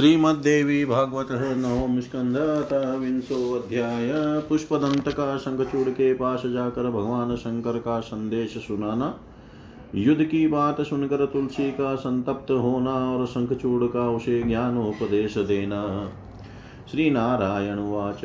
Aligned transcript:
श्रीमद्देवी 0.00 0.84
भागवत 0.84 1.28
नवम 1.32 2.00
स्कंद 2.00 2.36
विंशोध्याय 3.00 4.12
पुष्पदंत 4.40 5.08
का 5.08 5.36
शंखचूड़ 5.36 5.88
के 5.88 6.14
पास 6.14 6.42
जाकर 6.46 6.90
भगवान 6.90 7.36
शंकर 7.36 7.78
का 7.78 8.00
संदेश 8.00 8.54
सुनाना। 8.54 9.14
युद्ध 9.94 10.24
की 10.24 10.46
बात 10.48 10.80
सुनकर 10.80 11.26
तुलसी 11.26 11.70
का 11.70 11.94
संतप्त 11.94 12.50
होना 12.50 12.94
और 13.12 13.26
शंखचूड़ 13.26 13.84
का 13.84 14.08
उसे 14.10 14.42
ज्ञान 14.42 14.78
उपदेश 14.78 15.38
देना। 15.38 16.08
श्री 16.90 17.10
नारायण 17.10 17.78
वाच 17.78 18.24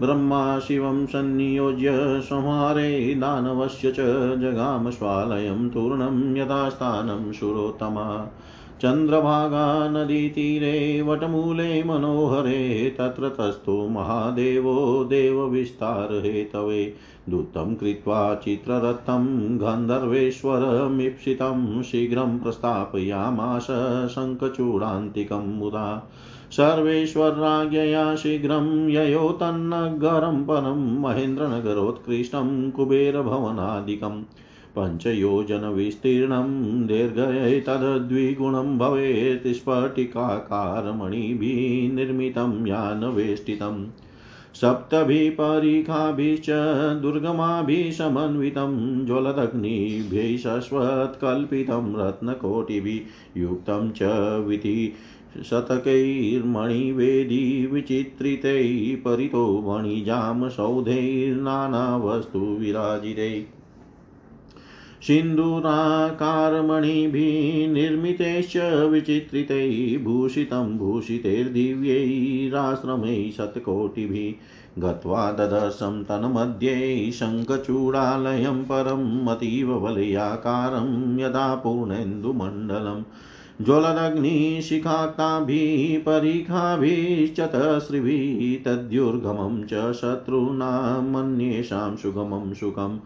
ब्रह्मा 0.00 0.58
शिवं 0.58 1.06
संनियोज्य 1.06 1.90
संहारे 2.20 3.14
दानवस्य 3.14 3.90
च 3.90 4.00
जगाम 4.38 4.90
स्वालयं 4.90 5.70
तूर्णं 5.70 6.36
यथास्थानं 6.36 7.32
शुरोत्तमा। 7.32 8.32
चन्द्रभागा 8.82 9.88
नदीतीरे 9.88 11.02
वटमूले 11.02 11.82
मनोहरे, 11.82 12.94
तत्र 12.98 13.28
तस्थो 13.28 13.88
महादेवो 13.88 15.04
देवविस्तारहेतवे 15.04 16.94
दूतं 17.30 17.74
कृत्वा 17.74 18.34
चित्ररथं 18.34 19.58
गन्धर्वेश्वरमीप्सितं 19.58 21.82
शीघ्रं 21.82 22.38
प्रस्थापयामास 22.38 23.66
शङ्खचूडान्तिकं 24.10 25.58
मुदा। 25.58 26.10
सर्वेश्वरराज्ञया 26.50 28.16
शीघ्रं 28.16 28.88
ययो 28.88 29.28
तन्नगरं 29.28 30.44
परं 30.44 31.00
महेन्द्रनगरोत्कृष्टं 31.00 32.70
कुबेरभवनादिकम्। 32.70 34.22
पञ्चयोजनविस्तीर्णं 34.76 36.48
दीर्घैतद्विगुणं 36.86 38.78
भवेत् 38.78 39.46
स्फटिकाकारमणिभिः 39.56 41.60
निर्मितं 41.94 42.54
यानवेष्टितम् 42.66 43.84
सप्तभिः 44.60 45.30
परिखाभिश्च 45.36 46.48
दुर्गमाभिः 47.02 47.90
समन्वितं 47.98 48.72
ज्वलदग्निभिः 49.06 50.26
शश्वत्कल्पितं 50.42 51.86
रत्नकोटिभिः 52.00 53.40
युक्तं 53.40 53.88
च 53.96 54.10
विधि 54.48 54.74
शतकैर्मणिवेदी 55.50 57.40
विचित्रितैः 57.72 58.68
परितो 59.04 59.44
मणिजामसौधैर्नानावस्तु 59.68 62.42
विराजितैः 62.60 63.61
सिन्दूराकारमणिभिः 65.06 67.72
निर्मितैश्च 67.72 68.56
विचित्रितैः 68.90 70.04
भूषितं 70.04 70.76
भूषितैर्दिव्यैराश्रमैः 70.78 73.30
शतकोटिभिः 73.36 74.80
गत्वा 74.82 75.30
ददर्शं 75.38 76.02
तन्मध्ये 76.04 76.76
शङ्खचूडालयं 77.12 78.62
परम् 78.64 79.28
अतीव 79.28 79.72
वलयाकारं 79.84 81.18
यदा 81.20 81.54
पूर्णेन्दुमण्डलम् 81.64 83.02
ज्वलदग्निशिखाक्ताभिः 83.60 85.98
परिखाभिश्चतस्रिभिः 85.98 88.64
तद्युर्गमं 88.64 89.64
च 89.72 89.94
शत्रूणामन्येषां 89.94 91.96
सुगमं 91.96 92.54
सुखम् 92.54 92.98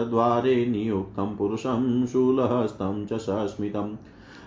द्वारे 0.09 0.65
नियुक्तं 0.65 1.35
पुरुषं 1.35 2.05
शूलहस्तं 2.05 3.05
च 3.05 3.13
सस्मितम् 3.13 3.95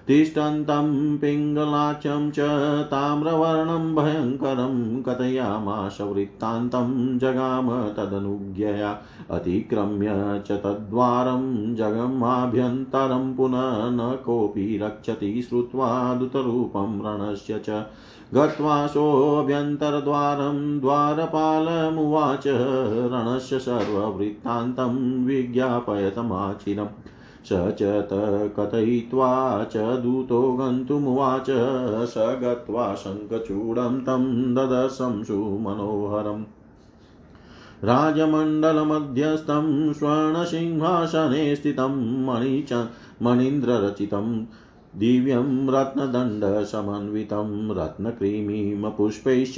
तिष्ठन्तं 0.07 1.19
पिङ्गलाचं 1.19 2.31
च 2.31 2.39
ताम्रवर्णं 2.85 3.95
भयङ्करं 3.95 5.03
कथयामाश 5.03 6.01
वृत्तान्तं 6.01 7.19
जगाम 7.19 7.71
तदनुज्ञया। 7.93 9.01
अतिक्रम्य 9.31 10.09
च 10.47 10.53
तद्वारं 10.53 11.75
जगमाभ्यन्तरं 11.75 13.35
पुनः 13.35 13.91
न 13.91 14.19
कोऽपि 14.27 14.79
रक्षति 14.83 15.43
श्रुत्वा 15.43 16.15
दुतरूपं 16.15 17.01
रणस्य 17.05 17.61
च 17.69 17.87
गत्वा 18.35 18.87
सोऽभ्यन्तरद्वारं 18.87 20.81
द्वारपालमुवाच 20.81 22.45
रणस्य 23.13 23.59
सर्ववृत्तान्तं 23.59 25.25
विज्ञापयतमाचिरम् 25.25 27.47
स 27.47 27.49
च 27.53 28.09
कथयित्वा 28.57 29.65
च 29.65 29.77
दूतो 29.77 30.53
गन्तुमुवाच 30.53 31.47
स 32.09 32.15
गत्वा 32.19 32.95
शङ्खचूडं 32.95 34.01
तं 34.01 34.55
ददर्शं 34.55 35.25
सुमनोहरम्। 35.25 36.45
राजमण्डलमध्यस्थं 37.85 39.93
स्वर्णसिंहासने 39.93 41.57
स्थितं 41.57 42.27
मणिच 42.27 42.87
मणीन्द्ररचितं 43.23 44.45
दिव्यं 44.99 45.69
रत्नदण्डसमन्वितं 45.69 47.75
रत्नक्रीमीमपुष्पैश्च 47.75 49.55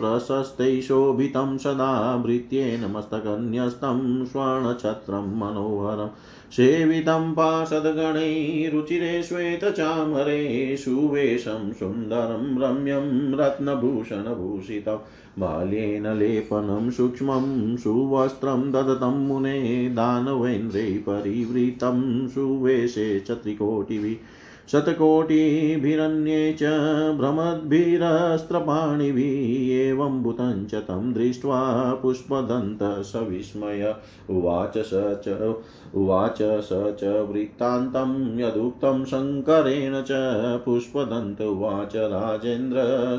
प्रशस्तैः 0.00 0.80
शोभितं 0.80 1.58
सदा 1.58 2.16
भृत्येन 2.16 2.96
मस्तकन्यस्तं 2.96 4.26
स्वर्णछत्रं 4.26 5.38
मनोहरम् 5.38 6.52
सेवितं 6.52 7.32
पार्षदगणैः 7.32 8.70
रुचिरे 8.70 9.22
श्वेतचामरे 9.22 10.76
सुवेशं 10.76 11.72
सुन्दरं 11.72 12.60
रम्यं 12.60 13.34
रत्नभूषणभूषितं। 13.34 14.98
बाल्येन 15.38 16.06
लेपनं 16.06 16.90
सूक्ष्मं 16.90 17.76
सुवस्त्रं 17.76 18.72
ददतं 18.72 19.26
मुने 19.26 19.88
दानवेन्द्रै 19.88 20.82
परिवृतं 20.82 22.28
सुवेशे 22.28 23.20
च 23.20 23.30
त्रिकोटिभिः। 23.30 24.16
शतकोटिभिरन्ये 24.72 26.52
च 26.52 26.62
भ्रमद्भिरस्त्रपाणिभिः 27.18 29.76
एवं 29.76 30.22
भूतं 30.22 30.66
च 30.66 30.74
तं 30.74 31.12
दृष्ट्वा 31.12 31.94
पुष्पदन्तः 32.02 33.02
उवाच 34.30 34.78
स 34.78 35.20
च 35.24 35.56
उवाच 35.94 36.38
स 36.42 36.96
च 37.00 37.26
वृत्तान्तं 37.30 38.40
यदुक्तं 38.40 39.04
शङ्करेण 39.04 40.02
च 40.02 40.08
पुष्पदन्त 40.64 41.40
उवाच 41.40 41.96
राजेन्द्र 41.96 42.78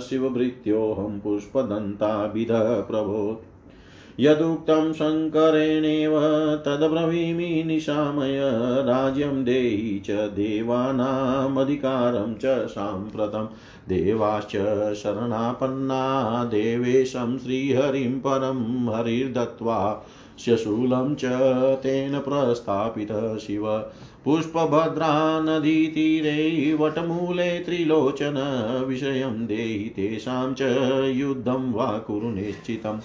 शिवभृत्योऽहं 0.10 1.20
पुष्पदन्ताभिधः 1.20 2.82
प्रभो 2.82 3.42
यदुक्तं 4.20 4.94
शङ्करेणेव 4.94 6.20
तद्ब्रवीमि 6.66 7.64
निशामय 7.64 8.40
राज्यं 8.82 9.44
देहि 9.44 10.02
च 10.06 10.12
देवानामधिकारं 10.12 12.36
च 12.36 12.68
साम्प्रतं। 12.68 13.50
देवाश्च 13.90 14.94
शरणापन्ना, 14.94 16.44
देवेशं 16.44 17.38
श्रीहरिं 17.38 18.20
परं 18.20 18.96
हरिर्दत्त्वा 18.96 20.06
शशूलं 20.40 21.16
च 21.16 21.22
तेन 21.78 22.20
प्रस्थापितः 22.20 23.38
शिव। 23.38 23.84
पुष्पभद्रा 24.26 25.40
वटमूले 26.80 27.60
त्रिलोचन 27.60 28.86
विषयं 28.88 29.46
देहि 29.46 29.94
तेषां 29.96 30.54
च 30.54 30.62
युद्धं 31.16 31.74
वा 31.74 31.86
कुरु 31.86 32.30
निश्चितम्। 32.30 33.00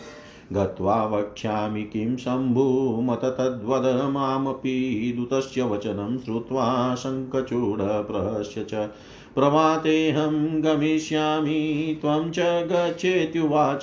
गत्वा 0.53 1.05
वक्ष्यामि 1.05 1.83
किं 1.83 2.17
शम्भुमत 2.17 3.21
तद्वद 3.25 4.11
मामपि 4.11 5.15
दूतस्य 5.17 5.63
वचनं 5.63 6.19
श्रुत्वा 6.19 6.95
शङ्खचूडप्रहस्य 6.95 8.67
च 8.71 8.91
प्रभातेऽहं 9.35 10.65
गमिष्यामि, 10.65 11.99
त्वं 12.01 12.31
च 12.31 12.39
गच्छेत्युवाच, 12.39 13.81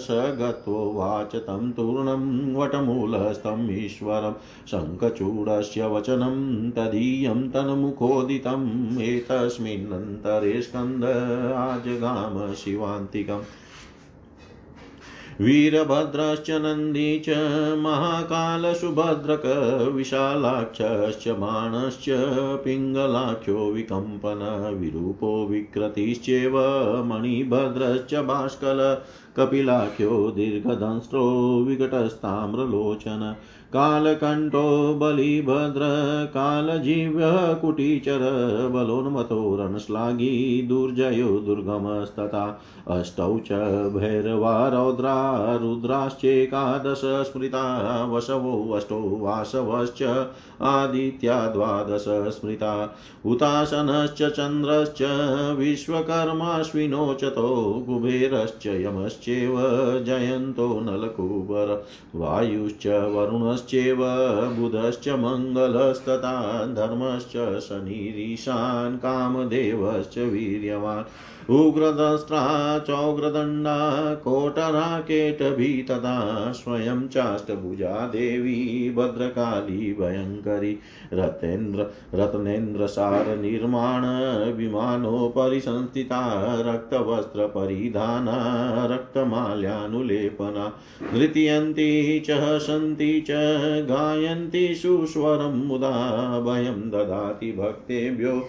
स 0.00 0.08
गत्वोवाच 0.10 1.36
तं 1.36 1.72
तूर्णं 1.72 2.54
वटमूलस्थम् 2.54 3.70
ईश्वरं। 3.70 4.32
शङ्खचूडस्य 4.66 5.86
वचनं 5.86 6.70
तदीयं 6.70 7.48
तन्मुखोदितम्, 7.50 8.98
एतस्मिन्नन्तरे 8.98 10.62
स्कन्द 10.62 11.04
आजगाम 11.54 12.54
शिवान्तिकम्। 12.54 13.42
वीरभद्रश्च 15.40 16.50
नन्दी 16.50 17.18
च, 17.18 17.30
महाकालसुभद्रक, 17.78 19.42
विशालाक्षश्च 19.94 21.28
बाणश्च 21.28 22.06
पिङ्गलाख्यो 22.64 23.56
विकम्पन, 23.56 24.70
विरूपो 24.80 25.46
विकृतिश्चेव, 25.46 26.58
मणिभद्रश्च 27.04 28.14
भास्कर 28.14 29.04
कपिलाख्यो 29.36 30.30
दीर्घदंस्रो 30.30 31.24
विकटस्ताम्रलोचन 31.68 33.36
कालकण्ठो 33.72 34.94
बलिभद्र, 34.94 35.80
कालजीव्यः 36.34 37.54
कुटीचर 37.54 38.18
बलोन्मतो 38.74 39.58
रणश्लाघी, 39.60 40.64
दुर्जयो 40.68 41.28
दुर्गमस्तथा, 41.28 42.60
अष्टौ 42.88 43.38
च 43.38 43.52
भैरवा, 43.96 44.68
रौद्रा 44.68 45.56
रुद्राश्चेकादश 45.56 47.00
स्मृता 47.04 48.04
वसवो 48.04 48.72
अष्टौ 48.72 49.00
वासवश्च, 49.00 50.26
आदित्या 50.62 51.46
द्वादश 51.46 52.04
स्मृता 52.08 52.96
हुताशनश्च 53.26 54.22
चन्द्रश्च 54.22 54.98
विश्वकर्माश्विनोचतो 55.58 57.84
कुबेरश्च 57.86 58.66
यमश्चेव, 58.66 59.56
जयन्तो 60.02 60.80
नलकुबर, 60.80 61.84
वायुश्च 62.16 62.86
वरुणश्चेव 63.58 63.96
बुधश्च 64.56 65.08
मङ्गलस्तथा 65.08 66.64
धर्मश्च 66.66 67.60
शनिरीशान् 67.60 68.98
कामदेवश्च 68.98 70.18
वीर्यवान्। 70.18 71.04
उग्रदस्त्रा 71.50 72.78
चौग्रदण्डा 72.78 74.14
कोटराकेटभी 74.14 75.82
तदा 75.82 76.52
स्वयं 76.52 77.08
चाष्टभुजा 77.08 78.06
देवी, 78.06 78.90
भद्रकाली 78.96 79.92
भयङ्करी 79.92 80.78
रतेन्द्र 81.12 81.86
रत्नेन्द्रसारनिर्माण 82.14 84.02
विमानोपरि 84.52 85.60
संस्थिता 85.60 86.44
रक्तवस्त्रपरिधाना 86.60 88.36
रक्तमाल्यानुलेपना 88.86 90.72
नृत्यन्ती 91.14 92.20
च, 92.20 92.30
हसन्ति 92.30 93.20
च, 93.20 93.30
गायन्ति 93.88 94.74
सुस्वरं 94.74 95.66
मुदा, 95.66 96.40
भयं 96.40 96.90
ददाति 96.90 97.52
भक्तेभ्यो। 97.52 98.48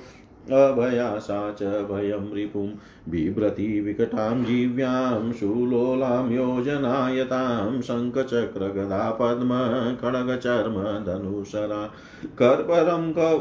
अभया 0.51 1.19
सा 1.19 1.51
च 1.51 1.63
भयं 1.63 2.33
रिपुं 2.33 2.67
बिभ्रति 3.09 3.81
विकटां 3.81 4.43
जीव्यां 4.43 5.31
शूलोलां 5.31 6.31
योजनायतां 6.31 7.81
शङ्खचक्रगदा 7.81 9.09
पद्म 9.11 9.57
खड्गचर्म 10.01 10.81
धनुषरा 11.05 11.85
कर्परं 12.39 13.11
कौ 13.13 13.37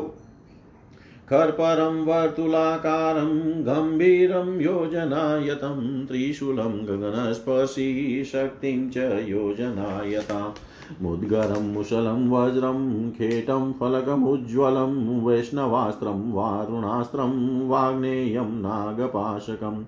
कर्परं 1.28 2.04
वर्तुलाकारं 2.04 3.34
गम्भीरं 3.66 4.60
योजनायतं 4.60 6.06
त्रिशूलं 6.06 6.78
गगनस्पर्शी 6.86 8.24
शक्तिं 8.24 8.90
च 8.90 8.96
योजनायताम् 9.28 10.67
मुद्गरं, 11.02 11.74
मुशलं, 11.74 12.30
वज्रं, 12.30 13.10
खेटं 13.10 13.72
फलकमुज्ज्वलं 13.72 15.24
वैष्णवास्त्रं, 15.24 16.32
वारुणास्त्रं, 16.32 17.66
वाग्नेयं 17.68 18.60
नागपाशकम् 18.60 19.84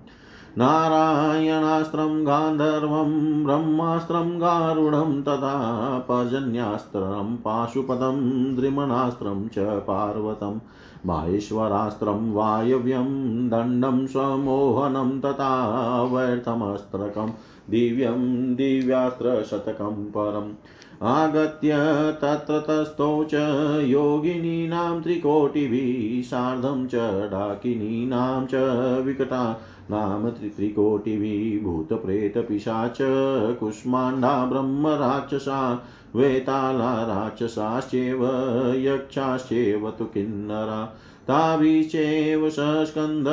नारायणास्त्रं, 0.57 2.27
गान्धर्वं, 2.27 3.43
ब्रह्मास्त्रं 3.43 4.41
गारुडं 4.41 5.21
तथा 5.21 5.97
पर्जन्यास्त्रं, 5.99 7.35
पाशुपदं, 7.35 8.15
द्रिमणास्त्रं 8.55 9.47
च 9.47 9.59
पार्वतम् 9.59 10.59
माहेश्वरास्त्रं 11.05 12.33
वायव्यं, 12.33 13.49
दण्डं, 13.49 14.07
स्वमोहनं, 14.07 15.21
तथा 15.21 16.03
व्यर्थमस्त्रकं 16.03 17.27
दिव्यं, 17.69 18.55
दिव्यास्त्रशतकं 18.55 20.05
परम्। 20.05 20.51
आगत्य 21.03 21.71
तत्र 22.21 22.59
तस्थौ 22.59 23.23
च 23.23 23.33
योगिनीनां 23.83 25.01
त्रिकोटिभिः, 25.01 26.23
सार्धं 26.23 26.87
च 26.87 26.95
डाकिनीनां 27.31 28.47
च 28.47 28.55
विकटा 29.05 29.61
नाम 29.91 30.29
त्रिकोटिभिः 30.29 31.63
भूतप्रेतपिशाच 31.63 32.97
कुष्माण्डा, 33.59 34.45
ब्रह्मराक्षसा, 34.45 35.85
वेताला, 36.15 37.05
राक्षसाश्चेव, 37.05 38.25
यक्षाश्चेव 38.75 39.91
तु 39.91 40.05
किन्नरा। 40.05 40.95
ताभिश्चैव 41.27 42.49
सस्कन्द 42.49 43.25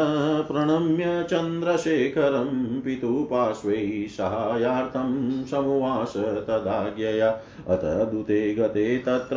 प्रणम्य 0.49 1.26
चन्द्रशेखरं 1.31 2.81
पितुपार्श्वै 2.81 4.06
सहायार्थं 4.08 5.44
समुवास 5.44 6.17
तदाज्ञया। 6.17 7.40
अथ 7.69 8.11
दूते 8.11 8.55
गते 8.55 8.99
तत्र 8.99 9.37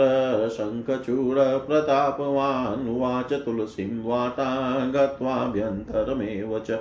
शङ्खचूडप्रतापवान् 0.57 2.95
उवाच 2.95 3.33
तुलसीं 3.33 4.03
वार्ता 4.03 4.85
गत्वाभ्यन्तरमेव 4.85 6.59
च। 6.59 6.71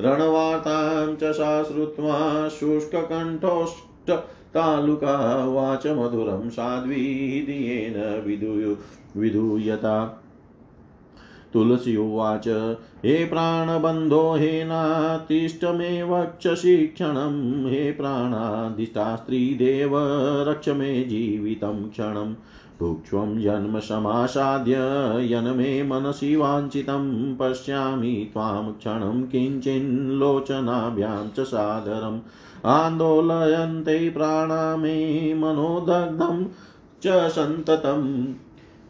रणवार्तां 0.00 1.16
च 1.16 1.32
सा 1.32 1.62
श्रुत्वा 1.62 2.48
शुष्ककण्ठोष्ट 2.48 4.10
तालुका 4.54 5.44
वाच 5.44 5.86
मधुरं 5.86 6.50
साध्वीदियेन 6.50 8.22
विधूय 8.26 8.76
विधूयता 9.16 10.24
तुलसी 11.54 11.96
उवाच 11.96 12.76
हे 13.04 13.24
प्राणबन्धो, 13.24 14.36
हे 14.36 14.64
नातिष्ठमे 14.64 16.02
वक्षसि 16.02 16.76
क्षणं। 16.76 17.66
हे 17.66 17.92
प्राणाधिष्ठास्त्रीदेव 17.92 19.90
रक्ष 20.48 20.68
मे 20.68 21.04
जीवितं 21.04 21.90
क्षणं। 21.90 22.34
भुक्ष्वं 22.80 23.40
जन्म 23.40 23.78
समासाद्य 23.78 24.74
यन्मे 25.32 25.82
मनसि 25.82 26.36
वाञ्छितं। 26.36 27.36
पश्यामि 27.36 28.30
त्वां 28.32 28.72
क्षणं 28.72 29.22
किञ्चिल्लोचनाभ्यां 29.22 31.28
च 31.28 31.40
सादरम् 31.40 32.20
आन्दोलयन्ते 32.66 34.10
प्राणा 34.10 34.76
मे, 34.76 35.34
मनोदग्धं 35.34 36.46
च 37.02 37.30
सन्ततम् 37.30 38.24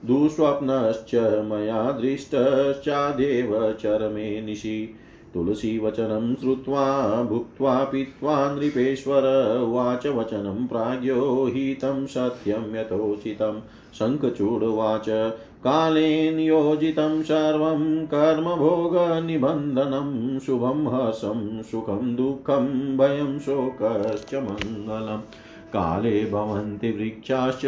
दुःस्वप्नश्च 0.05 1.45
मया 1.45 1.93
दृष्टश्चादेव 1.93 3.73
चरमे 3.73 4.41
निशि। 4.41 4.95
तुलसीवचनं 5.35 6.35
श्रुत्वा, 6.35 7.23
भुक्त्वा, 7.23 7.85
पीत्वा, 7.85 8.55
नृपेश्वर 8.55 9.59
उवाच 9.63 10.07
वचनं 10.07 10.67
प्राज्ञो 10.67 11.47
हितं 11.47 12.07
सत्यं 12.07 12.77
यथोचितं। 12.77 13.61
शङ्खचूडुवाच, 13.95 15.33
कालेन 15.65 16.41
योजितं 16.41 17.23
सर्वं 17.23 18.07
कर्मभोगनिबन्धनं 18.07 20.39
शुभं 20.39 20.87
हर्षं 20.87 21.63
सुखं 21.63 22.17
दुःखं, 22.17 22.97
भयं 22.97 23.39
शोकश्च 23.39 24.35
मङ्गलम्। 24.35 25.21
काले 25.69 26.31
भवन्ति 26.31 26.91
वृक्षाश्च 26.91 27.61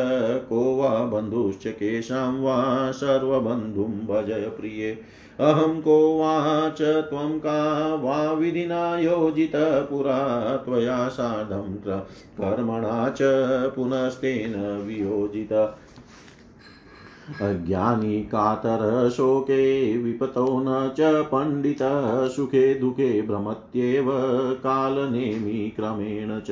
को 0.48 0.76
वा 0.76 1.04
बन्धुश्च 1.04 1.66
केषां 1.66 2.40
वा 2.40 2.90
सर्वबन्धुं 2.90 4.14
भजय 4.14 4.48
प्रिये। 4.60 4.98
अहं 5.40 5.80
को 5.80 6.18
वाच 6.18 6.82
त्वं 6.82 7.38
का 7.38 7.94
वा 7.94 8.32
विधिना 8.32 8.98
योजितपुरा 8.98 10.56
त्वया 10.56 11.08
सार्धं 11.08 11.74
कर्मणा 12.40 13.08
च 13.08 13.18
पुनस्तेन 13.76 14.82
वियोजित। 14.86 15.76
अज्ञानी 17.28 18.22
कातर 18.22 19.10
शोके 19.10 19.96
विपतो 19.98 20.60
न 20.60 20.90
च 20.98 21.24
पण्डितः 21.24 22.28
सुखे 22.28 22.74
दुःखे 22.74 23.22
भ्रमत्येव 23.22 24.10
कालनेमि 24.54 25.72
क्रमेण 25.76 26.40
च। 26.40 26.50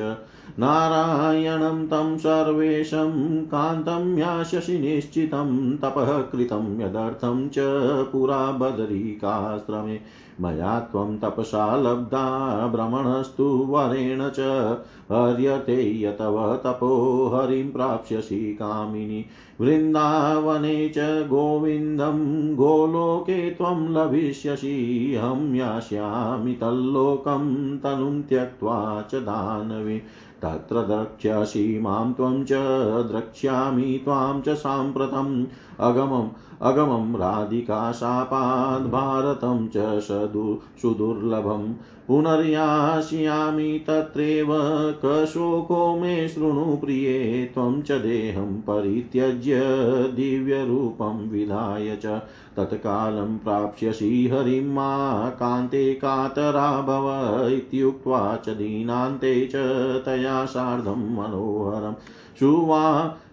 नारायणं 0.58 1.86
तं 1.86 2.18
सर्वेशं 2.18 3.44
कान्तं 3.44 4.18
यास्यसि 4.18 4.78
निश्चितं 4.78 5.76
तपः 5.76 6.18
कृतं 6.18 6.80
यदर्थं 6.80 7.48
च 7.48 7.54
पुरा 8.12 8.50
बदरीकाश्रमे 8.50 10.00
मया 10.42 10.80
त्वं 10.80 11.18
तपसा 11.18 11.76
लब्धा 11.76 12.66
भ्रमणस्तु 12.68 13.44
वरेण 13.44 14.30
च। 14.30 14.40
हर्यते 15.12 16.02
यतव 16.02 16.56
तपो 16.56 17.28
हरिं 17.34 17.72
प्राप्स्यसि 17.72 18.56
कामिनि। 18.62 19.24
वृन्दावने 19.60 20.88
च 20.88 20.98
गोविन्दं, 21.28 22.54
गोलोके 22.56 23.50
त्वं 23.50 23.88
लभिष्यसि। 23.92 25.14
अहं 25.14 25.54
यास्यामि 25.54 26.52
तल्लोकं, 26.52 27.78
तनुं 27.78 28.22
त्यक्त्वा 28.22 29.04
च 29.10 29.14
दानवे। 29.14 29.98
तत्र 30.42 30.82
द्रक्ष्यसि 30.82 31.78
माँ 31.82 32.12
त्वं 32.12 32.44
च, 32.44 32.52
द्रक्ष्यामि 33.12 34.00
त्वां 34.04 34.40
च 34.40 34.48
साम्प्रतम्। 34.48 35.46
अगमम् 35.80 36.51
अगमं 36.62 37.14
राधिकाशापाद् 37.18 38.86
भारतं 38.90 39.66
च 39.68 40.00
सदु 40.00 40.58
सुदुर्लभम् 40.82 41.72
पुनर्यास्यामि 42.08 43.84
तत्रैव 43.88 44.48
कशोको 45.04 45.80
मे 45.96 46.28
शृणु 46.28 46.76
प्रिये 46.76 47.44
त्वं 47.54 47.80
च 47.82 47.92
देहं 47.92 48.54
परित्यज्य 48.60 49.60
दिव्यरूपं 50.16 51.28
विधाय 51.30 51.96
च 52.04 52.20
तत्कालं 52.56 53.36
प्राप्स्यसि 53.38 54.10
हरिं 54.32 54.64
मा 54.74 54.90
कान्ते 55.40 55.92
कातरा 55.94 56.70
भव 56.80 57.08
इत्युक्त्वा 57.48 58.20
च 58.36 58.56
दीनान्ते 58.56 59.34
च 59.54 59.64
तया 60.06 60.44
सार्धं 60.44 61.08
मनोहरं 61.14 61.94
सुवा 62.40 62.82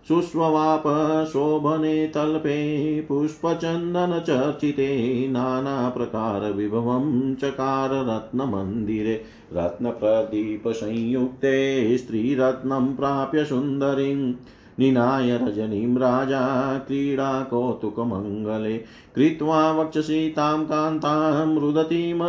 शुष्ववाप 0.08 0.84
शोभने 1.30 2.08
तल्पे 2.08 3.02
पुष्पचन्दनचर्चिते 3.02 5.30
नानाप्रकारविभवं 5.30 7.36
चकार 7.36 7.90
रत्नमन्दिरे। 7.92 9.22
रत्नप्रदीपसंयुक्ते 9.54 11.98
स्त्रीरत्नं 11.98 12.96
प्राप्य 12.96 13.46
सुन्दरीम् 13.46 14.34
निनाय 14.80 15.38
रजनीं 15.38 15.98
राजा 15.98 16.42
क्रीडाकौतुकमङ्गले 16.88 18.78
कृत्वा 19.16 19.62
वक्षसि 19.72 20.20
तां 20.36 20.60
कान्तां 20.66 21.48
रुदतीमतिदुःखितां 21.60 22.20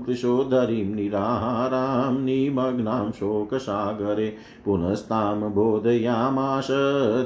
कृशोदरीं 0.00 0.88
निराहारां 0.94 2.14
निमग्नां 2.20 3.10
शोकसागरे 3.10 4.28
पुनस्तां 4.64 5.52
बोधयामास 5.54 6.70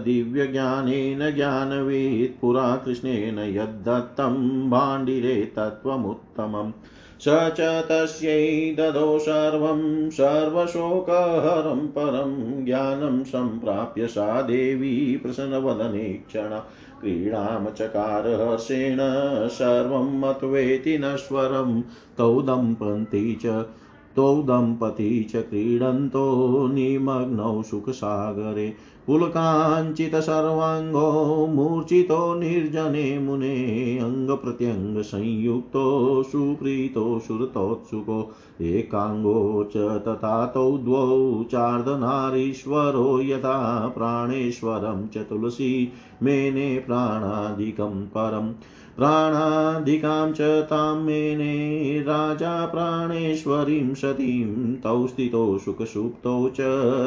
दिव्यज्ञानेन 0.04 1.30
ज्ञानवीत् 1.34 2.40
पुरा 2.40 2.66
कृष्णेन 2.84 3.38
यद्दत्तं 3.54 4.36
भाण्डिरे 4.70 5.36
तत्त्वमुत्तमम् 5.56 6.72
स 7.20 7.28
च 7.28 7.60
तस्यै 7.60 8.74
ददौ 8.78 9.18
सर्वं 9.18 10.10
सर्वशोकहरं 10.10 11.86
परं 11.88 12.32
ज्ञानं 12.64 13.22
सम्प्राप्य 13.24 14.06
सा 14.06 14.42
देवी 14.42 15.16
प्रसन्नवदने 15.16 16.08
क्षणा 16.08 16.58
क्रीडां 17.00 17.70
चकार 17.70 18.28
हर्षेण 18.40 18.98
सर्वं 19.48 20.20
मत्वेति 20.20 20.98
नश्वरं 20.98 21.80
तौ 22.18 22.42
दम्पती 22.42 23.38
च 23.46 23.64
तौ 24.16 24.42
दम्पती 24.42 25.24
च 25.24 25.36
क्रीडन्तो 25.36 26.66
निमग्नौ 26.68 27.62
सुखसागरे। 27.62 28.74
पुलकाञ्चितसर्वाङ्गो 29.06 30.16
मूर्छितो 31.46 32.34
निर्जने 32.34 33.18
मुने 33.18 33.54
अङ्गप्रत्यङ्गसंयुक्तो 33.98 35.84
सुप्रीतो 36.22 37.18
सुरतोत्सुको। 37.18 38.32
एकाङ्गो 38.60 39.68
च 39.72 39.76
तथा 39.76 40.46
तौ 40.46 40.78
द्वौ 40.78 41.44
चार्धनारीश्वरो 41.44 43.20
यथा 43.22 43.88
प्राणेश्वरं 43.88 45.08
च 45.08 45.18
तुलसी 45.18 45.92
मेने 46.22 46.78
प्राणादिकं 46.78 48.06
परम्। 48.06 48.54
प्राणाधिकां 48.96 50.32
च 50.32 50.40
तां 50.40 50.96
मेने 50.96 52.00
राजा 52.00 52.66
प्राणेश्वरीं 52.66 53.94
सतीं, 53.94 54.74
तौ 54.74 55.06
स्थितौ 55.06 55.58
सुखसुप्तौ 55.58 56.48
च 56.48 56.56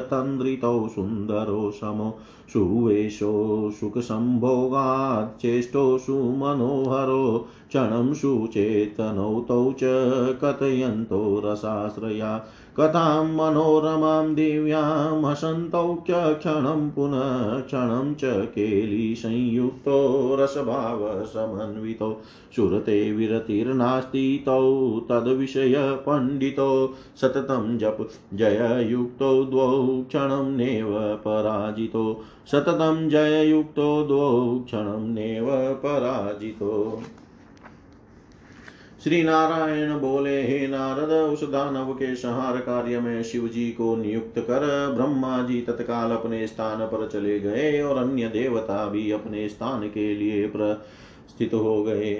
तन्द्रितौ 0.05 0.87
सुन्दरो 0.87 1.71
समो। 1.71 2.19
सुवेशो 2.53 3.71
सुखसम्भोगाच्चेष्टो 3.79 5.97
सुमनोहरो 5.97 7.45
क्षणं 7.67 8.13
सुचेतनौ 8.13 9.45
तौ 9.47 9.71
च 9.71 9.79
कथयन्तो 10.43 11.41
रसाश्रया। 11.45 12.45
कथां 12.79 13.25
मनोरमां 13.25 14.35
दिव्यां 14.35 15.35
च 15.97 16.35
क्षणं 16.37 16.89
पुनः 16.89 17.61
क्षणं 17.61 18.13
च 18.13 18.21
केलिसंयुक्तो 18.47 20.29
रसभावसमन्वितो। 20.39 22.21
सुरते 22.55 23.11
विरतिर्नास्ति 23.13 24.43
तौ 24.45 24.99
तद्विषयपण्डितो। 24.99 26.93
सततं 27.21 27.77
जप 27.77 28.09
जययुक्तो 28.33 29.45
द्वौ 29.45 30.03
क्षणं 30.07 30.57
नेव 30.57 30.93
पराजितो। 30.97 32.21
सततं 32.51 33.09
जययुक्तो 33.09 34.03
द्वौ 34.03 34.59
क्षणं 34.59 35.13
नेव 35.13 35.45
पराजितो। 35.73 37.01
श्री 39.03 39.21
नारायण 39.23 39.99
बोले, 39.99 40.41
हे 40.43 40.67
नारद, 40.67 41.09
उस 41.33 41.43
दानव 41.43 41.93
के 41.93 42.15
संहार 42.15 42.57
कार्य 42.57 42.99
में 42.99 43.23
शिव 43.23 43.47
जी 43.47 43.69
को 43.71 43.95
नियुक्त 43.95 44.39
कर 44.39 44.93
ब्रह्मा 44.95 45.41
जी 45.43 45.61
तत्काल 45.61 46.11
अपने 46.11 46.47
स्थान 46.47 46.85
पर 46.85 47.07
चले 47.07 47.39
गए 47.39 47.81
और 47.81 47.97
अन्य 47.97 48.27
देवता 48.27 48.85
भी 48.85 49.11
अपने 49.11 49.47
स्थान 49.49 49.87
के 49.87 50.13
लिए 50.15 50.47
प्रस्थित 50.47 51.53
हो 51.53 51.83
गए। 51.83 52.13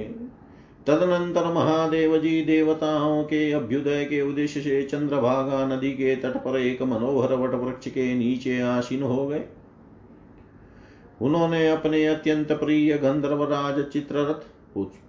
तदनंतर 0.87 1.51
महादेव 1.53 2.17
जी 2.17 2.41
देवताओं 2.41 3.23
के 3.23 3.51
अभ्युदय 3.51 4.05
के 4.05 4.21
उद्देश्य 4.21 4.61
से 4.61 4.81
चंद्रभागा 4.83 5.65
नदी 5.65 5.91
के 5.91 6.15
तट 6.15 6.37
पर 6.37 6.59
एक 6.59 6.81
मनोहर 6.81 7.33
वट 7.33 7.55
वृक्ष 7.55 7.87
के 7.87 8.13
नीचे 8.15 8.61
आसीन 8.61 9.03
हो 9.03 9.27
गए। 9.27 9.43
उन्होंने 11.21 11.69
अपने 11.69 12.05
अत्यंत 12.05 12.51
प्रिय 12.51 12.97
गंधर्वराज 12.97 13.85
चित्ररथ, 13.93 14.47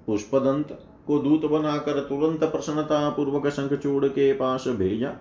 पुष्पदंत 0.06 0.78
को 1.08 1.18
दूत 1.18 1.50
बनाकर 1.50 2.00
तुरंत 2.00 2.44
प्रसन्नता 2.44 3.08
पूर्वक 3.10 3.48
शंखचूड़ 3.48 4.04
के 4.06 4.32
पास 4.32 4.64
भेजा। 4.68 5.12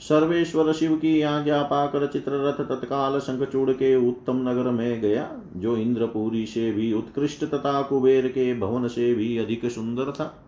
सर्वेश्वर 0.00 0.72
शिव 0.72 0.96
की 0.96 1.20
आज्ञा 1.22 1.62
पाकर 1.62 2.06
चित्ररथ 2.06 2.64
तत्काल 2.68 3.18
शंखचूड़ 3.18 3.70
के 3.70 3.94
उत्तम 4.08 4.36
नगर 4.48 4.70
में 4.70 5.00
गया, 5.00 5.28
जो 5.56 5.76
इंद्रपुरी 5.76 6.46
से 6.46 6.72
भी 6.72 6.92
उत्कृष्ट 6.92 7.44
तथा 7.44 7.82
कुबेर 7.82 8.28
के 8.28 8.54
भवन 8.54 8.88
से 8.88 9.14
भी 9.14 9.38
अधिक 9.38 9.70
सुंदर 9.70 10.12
था। 10.12 10.44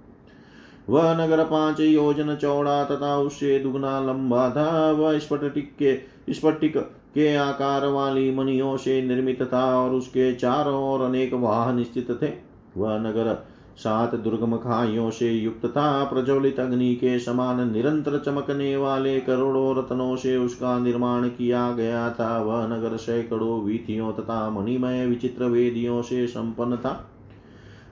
वह 0.88 1.25
नगर 1.25 1.44
पाँच 1.44 1.80
योजन 1.80 2.35
चौड़ा 2.35 2.85
तथा 2.85 3.16
उससे 3.18 3.59
दुगना 3.59 4.00
लंबा 4.00 4.50
था। 4.50 4.90
वह 4.90 5.18
स्फटिक 5.18 5.73
के 5.83 5.99
स्फटिक 6.33 6.76
के 7.14 7.35
आकार 7.37 7.87
वाली 7.87 8.30
मणियों 8.35 8.76
से 8.76 9.02
निर्मित 9.02 9.42
था 9.42 9.64
और 9.83 9.90
उसके 9.90 10.33
चारों 10.35 10.83
ओर 10.85 11.00
अनेक 11.00 11.35
वाहन 11.35 11.83
स्थित 11.85 12.11
थे। 12.23 12.33
वह 12.76 12.99
नगर 12.99 13.47
सात 13.76 14.14
दुर्गम 14.14 14.57
खाइयों 14.57 15.11
से 15.11 15.31
युक्त 15.33 15.66
था 15.66 16.04
प्रज्वलित 16.04 16.61
अग्नि 16.61 16.95
के 16.95 17.19
समान 17.19 17.73
निरंतर 17.73 18.19
चमकने 18.19 18.76
वाले 18.76 19.21
करोड़ों 19.21 19.76
रत्नों 19.76 20.16
से 20.16 20.37
उसका 20.37 20.78
निर्माण 20.78 21.28
किया 21.28 21.73
गया 21.73 22.11
था। 22.11 22.38
वह 22.43 22.66
नगर 22.66 22.97
सैकड़ों 22.97 23.62
वीथियों 23.62 24.12
तथा 24.12 24.50
मणिमय 24.50 25.07
विचित्र 25.07 25.45
वेदियों 25.45 26.02
से 26.02 26.26
संपन्न 26.26 26.76
था। 26.76 27.11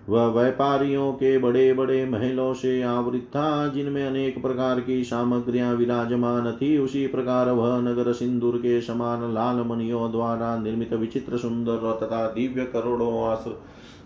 वह 0.09 0.27
व्यापारियों 0.27 1.13
के 1.13 1.37
बड़े 1.39 1.73
बड़े 1.75 2.05
महलों 2.05 2.55
से 2.55 2.83
आवृत 2.83 3.27
था 3.29 3.69
जिनमें 3.69 4.07
अनेक 4.07 4.43
प्रकार 4.43 4.81
की 4.81 5.05
सामग्रियाँ 5.05 5.75
विराजमान 5.75 6.51
थी। 6.53 6.79
उसी 6.79 7.07
प्रकार 7.07 7.51
वह 7.51 7.79
नगर 7.81 8.13
सिंदूर 8.13 8.57
के 8.57 8.81
समान 8.81 9.35
लाल 9.35 9.57
मणियों 9.57 10.11
द्वारा 10.13 10.57
निर्मित 10.57 10.93
विचित्र 10.93 11.37
सुंदर 11.37 11.93
तथा 12.03 12.27
दिव्य 12.27 12.65
करोड़ों 12.65 13.25
आश्र, 13.25 13.61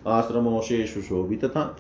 आश्रमों 0.07 0.61
से 0.61 0.87
सुशोभित 0.87 1.45
था। 1.45 1.77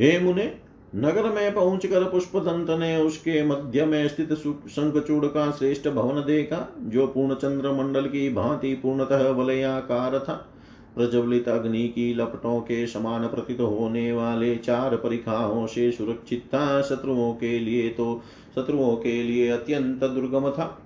हे 0.00 0.18
मुने 0.18 0.52
नगर 0.96 1.28
में 1.30 1.54
पहुंचकर 1.54 2.04
पुष्पदंत 2.04 2.70
ने 2.70 2.96
उसके 2.96 3.42
मध्य 3.44 3.84
में 3.84 4.08
स्थित 4.08 4.32
शंखचूड़ 4.68 5.26
का 5.26 5.50
श्रेष्ठ 5.50 5.88
भवन 5.88 6.20
देखा 6.20 6.66
जो 6.80 7.06
पूर्ण 7.06 7.34
चंद्र 7.34 7.72
मंडल 7.72 8.06
की 8.06 8.28
भांति 8.34 8.74
पूर्णतः 8.74 9.30
वलयाकार 9.30 10.18
था। 10.18 10.48
प्रज्वलित 10.96 11.48
अग्नि 11.48 11.88
की 11.88 12.14
लपटों 12.14 12.60
के 12.60 12.86
समान 12.86 13.26
प्रतीत 13.26 13.60
होने 13.60 14.12
वाले 14.12 14.56
चार 14.56 14.96
परिखाओं 14.96 15.66
से 15.66 15.90
सुरक्षित 15.92 16.44
था 16.46 16.82
शत्रुओं 16.82 17.32
के 17.32 17.58
लिए 17.58 17.88
तो 17.88 18.22
शत्रुओं 18.56 18.96
के 18.96 19.22
लिए 19.22 19.48
अत्यंत 19.48 20.04
दुर्गम 20.04 20.50
था। 20.50 20.78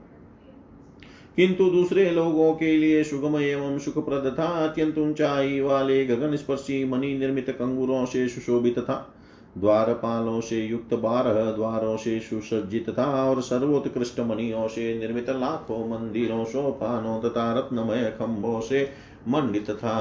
किंतु 1.37 1.71
दूसरे 1.71 2.11
लोगों 2.11 2.55
के 2.55 2.77
लिए 2.77 3.05
सुगम 3.05 3.37
एवं 3.37 3.79
सुखप्रद 3.79 4.37
था। 4.39 4.45
अत्यंत 4.45 4.99
ऊंचाई 4.99 5.61
वाले 5.61 6.07
गगन 6.07 6.37
स्पर्शी 6.37 6.85
मणि 6.85 7.19
निर्मित 7.19 7.51
कंगुरों 7.51 8.07
से 8.07 8.29
सुशोभित 8.29 8.79
था। 8.79 9.13
द्वारपालों 9.59 10.41
से 10.41 10.67
युक्त 10.67 10.95
बारह 10.95 11.51
द्वारों 11.51 11.97
से 11.97 12.21
सुसज्जित 12.21 12.91
था 12.91 13.31
और 13.31 13.43
सर्वोत्कृष्ट 13.43 14.21
मणियों 14.21 14.69
से 14.69 14.99
निर्मित 14.99 15.31
लाखों 15.31 15.89
मंदिरों, 15.89 16.45
सोपानों 16.45 17.21
तथा 17.21 17.59
रत्नमय 17.59 18.17
खंभों 18.19 18.61
से 18.61 18.89
मंडित 19.29 19.71
था। 19.71 19.97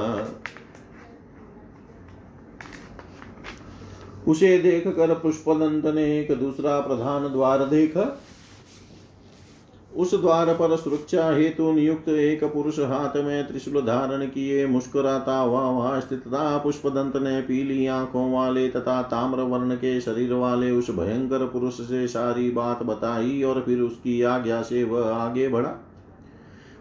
उसे 4.28 4.58
देख 4.58 4.86
कर 4.88 5.14
पुष्पदंत 5.14 5.86
ने 5.86 6.04
एक 6.20 6.32
दूसरा 6.38 6.80
प्रधान 6.80 7.28
द्वार 7.32 7.64
देखा। 7.64 8.22
उस 9.96 10.14
द्वार 10.14 10.52
पर 10.54 10.76
सुरक्षा 10.76 11.28
हेतु 11.30 11.72
नियुक्त 11.72 12.08
एक 12.08 12.44
पुरुष 12.44 12.78
हाथ 12.78 13.16
में 13.16 13.48
त्रिशूल 13.48 13.80
धारण 13.80 14.26
किए 14.26 14.66
मुस्कुराता 14.66 15.36
हुआ, 15.36 15.60
वहाँ 15.60 16.00
स्थित 16.00 16.20
था। 16.20 16.58
पुष्पदंत 16.58 17.16
ने 17.16 17.40
पीली 17.40 17.86
आँखों 17.86 18.32
वाले 18.32 18.68
तथा 18.68 19.02
ताम्र 19.02 19.42
वर्ण 19.42 19.74
के 19.74 20.00
शरीर 20.00 20.32
वाले 20.32 20.70
उस 20.70 20.90
भयंकर 20.90 21.46
पुरुष 21.46 21.74
से 21.74 22.06
सारी 22.08 22.50
बात 22.50 22.82
बताई 22.82 23.42
और 23.42 23.62
फिर 23.62 23.80
उसकी 23.80 24.22
आज्ञा 24.22 24.62
से 24.62 24.84
वह 24.84 25.14
आगे 25.14 25.48
बढ़ा। 25.48 25.85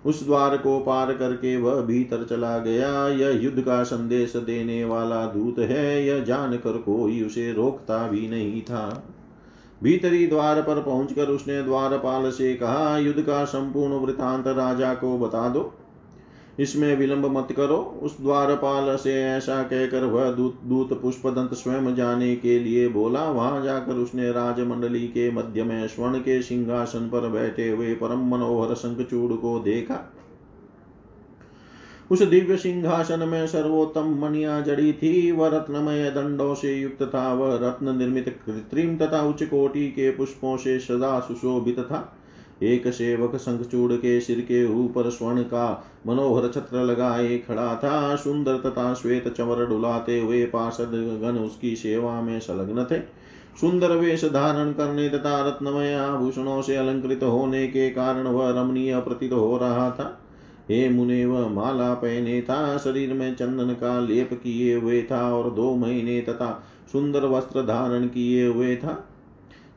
उस 0.05 0.25
द्वार 0.25 0.57
को 0.57 0.79
पार 0.79 1.13
करके 1.13 1.57
वह 1.57 1.81
भीतर 1.81 2.25
चला 2.29 2.57
गया। 2.57 3.07
यह 3.07 3.29
युद्ध 3.29 3.62
का 3.62 3.83
संदेश 3.83 4.35
देने 4.35 4.85
वाला 4.85 5.25
दूत 5.25 5.59
है, 5.59 6.05
यह 6.05 6.24
जानकर 6.24 6.77
कोई 6.77 7.23
उसे 7.23 7.53
रोकता 7.53 8.08
भी 8.08 8.30
नहीं 8.30 8.62
था। 8.62 9.03
भीतरी 9.84 10.27
द्वार 10.27 10.62
पर 10.62 10.82
पहुंचकर 10.82 11.25
उसने 11.25 11.63
द्वारपाल 11.63 12.32
से 12.32 12.56
कहा, 12.56 12.97
युद्ध 12.97 13.21
का 13.21 13.45
संपूर्ण 13.45 13.93
वृतांत 13.93 14.47
राजा 14.47 14.93
को 14.93 15.17
बता 15.17 15.49
दो। 15.49 15.73
इसमें 16.60 16.96
विलंब 16.98 17.26
मत 17.26 17.48
करो। 17.52 17.78
उस 18.04 18.22
द्वारपाल 18.22 18.96
से 18.96 19.13
ऐसा 19.24 19.63
कहकर 19.63 20.04
वह 20.04 20.32
दूत 20.32 20.60
दूत 20.63 21.02
पुष्पदंत 21.02 21.54
स्वयं 21.54 21.96
जाने 21.96 22.36
के 22.36 22.60
लिए 22.60 22.88
बोला। 22.88 23.24
वहाँ 23.32 23.63
जाकर 23.63 23.94
उसने 23.94 24.32
राजमंडली 24.32 25.08
के 25.08 25.32
मध्य 25.32 25.63
में 25.63 25.88
स्वर्ण 25.88 26.20
के 26.20 26.41
सिंहासन 26.41 27.10
पर 27.10 27.30
बैठे 27.30 27.70
हुए 27.70 27.94
परम 27.94 28.28
मनोहर 28.30 28.76
शंखचूड़ 28.76 29.34
को 29.34 29.60
देखा। 29.60 30.13
उस 32.12 32.22
दिव्य 32.22 32.58
सिंहासन 32.58 33.20
में 33.20 33.48
सर्वोत्तम 33.48 34.15
मणिया 34.22 34.62
जड़ी 34.62 34.94
थी। 34.94 35.32
वह 35.32 35.48
रत्नमय 35.48 36.10
दंडों 36.10 36.54
से 36.56 36.76
युक्त 36.76 37.04
था। 37.04 37.34
वह 37.34 37.56
रत्न 37.56 37.98
निर्मित 37.98 38.39
कृत्रिम 38.46 38.98
तथा 38.98 39.22
उच्च 39.22 39.44
कोटि 39.44 39.88
के 39.88 40.12
पुष्पों 40.12 40.58
से 40.58 40.80
सदा 40.80 41.20
सुशोभित 41.20 41.80
था। 41.80 42.18
एक 42.63 42.88
सेवक 42.88 43.36
शंखचूड़ 43.36 43.94
के 43.94 44.20
सिर 44.22 44.39
के 44.39 44.65
ऊपर 44.65 45.10
स्वर्ण 45.10 45.41
का 45.41 45.86
मनोहर 46.08 46.50
छत्र 46.50 46.84
लगाए 46.84 47.38
खड़ा 47.38 47.76
था। 47.76 48.15
सुंदर 48.15 48.58
तथा 48.58 48.94
श्वेत 48.94 49.28
चवर 49.28 49.65
डुलाते 49.65 50.20
हुए 50.20 50.46
पार्षद 50.46 51.20
गण 51.22 51.38
उसकी 51.38 51.76
सेवा 51.76 52.22
में 52.22 52.39
संलग्न 52.39 52.88
थे। 52.91 53.00
सुंदर 53.62 53.91
वेश 53.91 54.26
धारण 54.26 54.72
करने 54.72 55.10
तथा 55.10 55.48
रत्नमय 55.48 55.94
आभूषणों 55.94 56.62
से 56.62 56.76
अलंकृत 56.76 57.24
होने 57.24 57.68
के 57.68 57.89
कारण 57.89 58.28
वह 58.28 58.50
रमणीय 58.50 59.00
प्रतीत 59.00 59.34
हो 59.34 59.58
रहा 59.58 59.89
था। 59.91 60.22
हे 60.70 60.89
मुने, 60.89 61.26
वह 61.26 61.48
माला 61.48 61.94
पहने 61.94 62.41
था, 62.41 62.78
शरीर 62.78 63.13
में 63.13 63.36
चंदन 63.36 63.74
का 63.74 64.00
लेप 64.00 64.30
किए 64.34 64.76
हुए 64.76 65.02
था 65.12 65.34
और 65.34 65.52
दो 65.52 65.76
महीने 65.76 66.22
तथा 66.22 66.63
सुंदर 66.91 67.26
वस्त्र 67.26 67.62
धारण 67.62 68.08
किए 68.08 68.48
हुए 68.48 68.76
था। 68.76 69.08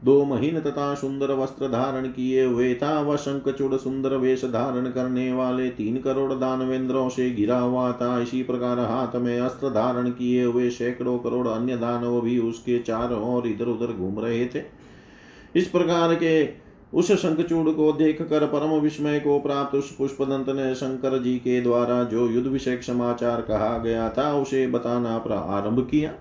दो 0.05 0.25
महीन 0.25 0.61
तथा 0.61 0.95
सुंदर 0.95 1.33
वस्त्र 1.33 1.69
धारण 1.69 2.07
किए 2.07 2.45
हुए 2.45 2.75
था। 2.75 3.01
वह 3.01 3.17
शंखचूड़ 3.17 3.75
सुंदर 3.75 4.15
वेश 4.17 4.45
धारण 4.45 4.87
करने 4.87 5.33
वाले 5.33 5.69
तीन 5.71 5.97
करोड़ 5.97 6.33
दानवेंद्रों 6.33 7.09
से 7.09 7.31
घिरा 7.31 7.59
हुआ 7.59 7.91
था। 7.93 8.21
इसी 8.21 8.43
प्रकार 8.43 8.79
हाथ 8.79 9.17
में 9.17 9.39
अस्त्र 9.41 9.71
धारण 9.71 10.11
किए 10.11 10.45
हुए 10.45 10.71
सैकड़ों 10.71 11.19
करोड़ 11.19 11.49
अन्य 11.49 11.77
दानव 11.77 12.21
भी 12.21 12.39
उसके 12.39 12.79
चारों 12.79 13.37
ओर 13.37 13.47
इधर 13.47 13.65
उधर 13.65 13.93
घूम 13.93 14.21
रहे 14.21 14.47
थे। 14.47 14.63
इस 15.57 15.69
प्रकार 15.69 16.15
के 16.15 16.49
उस 16.95 17.13
शंखचूड़ 17.13 17.69
को 17.69 17.93
देख 17.93 18.23
कर 18.23 18.47
परम 18.47 18.71
विस्मय 18.71 19.19
को 19.21 19.39
प्राप्त 19.41 19.75
उस 19.75 19.97
पुष्पदंत 19.97 20.49
ने 20.49 20.75
शंकर 20.75 21.19
जी 21.23 21.37
के 21.37 21.61
द्वारा 21.61 22.03
जो 22.05 22.29
युद्ध 22.29 22.47
विषय 22.49 22.77
समाचार 22.77 23.41
कहा 23.41 23.79
गया 23.79 24.09
था, 24.09 24.33
उसे 24.35 24.67
बताना 24.67 25.19
प्रारंभ 25.19 25.89
किया। 25.91 26.15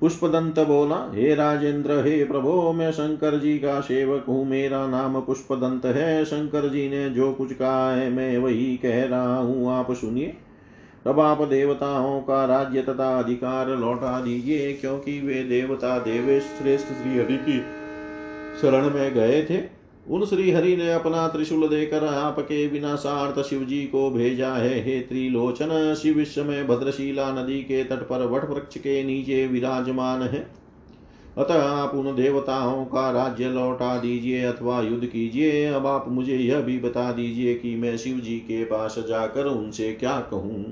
पुष्पदंत 0.00 0.58
बोला 0.58 0.96
हे 1.14 1.34
राजेंद्र, 1.34 2.04
हे 2.06 2.24
प्रभो, 2.24 2.72
मैं 2.72 2.92
शंकर 2.92 3.38
जी 3.38 3.58
का 3.58 3.80
सेवक 3.80 4.24
हूँ, 4.28 4.44
मेरा 4.48 4.86
नाम 4.86 5.20
पुष्पदंत 5.20 5.86
है 5.86 6.24
शंकर 6.24 6.68
जी 6.68 6.88
ने 6.88 7.10
जो 7.10 7.32
कुछ 7.32 7.52
कहा 7.52 7.90
है, 7.92 8.10
मैं 8.10 8.38
वही 8.38 8.76
कह 8.76 9.04
रहा 9.04 9.36
हूँ, 9.36 9.72
आप 9.72 9.92
सुनिए। 9.92 10.36
तब 11.04 11.20
आप 11.20 11.42
देवताओं 11.42 12.20
का 12.20 12.44
राज्य 12.44 12.82
तथा 12.82 13.18
अधिकार 13.18 13.68
लौटा 13.68 14.20
दीजिए, 14.20 14.72
क्योंकि 14.72 15.20
वे 15.20 15.42
देवता 15.44 15.98
देवेश 15.98 16.42
श्रेष्ठ 16.58 16.86
श्री 16.86 17.18
हरि 17.18 17.36
की 17.36 17.60
शरण 18.62 18.90
में 18.90 19.14
गए 19.14 19.42
थे। 19.42 19.79
उन 20.10 20.24
श्री 20.24 20.50
हरि 20.50 20.76
ने 20.76 20.92
अपना 20.92 21.28
त्रिशूल 21.28 21.68
देकर 21.68 22.04
आपके 22.04 22.66
विनाशार्थ 22.66 23.46
शिव 23.46 23.64
जी 23.64 23.82
को 23.82 24.10
भेजा 24.10 24.52
है। 24.52 24.84
हे 24.84 25.00
त्रिलोचन, 25.00 25.94
शिव 26.02 26.20
इस 26.20 26.34
समय 26.34 26.64
भद्रशीला 26.64 27.30
नदी 27.32 27.60
के 27.60 27.84
तट 27.84 28.08
पर 28.08 28.26
वट 28.26 28.50
वृक्ष 28.50 28.78
के 28.78 29.04
नीचे 29.04 29.46
विराजमान 29.46 30.22
है। 30.22 30.50
अतः 31.38 31.62
आप 31.62 31.94
उन 31.94 32.16
देवताओं 32.16 32.84
का 32.84 33.10
राज्य 33.10 33.48
लौटा 33.48 33.98
दीजिए 33.98 34.42
अथवा 34.44 34.80
युद्ध 34.80 35.06
कीजिए। 35.06 35.66
अब 35.66 35.86
आप 35.86 36.08
मुझे 36.08 36.36
यह 36.36 36.60
भी 36.60 36.78
बता 36.78 37.12
दीजिए 37.12 37.54
कि 37.54 37.76
मैं 37.76 37.96
शिव 37.96 38.18
जी 38.18 38.38
के 38.38 38.64
पास 38.64 39.04
जाकर 39.08 39.44
उनसे 39.44 39.92
क्या 39.92 40.20
कहूँ। 40.20 40.64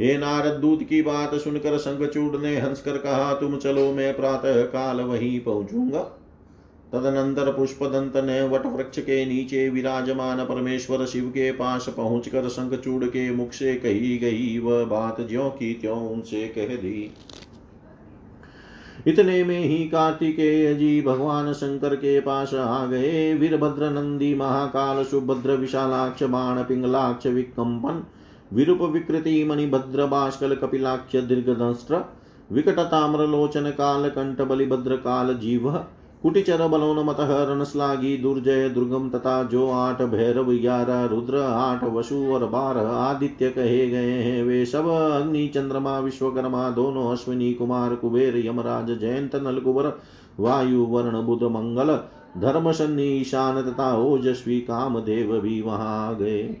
हे 0.00 0.18
नारद, 0.18 0.52
दूत 0.52 0.82
की 0.82 1.02
बात 1.02 1.34
सुनकर 1.34 1.78
संगचूड 1.78 2.42
ने 2.42 2.56
हंसकर 2.56 2.96
कहा, 2.96 3.34
तुम 3.34 3.56
चलो, 3.56 3.92
मैं 3.92 4.16
प्रातः 4.16 4.62
काल 4.62 5.00
वहीं 5.00 5.40
पहुंचूँगा। 5.40 6.20
तदनंतर 6.94 7.50
पुष्पदंत 7.52 8.16
ने 8.16 8.42
वट 8.48 8.66
वृक्ष 8.66 8.98
के 8.98 9.24
नीचे 9.26 9.68
विराजमान 9.68 10.44
परमेश्वर 10.44 11.04
शिव 11.06 11.28
के 11.28 11.50
पास 11.52 11.86
पहुंचकर 11.96 12.48
शंखचूड़ 12.48 13.04
के 13.04 13.30
मुख 13.30 13.52
से 13.52 13.74
कही 13.74 14.16
गई 14.18 14.58
वह 14.58 14.84
बात 14.84 15.20
ज्यो 15.20 15.48
की 15.50 15.72
त्यों 15.74 15.98
उनसे 16.08 16.46
कह 16.48 16.74
दी। 16.76 17.10
इतने 19.06 19.42
में 19.44 19.58
ही 19.58 19.78
कार्तिकेय 19.88 20.74
जी 20.74 21.00
भगवान 21.02 21.52
शंकर 21.52 21.94
के 21.96 22.20
पास 22.20 22.54
आ 22.54 22.86
गए। 22.86 23.34
वीरभद्र 23.34 23.90
नंदी 23.90 24.34
महाकाल 24.34 25.02
सुभद्र 25.04 25.56
विशालाक्ष 25.56 26.22
बाण 26.22 26.62
पिंगलाक्ष 26.62 27.26
विकम्पन 27.26 28.02
विरूप 28.52 28.82
विकृति 28.82 29.44
मणिभद्र 29.44 30.06
भास्कल 30.06 30.54
कपिलाक्ष 30.54 31.16
दीर्घदंष्ट्र 31.16 32.00
विकटताम्रलोचन 32.50 33.70
काल 33.70 34.08
कंठ 34.08 34.40
बलिभद्र 34.40 34.96
काल 34.96 35.34
जीव 35.34 35.70
कुटिचर 36.24 36.66
बलोन्मत 36.68 37.16
रणश्लाघी 37.20 38.16
दुर्जय 38.16 38.68
दुर्गम 38.68 39.08
तथा 39.10 39.42
जो 39.42 39.70
आठ 39.70 40.02
भैरव 40.02 40.50
ग्यारह 40.52 41.04
रुद्र 41.04 41.38
आठ 41.38 41.84
वसु 41.84 42.20
और 42.32 42.46
बारह 42.46 42.86
आदित्य 42.88 43.50
कहे 43.50 43.86
गए 43.90 44.12
हैं, 44.12 44.42
वे 44.44 44.64
सब 44.66 44.86
अग्नि, 44.86 45.46
चंद्रमा, 45.48 45.98
विश्वकर्मा, 45.98 46.70
दोनों 46.70 47.12
अश्विनी, 47.12 47.52
कुमार, 47.54 47.94
कुबेर, 47.94 48.46
यमराज, 48.46 48.98
जयंत, 48.98 49.36
नलकुबर, 49.36 50.00
वायु, 50.40 50.84
वर्ण, 50.84 51.22
बुध, 51.22 51.42
मंगल 51.42 51.94
धर्म 52.38 52.72
ईशान 53.00 53.62
तथा 53.62 53.94
ओजस्वी, 53.96 54.60
कामदेव 54.60 55.40
भी 55.40 55.60
वहाँ 55.62 56.16
गए। 56.16 56.56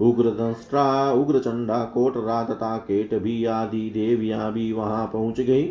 उग्र 0.00 0.24
दंष्ट्रा 0.24 1.12
उग्र 1.12 1.38
चंडा 1.38 1.84
कोटरा 1.84 2.44
तथा 2.44 2.76
केट 2.76 3.14
भी 3.14 3.44
आदि 3.44 3.90
देवियाँ 3.90 4.52
भी 4.52 4.72
वहाँ 4.72 5.06
पहुँच 5.06 5.40
गई। 5.40 5.64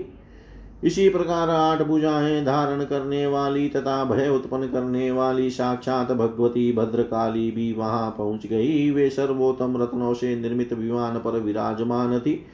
इसी 0.84 1.10
प्रकार 1.10 1.50
आठ 1.50 1.82
भुजाएँ 1.82 2.44
धारण 2.46 2.84
करने 2.84 3.28
वाली 3.28 3.68
तथा 3.70 4.04
भय 4.04 4.30
उत्पन्न 4.30 4.68
करने 4.68 5.12
वाली 5.12 5.50
साक्षात 5.50 6.12
भगवती 6.12 6.72
भद्रकाली 6.74 7.52
भी 7.52 7.72
वहाँ 7.74 8.16
पहुँच 8.18 8.48
गई। 8.48 8.90
वे 8.92 9.10
सर्वोत्तम 9.10 9.82
रत्नों 9.82 10.14
से 10.14 10.36
निर्मित 10.36 10.74
विमान 10.74 11.18
पर 11.18 11.40
विराजमान 11.40 12.20
थी। 12.20 12.46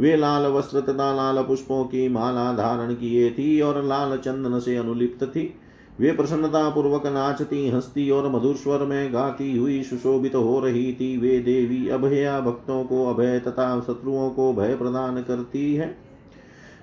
वे 0.00 0.16
लाल 0.16 0.46
वस्त्र 0.46 0.80
तथा 0.80 1.12
लाल 1.14 1.42
पुष्पों 1.42 1.84
की 1.84 2.08
माला 2.08 2.52
धारण 2.52 2.94
किए 2.94 3.30
थी 3.30 3.60
और 3.60 3.82
लाल 3.84 4.16
चंदन 4.16 4.58
से 4.58 4.76
अनुलिप्त 4.76 5.24
थी। 5.24 5.54
वे 6.00 6.12
प्रसन्नता 6.12 6.68
पूर्वक 6.70 7.06
नाचती, 7.06 7.68
हंसती 7.68 8.10
और 8.10 8.28
मधुर 8.30 8.54
स्वर 8.54 8.78
में 8.78 9.12
गाती 9.14 9.56
हुई 9.56 9.82
सुशोभित 9.82 10.32
तो 10.32 10.42
हो 10.42 10.60
रही 10.60 10.92
थी। 10.92 11.16
वे 11.16 11.38
देवी 11.38 11.88
अभया 11.88 12.40
भक्तों 12.40 12.84
को 12.84 13.06
अभय 13.14 13.38
तथा 13.38 13.80
शत्रुओं 13.80 14.30
को 14.30 14.52
भय 14.52 14.74
प्रदान 14.74 15.22
करती 15.22 15.74
है। 15.74 16.05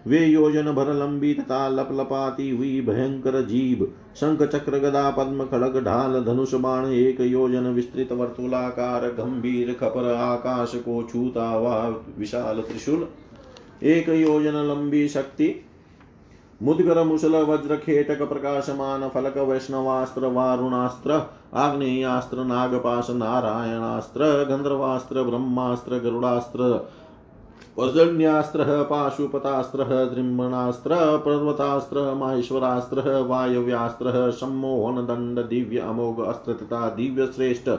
वे 0.07 0.25
योजन 0.25 0.71
भर 0.71 0.93
लंबी 0.93 1.33
तथा 1.33 1.67
लपलपाती 1.69 2.49
हुई 2.49 2.81
भयंकर 2.81 3.41
जीव, 3.41 3.87
शंख 4.15 4.43
चक्र, 4.43 4.79
गदा, 4.79 5.09
पद्म, 5.11 5.45
खड़ग, 5.45 5.83
ढाल, 5.85 6.23
धनुष, 6.23 6.53
बाण, 6.53 6.85
एक 6.85 7.21
योजन, 7.21 7.67
विस्तृत 7.67 8.11
वर्तुलाकार, 8.11 9.07
गंभीर 9.07 9.73
खपर, 9.73 10.13
आकाश 10.13 10.75
को 10.75 11.03
छूता 11.03 11.49
हुआ 11.49 11.87
विशाल 12.17 12.61
त्रिशूल। 12.61 13.07
एक 13.83 14.09
योजन 14.09 14.53
लंबी 14.53 15.07
शक्ति 15.07 15.65
मुद्गर 16.63 17.03
मुसल, 17.03 17.35
वज्र, 17.35 17.75
खेटक, 17.75 18.21
प्रकाशमान, 18.21 19.09
फलक 19.09 19.37
वैष्णवास्त्र 19.37 20.25
वारुणास्त्र 20.25 21.21
आग्नेयास्त्र 21.53 22.43
नागपाश, 22.43 23.09
नारायणास्त्र, 23.09 24.19
गंधर्वास्त्र, 24.21 25.23
ब्रह्मास्त्र, 25.23 25.97
गरुड़ास्त्र 25.97 26.89
वज्रण्यास्त्र 27.79 28.83
पाशुपतास्त्र 28.83 29.83
पर्वतास्त्र, 31.17 32.13
माहेश्वरास्त्र, 32.13 33.21
वायव्यास्त्र 33.21 34.31
सम्मोहन 34.31 35.05
दंड 35.05 35.39
दिव्य 35.39 35.79
अमोघ 35.79 36.19
अस्त्र 36.25 36.53
तथा 36.53 36.89
दिव्य 36.89 37.25
श्रेष्ठ 37.25 37.69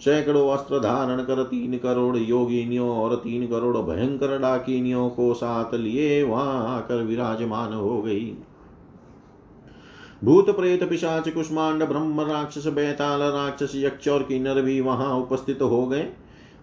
सैकड़ों 0.00 0.48
अस्त्र 0.48 0.78
धारण 0.78 1.22
कर 1.22 1.42
तीन 1.42 1.78
करोड़ 1.78 2.16
योगिनियों 2.16 2.88
और 2.90 3.14
तीन 3.16 3.46
करोड़ 3.46 3.76
भयंकर 3.76 4.38
डाकिनियों 4.38 5.08
को 5.10 5.32
साथ 5.34 5.74
लिए 5.74 6.22
वहाँ 6.22 6.76
आकर 6.76 7.02
विराजमान 7.02 7.72
हो 7.72 8.02
गई। 8.02 8.36
भूत 10.24 10.50
प्रेत 10.50 10.88
पिशाच 10.90 11.28
कुष्मांड 11.28 11.84
ब्रह्म 11.84 12.20
राक्षस 12.20 12.66
बैताल 12.66 13.22
राक्षस 13.22 13.72
यक्ष 13.74 14.08
और 14.08 14.22
किन्नर 14.22 14.62
भी 14.62 14.80
वहाँ 14.80 15.14
उपस्थित 15.18 15.62
हो 15.62 15.86
गए। 15.86 16.06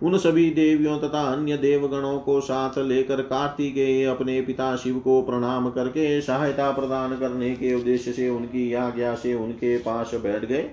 उन 0.03 0.17
सभी 0.17 0.49
देवियों 0.49 0.97
तथा 0.99 1.21
अन्य 1.33 1.57
देवगणों 1.57 2.19
को 2.19 2.39
साथ 2.41 2.77
लेकर 2.77 3.21
कार्तिकेय 3.21 4.05
अपने 4.05 4.41
पिता 4.41 4.75
शिव 4.75 4.99
को 4.99 5.21
प्रणाम 5.21 5.69
करके 5.69 6.21
सहायता 6.21 6.71
प्रदान 6.71 7.17
करने 7.17 7.51
के 7.51 7.73
उद्देश्य 7.73 8.11
से 8.11 8.29
उनकी 8.29 8.73
आज्ञा 8.73 9.15
से 9.15 9.33
उनके 9.33 9.77
पास 9.77 10.11
बैठ 10.15 10.45
गए। 10.45 10.69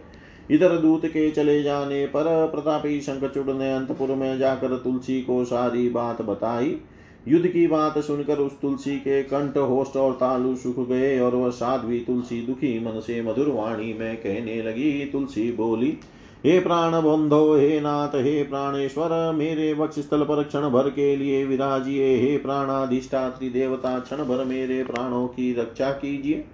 इधर 0.50 0.76
दूत 0.76 1.06
के 1.06 1.30
चले 1.30 1.62
जाने 1.62 2.06
पर 2.06 2.46
प्रतापी 2.46 3.00
शंखचूड 3.00 3.50
ने 3.50 3.72
अंतपुर 3.72 4.08
में 4.08 4.38
जाकर 4.38 4.76
तुलसी 4.76 5.20
को 5.22 5.44
सारी 5.44 5.88
बात 5.88 6.22
बताई। 6.22 6.76
युद्ध 7.28 7.46
की 7.46 7.66
बात 7.66 7.98
सुनकर 7.98 8.38
उस 8.38 8.52
तुलसी 8.62 8.96
के 8.96 9.22
कंठ 9.22 9.56
होस्ट 9.56 9.96
और 9.96 10.12
तालु 10.12 10.56
सुख 10.56 10.88
गए 10.88 11.18
और 11.20 11.35
वह 11.35 11.50
साध्वी 11.50 12.00
तुलसी 12.00 12.40
दुखी 12.42 12.78
मन 12.80 13.00
से 13.00 13.22
मधुर 13.22 13.48
वाणी 13.48 13.92
में 13.92 14.16
कहने 14.16 14.62
लगी। 14.62 15.04
तुलसी 15.04 15.52
बोली 15.52 15.98
हे 16.46 16.61
प्राण 16.61 16.92
बंधो, 16.92 17.57
हे 17.57 17.81
नाथ, 17.81 18.09
हे 18.09 18.42
प्राणेश्वर, 18.42 19.33
मेरे 19.33 19.72
वक्ष 19.72 19.98
स्थल 19.98 20.22
पर 20.22 20.42
क्षण 20.42 20.61
भर 20.61 20.90
के 20.90 21.16
लिए 21.16 21.44
विराजिए। 21.44 22.16
हे 22.16 22.37
प्राणाधिष्ठात्री 22.37 23.48
देवता, 23.48 23.98
क्षण 23.98 24.16
भर 24.16 24.44
मेरे 24.44 24.85
प्राणों 24.85 25.26
की 25.26 25.55
रक्षा 25.55 25.90
कीजिए। 25.90 26.44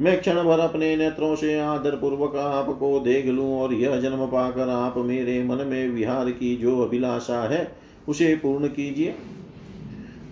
मैं 0.00 0.20
क्षण 0.20 0.42
भर 0.42 0.58
अपने 0.58 0.96
नेत्रों 0.96 1.36
से 1.36 1.60
आदर 1.60 1.90
पूर्वक 1.90 2.36
आपको 2.36 3.00
देख 3.00 3.26
लूँ 3.26 3.60
और 3.60 3.74
यह 3.74 3.96
जन्म 3.96 4.26
पाकर 4.26 4.68
आप 4.68 4.94
मेरे 4.96 5.44
मन 5.44 5.56
में 5.56 5.88
विहार 5.88 6.30
की 6.30 6.56
जो 6.56 6.80
अभिलाषा 6.80 7.48
है, 7.48 7.76
उसे 8.08 8.34
पूर्ण 8.34 8.66
कीजिए। 8.66 9.14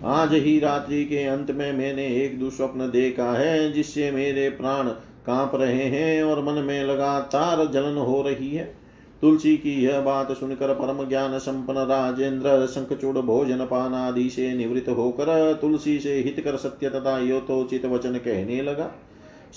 आज 0.05 0.33
ही 0.33 0.59
रात्रि 0.59 1.05
के 1.05 1.23
अंत 1.23 1.51
में 1.51 1.73
मैंने 1.73 2.07
एक 2.07 2.39
दुस्वप्न 2.39 2.79
देखा 2.79 3.33
है, 3.33 3.71
जिससे 3.71 4.11
मेरे 4.11 4.49
प्राण 4.49 4.87
काँप 5.25 5.51
रहे 5.55 5.83
हैं 5.83 6.23
और 6.23 6.43
मन 6.43 6.63
में 6.63 6.83
लगातार 6.83 7.65
जलन 7.65 7.97
हो 7.97 8.21
रही 8.21 8.55
है। 8.55 8.82
तुलसी 9.23 9.57
की 9.57 9.83
यह 9.83 10.01
बात 10.01 10.31
सुनकर 10.31 10.73
परम 10.73 11.09
ज्ञान 11.09 11.37
संपन्न 11.37 11.77
राजेंद्र 11.77 12.65
शंखचूड़ 12.65 13.17
भोजन 13.17 13.57
पान 13.57 13.93
आदि 13.93 14.29
से 14.29 14.53
निवृत्त 14.53 14.89
होकर 14.89 15.57
तुलसी 15.61 15.99
से 15.99 16.13
हित 16.13 16.41
कर 16.43 16.55
सत्य 16.55 16.89
तथा 16.89 17.19
योतोचित 17.19 17.85
वचन 17.85 18.13
कहने 18.13 18.61
लगा। 18.61 18.91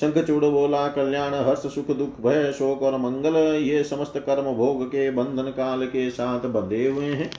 शंखचूड़ 0.00 0.44
बोला, 0.44 0.88
कल्याण, 0.88 1.34
हर्ष, 1.34 1.58
सुख, 1.58 1.90
दुख, 1.90 2.20
भय, 2.20 2.52
शोक 2.52 2.82
और 2.82 2.96
मंगल, 2.98 3.36
ये 3.62 3.84
समस्त 3.84 4.18
कर्म 4.18 4.52
भोग 4.54 4.86
के 4.86 5.10
बंधन 5.10 5.50
काल 5.50 5.86
के 5.86 6.10
साथ 6.10 6.40
बंधे 6.40 6.88
हुए 6.88 7.04
हैं। 7.04 7.30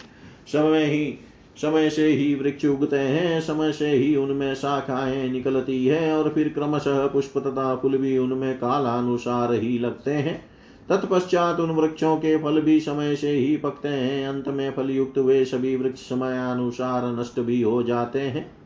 समय 0.51 0.83
ही, 0.83 1.19
समय 1.61 1.89
से 1.89 2.07
ही 2.07 2.35
वृक्ष 2.35 2.65
उगते 2.65 2.99
हैं, 2.99 3.41
समय 3.41 3.71
से 3.71 3.89
ही 3.89 4.15
उनमें 4.15 4.55
शाखाएँ 4.55 5.29
निकलती 5.29 5.85
है 5.85 6.17
और 6.17 6.29
फिर 6.29 6.49
क्रमशः 6.49 7.07
पुष्प 7.07 7.37
तथा 7.37 7.75
फूल 7.75 7.97
भी 7.97 8.17
उनमें 8.17 8.57
कालानुसार 8.57 9.53
ही 9.53 9.79
लगते 9.79 10.11
हैं। 10.11 10.56
तत्पश्चात 10.89 11.59
उन 11.59 11.69
वृक्षों 11.69 12.17
के 12.17 12.37
फल 12.37 12.61
भी 12.61 12.79
समय 12.79 13.15
से 13.15 13.31
ही 13.31 13.57
पकते 13.57 13.87
हैं। 13.87 14.27
अंत 14.27 14.47
में 14.47 14.71
फल 14.71 14.89
युक्त 14.89 15.17
वे 15.17 15.45
सभी 15.45 15.75
वृक्ष 15.75 16.09
समयानुसार 16.09 17.19
नष्ट 17.19 17.39
भी 17.39 17.61
हो 17.61 17.83
जाते 17.83 18.21
हैं। 18.21 18.57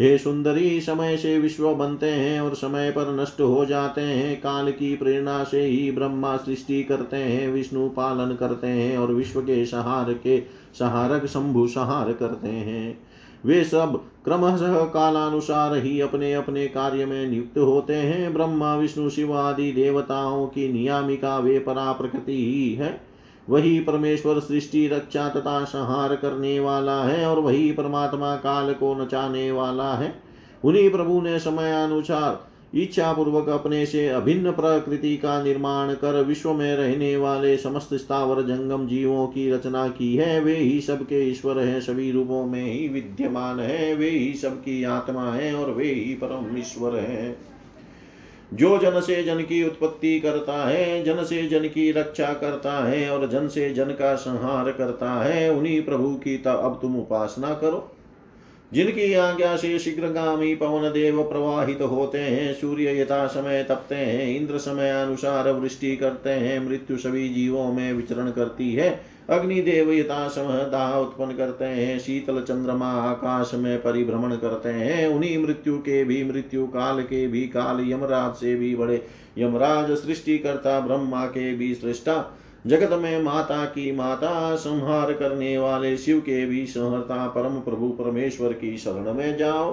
हे 0.00 0.18
सुंदरी, 0.18 0.80
समय 0.80 1.16
से 1.16 1.38
विश्व 1.38 1.74
बनते 1.74 2.10
हैं 2.10 2.40
और 2.40 2.54
समय 2.54 2.90
पर 2.90 3.20
नष्ट 3.20 3.40
हो 3.40 3.64
जाते 3.64 4.00
हैं। 4.00 4.40
काल 4.40 4.70
की 4.70 4.96
प्रेरणा 4.96 5.44
से 5.44 5.64
ही 5.64 5.90
ब्रह्मा 5.90 6.36
सृष्टि 6.36 6.82
करते 6.82 7.16
हैं, 7.16 7.48
विष्णु 7.48 7.88
पालन 7.88 8.34
करते 8.34 8.66
हैं 8.66 8.98
और 8.98 9.12
विश्व 9.12 9.40
के 9.40 9.66
सहार 9.66 10.12
के 10.12 10.42
सहारक 10.78 11.26
शंभु 11.26 11.66
सहार 11.66 12.12
करते 12.12 12.48
हैं। 12.48 13.03
वे 13.46 13.64
सब 13.64 14.02
क्रमशः 14.24 14.84
कालानुसार 14.84 15.76
ही 15.76 16.00
अपने 16.00 16.34
अपने 16.34 16.66
कार्य 16.68 17.06
में 17.06 17.26
नियुक्त 17.26 17.58
होते 17.58 17.94
हैं। 17.94 18.34
ब्रह्मा, 18.34 18.76
विष्णु, 18.76 19.10
शिव 19.10 19.38
आदि 19.38 19.72
देवताओं 19.72 20.46
की 20.46 20.72
नियामिका 20.72 21.38
वे 21.38 21.58
परा 21.58 21.92
प्रकृति 21.92 22.44
ही 22.44 22.74
है। 22.74 23.00
वही 23.48 23.80
परमेश्वर 23.80 24.40
सृष्टि, 24.40 24.86
रक्षा 24.88 25.28
तथा 25.28 25.64
संहार 25.64 26.16
करने 26.16 26.60
वाला 26.60 27.04
है 27.04 27.26
और 27.26 27.38
वही 27.38 27.72
परमात्मा 27.72 28.36
काल 28.36 28.72
को 28.72 28.94
नचाने 28.94 29.52
वाला 29.52 29.94
है। 29.94 30.22
उन्हीं 30.64 30.90
प्रभु 30.90 31.20
ने 31.20 31.38
समय 31.38 31.84
अनुसार 31.84 32.53
इच्छा 32.76 33.12
पूर्वक 33.12 33.48
अपने 33.48 33.86
से 33.86 34.08
अभिन्न 34.08 34.52
प्रकृति 34.52 35.16
का 35.16 35.42
निर्माण 35.42 35.94
कर 35.94 36.24
विश्व 36.24 36.52
में 36.52 36.76
रहने 36.76 37.16
वाले 37.16 37.56
समस्त 37.56 37.94
स्थावर 37.94 38.42
जंगम 38.42 38.86
जीवों 38.86 39.26
की 39.26 39.50
रचना 39.50 39.88
की 39.88 40.16
है। 40.16 40.40
वे 40.40 40.56
ही 40.56 40.80
सबके 40.80 41.30
ईश्वर 41.30 41.58
हैं, 41.58 41.80
सभी 41.80 42.10
रूपों 42.10 42.46
में 42.46 42.64
ही 42.64 42.88
विद्यमान 42.88 43.60
है। 43.60 43.94
वे 43.94 44.10
ही 44.10 44.34
सबकी 44.34 44.84
आत्मा 44.84 45.32
है 45.32 45.54
और 45.54 45.70
वे 45.70 45.84
ही 45.84 46.14
परम 46.14 46.58
ईश्वर 46.58 46.96
है। 46.96 47.36
जो 48.54 48.78
जन 48.78 49.00
से 49.00 49.22
जन 49.22 49.40
की 49.40 49.64
उत्पत्ति 49.64 50.20
करता 50.20 50.68
है, 50.68 51.04
जन 51.04 51.24
से 51.24 51.46
जन 51.48 51.64
की 51.64 51.92
रक्षा 51.92 52.32
करता 52.32 52.86
है 52.88 53.10
और 53.10 53.28
जन 53.28 53.48
से 53.48 53.70
जन 53.70 53.84
का 53.84 54.14
संहार 54.14 54.72
करता 54.72 55.24
है, 55.24 55.52
उन्हीं 55.52 55.82
प्रभु 55.82 56.08
की 56.08 56.38
तब 56.38 56.60
अब 56.64 56.78
तुम 56.82 56.96
उपासना 56.96 57.54
करो। 57.54 57.93
जिनकी 58.72 59.14
आज्ञा 59.14 59.56
से 59.56 59.78
शीघ्रगामी 59.78 60.54
पवन 60.54 60.82
देव 60.82 61.22
प्रवाहित 61.22 61.80
होते 61.82 62.18
हैं, 62.18 62.54
सूर्य 62.54 63.00
यथा 63.00 63.26
समय 63.26 63.66
तपते 63.68 63.94
हैं, 63.94 64.36
इंद्र 64.36 64.58
समय 64.58 64.90
अनुसार 64.90 65.50
वृष्टि 65.50 65.96
करते 65.96 66.30
हैं, 66.30 66.68
मृत्यु 66.68 66.96
सभी 66.96 67.28
जीवों 67.28 67.72
में 67.72 67.92
विचरण 67.92 68.30
करती 68.30 68.72
है। 68.72 69.14
अग्निदेव 69.30 69.92
यथा 69.92 70.28
समय 70.28 70.68
दाह 70.70 70.94
उत्पन्न 70.94 71.36
करते 71.36 71.64
हैं, 71.64 71.98
शीतल 71.98 72.40
चंद्रमा 72.40 72.92
आकाश 72.92 73.50
में 73.54 73.78
परिभ्रमण 73.78 74.36
करते 74.36 74.68
हैं। 74.68 75.08
उन्हीं 75.08 75.38
मृत्यु 75.38 75.78
के 75.78 76.04
भी, 76.04 76.24
मृत्यु 76.24 76.66
काल 76.66 77.02
के 77.02 77.26
भी, 77.28 77.40
काल 77.40 77.90
यमराज 77.90 78.34
से 78.34 78.54
भी 78.54 78.76
बड़े। 78.76 79.06
यमराज 79.38 79.90
सृष्टि 79.90 80.38
करता 80.38 80.80
ब्रह्मा 80.80 81.26
के 81.26 81.54
भी 81.54 81.74
सृष्टा। 81.74 82.40
जगत 82.66 82.90
में 82.92 83.22
माता 83.22 83.64
की 83.64 83.92
माता 83.92 84.56
संहार 84.56 85.12
करने 85.12 85.58
वाले 85.58 85.96
शिव 85.96 86.18
के 86.20 86.46
भी 86.46 86.66
संहरता 86.66 87.26
परम 87.26 87.54
प्रभु 87.60 87.88
परमेश्वर 87.88 88.52
की 88.52 88.76
शरण 88.78 89.14
में 89.14 89.36
जाओ। 89.36 89.72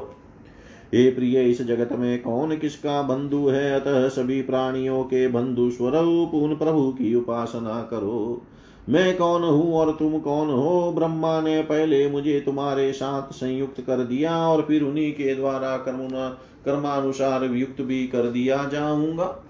हे 0.93 1.11
प्रिय, 1.11 1.43
इस 1.43 1.61
जगत 1.61 1.89
में 1.91 2.21
कौन 2.21 2.57
किसका 2.57 3.01
बंधु 3.01 3.47
है? 3.47 3.79
अतः 3.79 4.07
सभी 4.07 4.41
प्राणियों 4.41 5.03
के 5.03 5.27
बंधु 5.27 5.69
स्वरूप 5.69 6.33
उन 6.33 6.55
प्रभु 6.55 6.91
की 6.91 7.15
उपासना 7.15 7.81
करो। 7.81 8.41
मैं 8.89 9.17
कौन 9.17 9.43
हूँ 9.43 9.73
और 9.73 9.91
तुम 9.91 10.19
कौन 10.19 10.49
हो? 10.49 10.91
ब्रह्मा 10.95 11.41
ने 11.41 11.61
पहले 11.61 12.09
मुझे 12.09 12.39
तुम्हारे 12.39 12.91
साथ 12.93 13.33
संयुक्त 13.33 13.81
कर 13.81 13.97
दिया 13.97 14.47
और 14.47 14.61
फिर 14.61 14.83
उन्हीं 14.83 15.11
के 15.11 15.35
द्वारा 15.35 15.77
कर्मुना 15.77 16.29
कर्मानुसार 16.65 17.43
युक्त 17.43 17.81
भी 17.81 18.07
कर 18.07 18.23
दिया 18.23 18.63
जाऊँगा। 18.65 19.43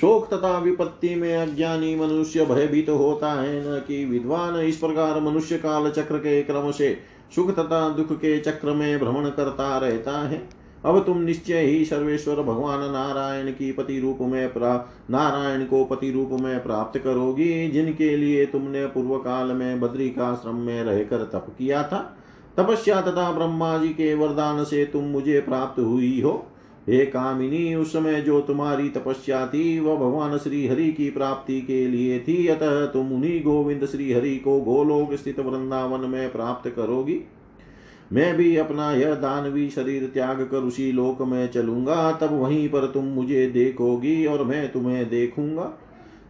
शोक 0.00 0.26
तथा 0.34 0.58
विपत्ति 0.58 1.14
में 1.14 1.34
अज्ञानी 1.36 1.94
मनुष्य 1.96 2.44
भयभीत 2.46 2.86
तो 2.86 2.96
होता 2.96 3.32
है, 3.32 3.60
न 3.60 3.80
कि 3.80 4.04
विद्वान 4.04 4.56
इस 4.56 4.76
प्रकार 4.76 5.20
मनुष्य 5.20 5.58
काल 5.58 5.90
चक्र 5.90 6.18
के 6.18 6.42
क्रम 6.42 6.70
से 6.70 6.96
सुख 7.34 7.50
तथा 7.50 7.88
दुख 7.88 8.12
के 8.12 8.38
चक्र 8.40 8.72
में 8.72 8.98
भ्रमण 8.98 9.28
करता 9.28 9.78
रहता 9.78 10.18
है। 10.28 10.42
अब 10.84 11.02
तुम 11.04 11.18
निश्चय 11.18 11.60
ही 11.60 11.84
सर्वेश्वर 11.84 12.42
भगवान 12.42 12.80
नारायण 12.92 13.50
की 13.50 13.70
पति 13.72 13.98
रूप 14.00 14.18
में 14.20 14.50
नारायण 15.10 15.64
को 15.64 15.84
पति 15.84 16.10
रूप 16.10 16.30
में 16.32 16.62
प्राप्त 16.62 16.98
करोगी, 16.98 17.68
जिनके 17.68 18.16
लिए 18.16 18.44
तुमने 18.46 18.86
पूर्व 18.86 19.16
काल 19.18 19.46
में 19.46 19.80
बद्रिकाश्रम 19.80 20.56
में 20.56 20.82
रहकर 20.84 21.24
तप 21.32 21.46
किया 21.58 21.82
था। 21.82 22.16
तपस्या 22.56 23.00
तथा 23.00 23.30
ब्रह्मा 23.32 23.76
जी 23.78 23.88
के 23.88 24.14
वरदान 24.14 24.64
से 24.64 24.84
तुम 24.84 25.04
मुझे 25.04 25.40
प्राप्त 25.40 25.80
हुई 25.80 26.20
हो। 26.20 26.46
हे 26.88 27.06
कामिनी, 27.06 27.74
उस 27.74 27.92
समय 27.92 28.20
जो 28.20 28.40
तुम्हारी 28.40 28.88
तपस्या 28.88 29.46
थी, 29.46 29.80
वह 29.80 29.96
भगवान 29.96 30.38
श्री 30.38 30.66
हरि 30.66 30.92
की 30.92 31.10
प्राप्ति 31.10 31.60
के 31.60 31.86
लिए 31.88 32.18
थी। 32.20 32.46
अतः 32.46 32.86
तुम 32.86 33.12
उन्हीं 33.12 33.42
गोविंद 33.42 33.86
श्री 33.86 34.12
हरि 34.12 34.36
को 34.36 34.60
गोलोक 34.60 35.14
स्थित 35.14 35.40
वृंदावन 35.40 36.00
में 36.00 36.32
प्राप्त 36.32 36.70
करोगी। 36.70 37.20
मैं 38.12 38.36
भी 38.36 38.56
अपना 38.56 38.92
यह 38.92 39.14
दानवी 39.14 39.70
शरीर 39.70 40.10
त्याग 40.14 40.42
कर 40.42 40.56
उसी 40.56 40.92
लोक 40.92 41.22
में 41.22 41.50
चलूँगा। 41.50 42.12
तब 42.12 42.40
वहीं 42.42 42.68
पर 42.68 42.86
तुम 42.86 43.04
मुझे 43.04 43.46
देखोगी 43.46 44.26
और 44.26 44.44
मैं 44.44 44.72
तुम्हें 44.72 45.08
देखूँगा। 45.10 45.78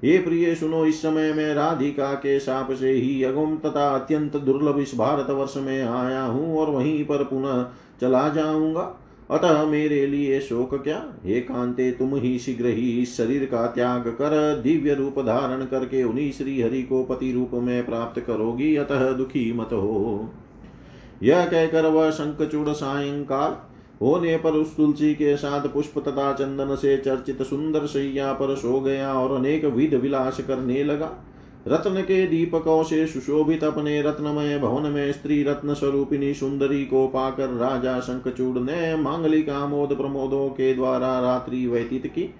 ये 0.04 0.18
प्रिय, 0.18 0.54
सुनो, 0.54 0.86
इस 0.86 1.02
समय 1.02 1.32
मैं 1.32 1.54
राधिका 1.54 2.14
के 2.14 2.38
साप 2.40 2.72
से 2.72 2.90
ही 2.90 3.22
अगुम 3.22 3.56
तथा 3.56 3.94
अत्यंत 3.94 4.36
दुर्लभ 4.36 4.78
इस 4.78 4.94
भारत 4.94 5.30
वर्ष 5.30 5.56
में 5.56 5.82
आया 5.82 6.22
हूँ 6.22 6.58
और 6.58 6.70
वहीं 6.70 7.04
पर 7.04 7.24
पुनः 7.24 7.66
चला 8.00 8.28
जाऊँगा। 8.28 9.00
अतः 9.30 9.64
मेरे 9.64 10.06
लिए 10.06 10.40
शोक 10.40 10.74
क्या? 10.74 11.14
हे 11.24 11.40
कांते, 11.40 11.90
तुम 11.90 12.16
ही 12.16 12.38
शीघ्र 12.38 12.66
ही 12.66 13.02
इस 13.02 13.16
शरीर 13.16 13.44
का 13.44 13.66
त्याग 13.66 14.08
कर 14.08 14.60
दिव्य 14.64 14.94
रूप 14.94 15.20
धारण 15.20 15.64
करके 15.64 16.02
उन्हीं 16.02 16.32
श्री 16.32 16.62
हरि 16.62 16.82
को 16.82 17.04
पति 17.04 17.32
रूप 17.32 17.50
में 17.54 17.86
प्राप्त 17.86 18.20
करोगी, 18.20 18.76
अतः 18.76 19.12
दुखी 19.12 19.52
मत 19.52 19.68
हो। 19.72 20.30
यह 21.22 21.44
कहकर 21.46 21.86
वह 21.86 22.10
शंखचूड़ 22.10 22.68
सायंकाल 22.68 23.56
होने 24.00 24.36
पर 24.36 24.50
उस 24.50 24.76
तुलसी 24.76 25.14
के 25.14 25.36
साथ 25.36 25.68
पुष्प 25.68 25.98
तथा 25.98 26.32
चंदन 26.32 26.76
से 26.76 26.96
चर्चित 26.96 27.42
सुंदर 27.42 27.86
शैया 27.86 28.32
पर 28.32 28.56
सो 28.56 28.80
गया 28.80 29.14
और 29.14 29.38
अनेक 29.38 29.64
विध 29.64 29.94
विलास 29.94 30.40
करने 30.40 30.84
लगा। 30.84 31.12
रत्न 31.68 32.02
के 32.02 32.26
दीपकों 32.26 32.82
से 32.82 33.06
सुशोभित 33.06 33.64
अपने 33.64 34.02
रत्नमय 34.02 34.58
भवन 34.58 34.90
में 34.90 35.12
स्त्री 35.12 35.42
रत्न 35.42 35.74
स्वरूपिणी 35.74 36.34
सुंदरी 36.34 36.84
को 36.84 37.06
पाकर 37.06 37.48
राजा 37.48 38.00
शंखचूड़ 38.00 38.58
ने 38.58 38.96
मांगलिक 38.96 39.48
आमोद 39.50 39.94
प्रमोदों 39.94 40.48
के 40.48 40.74
द्वारा 40.74 41.20
रात्रि 41.20 41.66
व्यतीत 41.66 42.06
की। 42.06 42.34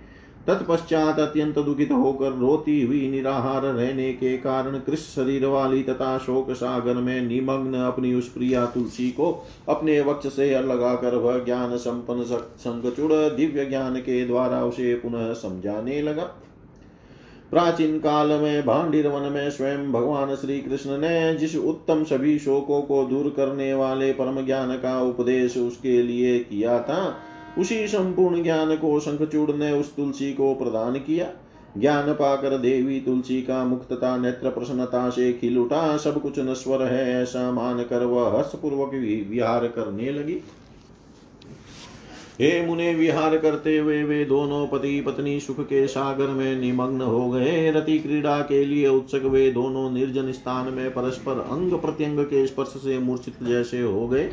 तत्पश्चात 0.46 1.18
अत्यंत 1.18 1.58
दुखित 1.58 1.92
होकर 1.92 2.32
रोती 2.32 2.82
हुई 2.82 3.08
निराहार 3.10 3.62
रहने 3.62 4.12
के 4.12 4.36
कारण 4.38 4.78
कृष्ण 4.78 5.22
शरीर 5.22 5.46
वाली 5.46 5.82
तथा 5.82 6.18
शोक 6.18 6.50
सागर 6.50 6.94
में 6.94 7.20
निमग्न 7.20 7.74
अपनी 7.74 8.14
उस 8.14 8.28
प्रिया 8.28 8.66
तुलसी 8.66 9.10
को 9.10 9.46
अपने 9.68 10.00
वक्ष 10.00 10.26
से 10.26 10.62
लगाकर 10.62 11.14
वह 11.14 11.44
ज्ञान 11.44 11.76
संपन्न 11.76 12.22
संगचुड़ 12.58 13.12
दिव्य 13.12 13.64
ज्ञान 13.64 13.96
के 13.96 14.24
द्वारा 14.26 14.64
उसे 14.64 14.94
पुनः 14.94 15.32
समझाने 15.32 16.02
लगा। 16.02 16.30
प्राचीन 17.54 17.98
काल 17.98 18.28
में, 18.28 18.64
भांडिर 18.66 19.08
वन 19.08 19.32
में 19.32 19.50
स्वयं 19.50 19.92
भगवान 19.92 20.34
श्री 20.34 20.58
कृष्ण 20.60 20.98
ने 20.98 21.34
जिस 21.34 21.56
उत्तम 21.56 22.02
सभी 22.04 22.38
शोकों 22.38 22.80
को 22.82 23.04
दूर 23.04 23.28
करने 23.36 23.74
वाले 23.74 24.12
परम 24.12 24.44
ज्ञान 24.46 24.76
का 24.76 25.00
उपदेश 25.02 25.56
उसके 25.56 26.02
लिए 26.02 26.38
किया 26.38 26.78
था, 26.78 27.16
उसी 27.58 27.86
संपूर्ण 27.86 28.42
ज्ञान 28.42 28.76
को 28.76 29.00
शंखचूड़ 29.00 29.50
ने 29.50 29.70
उस 29.72 29.96
तुलसी 29.96 30.32
को 30.32 30.54
प्रदान 30.54 30.94
किया। 30.94 31.26
ज्ञान 31.78 32.12
पाकर 32.12 32.58
देवी 32.58 33.00
तुलसी 33.00 33.42
का 33.42 33.64
मुक्तता, 33.64 34.16
नेत्र 34.16 34.50
प्रसन्नता 34.50 35.10
से 35.10 35.32
खिल 35.32 35.58
उठा, 35.58 35.96
सब 35.96 36.22
कुछ 36.22 36.38
नश्वर 36.38 36.82
है, 36.82 37.22
ऐसा 37.22 37.50
मान 37.52 37.82
कर 37.82 38.04
वह 38.04 38.36
हर्षपूर्वक 38.36 38.90
विहार 39.30 39.66
करने 39.66 40.10
लगी। 40.12 40.40
हे 42.40 42.66
मुने 42.66 42.94
विहार 42.94 43.38
करते 43.38 43.78
हुए 43.78 43.96
वे, 43.96 44.04
वे 44.04 44.24
दोनों 44.24 44.66
पति 44.66 45.00
पत्नी 45.00 45.40
सुख 45.40 45.60
के 45.60 45.86
सागर 45.86 46.26
में 46.26 46.60
निमग्न 46.60 47.00
हो 47.00 47.30
गए। 47.30 47.70
रति 47.70 47.98
क्रीड़ा 47.98 48.40
के 48.40 48.64
लिए 48.64 48.88
उत्सुक 48.88 49.22
वे 49.22 49.50
दोनों 49.50 49.90
निर्जन 49.90 50.32
स्थान 50.32 50.72
में 50.72 50.90
परस्पर 50.90 51.32
अंग 51.32 51.72
प्रत्यंग 51.72 52.18
के 52.18 52.46
स्पर्श 52.46 52.68
से 52.68 52.98
मूर्छित 52.98 53.34
जैसे 53.42 53.80
हो 53.80 54.08
गए। 54.08 54.30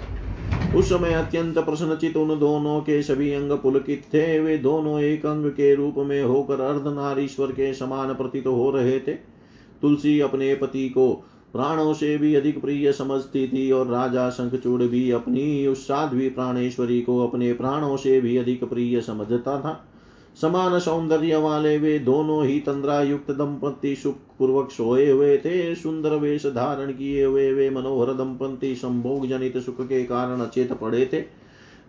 उस 0.75 0.89
समय 0.89 1.13
अत्यंत 1.13 1.57
प्रश्नचित 1.59 2.17
उन 2.17 2.39
दोनों 2.39 2.81
के 2.81 3.03
सभी 3.03 3.33
अंग 3.33 3.51
पुलकित 3.51 4.03
थे। 4.13 4.39
वे 4.39 4.57
दोनों 4.57 5.01
एक 5.01 5.25
अंग 5.25 5.45
के 5.45 5.75
रूप 5.75 5.95
में 5.97 6.23
होकर 6.23 6.61
अर्धनारीश्वर 6.61 7.47
के 7.47 7.73
समान 7.73 8.13
प्रतीत 8.13 8.47
हो 8.47 8.71
रहे 8.71 8.99
थे। 8.99 9.13
तुलसी 9.81 10.19
अपने 10.19 10.55
पति 10.55 10.89
को 10.89 11.25
प्राणों 11.53 11.93
से 11.93 12.17
भी 12.17 12.35
अधिक 12.35 12.61
प्रिय 12.61 12.91
समझती 12.91 13.47
थी 13.47 13.71
और 13.71 13.87
राजा 13.87 14.29
शंखचूड़ 14.29 14.81
भी 14.81 15.11
अपनी 15.11 15.67
उस 15.67 15.87
साध्वी 15.87 16.29
प्राणेश्वरी 16.29 17.01
को 17.01 17.27
अपने 17.27 17.53
प्राणों 17.53 17.97
से 17.97 18.21
भी 18.21 18.37
अधिक 18.37 18.63
प्रिय 18.63 19.01
समझता 19.01 19.59
था। 19.61 19.87
समान 20.41 20.79
सौंदर्य 20.79 21.35
वाले 21.35 21.77
वे 21.77 21.99
दोनों 21.99 22.45
ही 22.45 22.59
तंद्रा 22.59 23.01
युक्त 23.01 23.31
दंपति 23.31 23.95
सुख 23.95 24.15
पूर्वक 24.39 24.71
सोए 24.71 25.09
हुए 25.09 25.37
थे। 25.37 25.75
सुंदर 25.75 26.09
वेश 26.09 26.45
धारण 26.45 26.91
किए 26.91 27.25
हुए 27.25 27.53
वे 27.53 27.69
मनोहर 27.69 28.13
दंपति 28.13 28.75
संभोग 28.75 29.27
जनित 29.27 29.57
सुख 29.57 29.81
के 29.81 30.03
कारण 30.03 30.39
अचेत 30.39 30.73
पड़े 30.73 31.09
थे। 31.13 31.23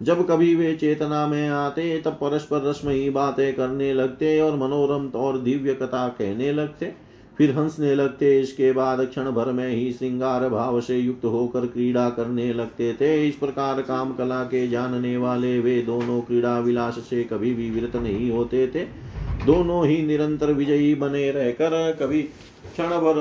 जब 0.03 0.27
कभी 0.27 0.55
वे 0.55 0.75
चेतना 0.75 1.27
में 1.27 1.49
आते, 1.49 2.03
तब 2.05 2.11
परस्पर 2.11 2.63
रश्मयी 2.63 3.11
बातें 3.11 3.55
करने 3.55 3.95
लगते 3.95 4.41
और 4.41 4.57
मनोरम 4.57 5.09
और 5.09 5.39
दिव्य 5.39 5.75
कथा 5.75 6.09
कहने 6.09 6.53
लगते। 6.53 7.12
फिर 7.39 7.51
हंसने 7.51 7.95
लगते, 7.95 8.41
इसके 8.41 8.73
बाद 8.73 9.01
क्षण 9.01 9.31
भर 9.31 9.51
में 9.53 9.69
ही 9.69 9.93
श्रृंगार 9.93 10.49
भाव 10.49 10.81
से 10.81 10.99
युक्त 10.99 11.25
होकर 11.25 11.67
क्रीड़ा 11.67 12.09
करने 12.11 12.53
लगते 12.53 12.93
थे। 12.95 13.29
इस 13.29 13.35
प्रकार 13.35 13.81
काम 13.83 14.13
कला 14.13 14.43
के 14.45 14.67
जानने 14.69 15.17
वाले 15.17 15.59
वे 15.61 15.81
दोनों 15.83 16.21
क्रीड़ा 16.21 16.59
विलास 16.59 16.99
से 17.11 17.23
कभी 17.25 17.55
भी 17.55 17.71
विरत 17.71 17.97
नहीं 17.97 18.31
होते 18.31 18.67
थे। 18.67 18.85
दोनों 19.47 19.87
ही 19.87 20.03
निरंतर 20.03 20.53
विजयी 20.53 20.95
बने 20.95 21.31
रहकर 21.31 21.97
कभी 22.01 22.23
क्षण 22.23 22.89
भर 22.99 23.21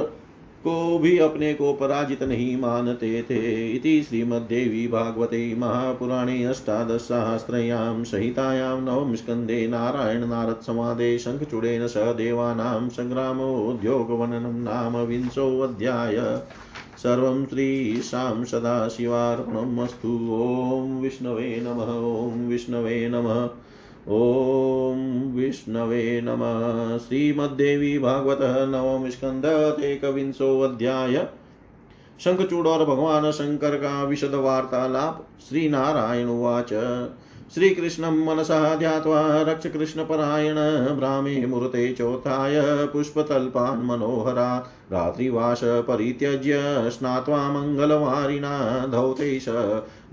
को 0.64 1.00
भी 1.00 1.18
अपने 1.18 1.54
को 1.54 1.74
पराजित 1.74 2.24
नहीं 2.24 2.58
मानते 2.58 3.24
थे। 3.24 3.72
इति 3.72 4.04
श्रीमद्देवी 4.04 4.88
भागवते 4.88 5.56
महापुराणे 5.56 6.44
अष्टादशसहस्रयां 6.44 8.04
संहितायां 8.04 8.82
नवमस्कन्धे 8.82 9.68
नारायण 9.68 10.28
नारद 10.28 10.60
संवादे 10.62 11.18
शङ्खचूडेन 11.20 11.88
सह 11.88 12.12
देवानां 12.12 12.90
सङ्ग्रामोद्योगवर्णनं 12.90 14.64
नाम 14.64 14.98
विंशोऽध्याय। 14.98 16.42
सर्वं 16.98 17.46
श्रीशां 17.46 18.44
सदाशिवार्पणम् 18.44 19.80
अस्तु 19.80 20.10
ॐ 20.32 21.02
विष्णवे 21.02 21.62
नमः, 21.64 21.94
ॐ 22.26 22.48
विष्णवे 22.48 23.10
नमः। 23.10 23.50
ॐ 24.08 25.32
विष्णवे 25.36 26.22
नमः। 26.22 26.98
श्रीमद्देवी 26.98 28.00
भागवतः 28.00 28.66
नवम 28.66 29.10
स्कंद 29.10 29.46
एकविंशोऽध्याय। 29.84 31.28
शंखचूड़ 32.20 32.68
भगवान 32.68 33.32
शंकर 33.32 33.76
का 33.76 34.04
विशद 34.04 34.34
वार्तालाप। 34.34 35.28
श्री 35.50 35.70
नारायण 35.70 36.28
उवाच। 36.28 36.74
श्रीकृष्णं 37.54 38.26
मनसः 38.26 38.76
ध्यात्वा 38.76 39.42
रक्षकृष्णपरायण 39.42 40.96
भ्रामे 40.96 41.46
मुहूर्ते 41.46 41.94
चोत्थाय 41.94 42.88
पुष्पतल्पान् 42.94 43.84
मनोहरात्। 43.84 44.94
रात्रिवास 44.94 45.62
परित्यज्य 45.64 46.90
स्नात्वा 46.90 47.52
मङ्गलवारिणा 47.52 48.88
धौतै 48.88 49.40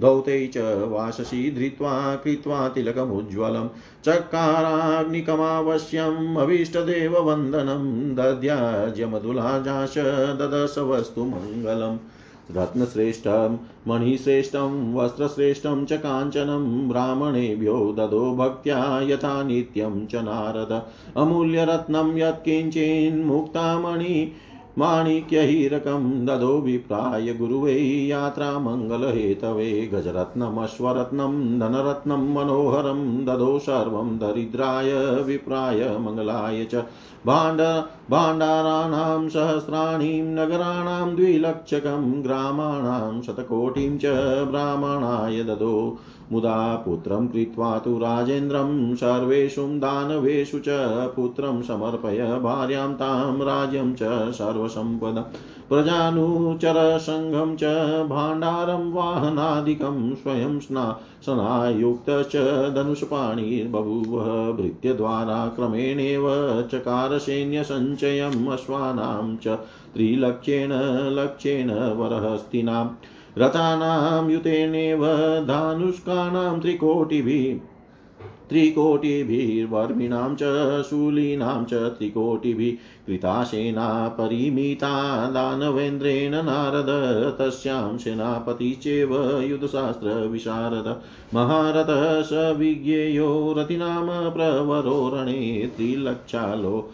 धौतै 0.00 0.46
च 0.46 0.84
वाससि 0.88 1.54
धृत्वा 1.58 2.16
कृत्वा 2.16 2.68
तिलकमुज्ज्वलं 2.68 3.68
चकाराग्निकमावश्यम् 4.04 6.36
अभीष्टदेववन्दनं 6.36 8.14
दद्याज्यमधुलाजाश 8.14 9.94
ददश 10.40 10.78
वस्तु 10.78 11.24
मङ्गलम्। 11.24 11.98
रत्नश्रेष्ठं, 12.56 13.56
मणिश्रेष्ठं, 13.88 14.94
वस्त्रश्रेष्ठं 14.94 15.86
च 15.86 15.92
काञ्चनं, 15.92 16.88
ब्राह्मणेभ्यो 16.88 17.94
ददो 17.98 18.36
भक्त्या 18.36 19.00
यथा 19.02 19.42
नित्यं 19.42 20.06
च 20.06 20.14
नारद। 20.14 20.82
अमूल्यरत्नं 21.16 22.16
यत्किञ्चिन्मुक्तामणि 22.16 24.32
माणिक्यहीरकं 24.78 26.26
ददो 26.26 26.58
विप्राय 26.58 27.34
गुरुवै। 27.34 28.06
यात्रामङ्गलहेतवे 28.06 29.86
गजरत्नमश्वरत्नं 29.86 31.58
धनरत्नं 31.58 32.34
मनोहरं 32.34 33.24
ददो 33.24 33.58
सर्वं 33.58 34.18
दरिद्राय, 34.18 35.22
विप्राय, 35.22 35.98
मङ्गलाय 35.98 36.64
च। 36.64 36.82
भाण्ड 37.28 37.60
भाण्डाराणां 38.10 39.28
सहस्राणीं 39.28 40.22
नगराणां 40.22 41.14
द्विलक्षकं, 41.14 42.24
ग्रामाणां 42.24 43.22
शतकोटिं 43.22 43.98
च 43.98 44.06
ब्राह्मणाय 44.50 45.42
ददो। 45.42 45.98
मुदा 46.32 46.74
पुत्रं 46.76 47.28
कृत्वा 47.28 47.78
तु 47.78 47.98
राजेन्द्रं, 47.98 48.96
सर्वेषु 48.96 49.62
दानवेषु 49.62 50.58
च 50.58 50.66
पुत्रं 51.16 51.62
समर्पय, 51.62 52.40
भार्यां 52.42 52.94
तां 52.94 53.40
राज्यं 53.40 53.94
च 53.94 54.32
सर्वसम्पदम् 54.32 55.32
प्रजानुचरसङ्घं 55.70 57.50
च 57.60 57.72
भाण्डारं 58.08 58.84
वाहनादिकं 58.92 59.98
स्वयं 60.22 60.58
स्ना 60.66 60.84
सनायुक्तश्च 61.26 62.36
धनुष्पाणिर्बभूव 62.76 64.16
भृत्यद्वारा 64.60 65.38
क्रमेणेव 65.56 66.26
चकारसैन्यसञ्चयम् 66.72 68.48
अश्वानां 68.56 69.36
च 69.44 69.58
त्रिलक्षेण 69.94 70.72
लक्षेण 71.20 71.70
वरहस्तिनाम् 72.00 72.94
रथानां 73.38 74.30
युतेनेव 74.30 75.04
धानुष्कानां 75.48 76.60
त्रिकोटिभिः 76.60 77.58
त्रिकोटिभिर्वर्मिणां 78.50 80.28
च 80.40 80.42
शूलीनां 80.90 81.64
च 81.64 81.74
त्रिकोटिभिः 81.98 82.97
कृता 83.08 83.44
सेना 83.44 84.08
परिमिता 84.08 84.90
दानवेन्द्रेण 85.30 86.30
नारद, 86.30 86.90
तस्यां 87.38 87.98
सेनापतिश्चेव 87.98 89.40
युद्धशास्त्रविशारद 89.40 90.88
महारथ 91.34 92.22
स 92.24 92.56
विज्ञेयो 92.58 93.54
रतिनाम 93.58 94.06
प्रवरो 94.30 94.98
रणे 95.14 95.70
त्रिलक्षालो 95.76 96.90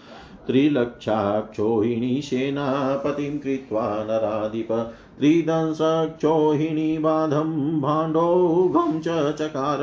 त्रिलक्षाक्षोहिणी 0.46 2.22
सेनापतिं 2.22 3.38
कृत्वा 3.38 3.83
नराधिप 3.83 4.72
त्रिदंशक्षोहिणी 5.18 6.98
बाधं 6.98 7.81
भाण्डोघं 7.81 9.00
च 9.00 9.35
चकार 9.38 9.79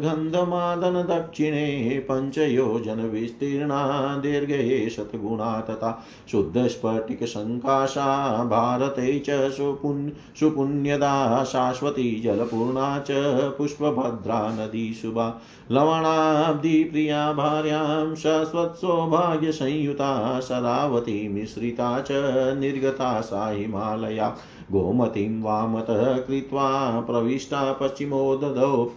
गन्धमादनदक्षिणे 0.02 2.06
पञ्चयोजनविस्तीर्णा 2.12 4.17
दीर्घये 4.17 4.89
शतगुणा 4.89 5.62
तथा 5.62 6.06
शुद्धस्फटिकसङ्काशा, 6.32 8.44
भारते 8.44 9.20
च 9.20 9.30
सुपुण्य 9.30 10.12
सुपुण्यदा, 10.39 11.44
शाश्वती 11.44 12.20
जलपूर्णा 12.20 13.00
च 13.00 13.08
पुष्पभद्रा 13.58 14.52
नदी 14.52 14.94
शुभा 14.94 15.41
लवणाब्धिप्रिया 15.72 17.34
भार्यां 17.34 18.15
शाश्वत्सौभाग्यसंयुता 18.15 20.39
शरावती 20.71 21.27
मिश्रिता 21.27 22.01
च 22.01 22.07
निर्गता 22.60 23.21
सा 23.21 23.49
हिमालया। 23.49 24.38
गोमतीं 24.71 25.41
वामतः 25.41 26.17
कृत्वा 26.17 26.99
प्रविष्टा 26.99 27.73
पश्चिमो 27.73 28.38
ददौ 28.38 28.91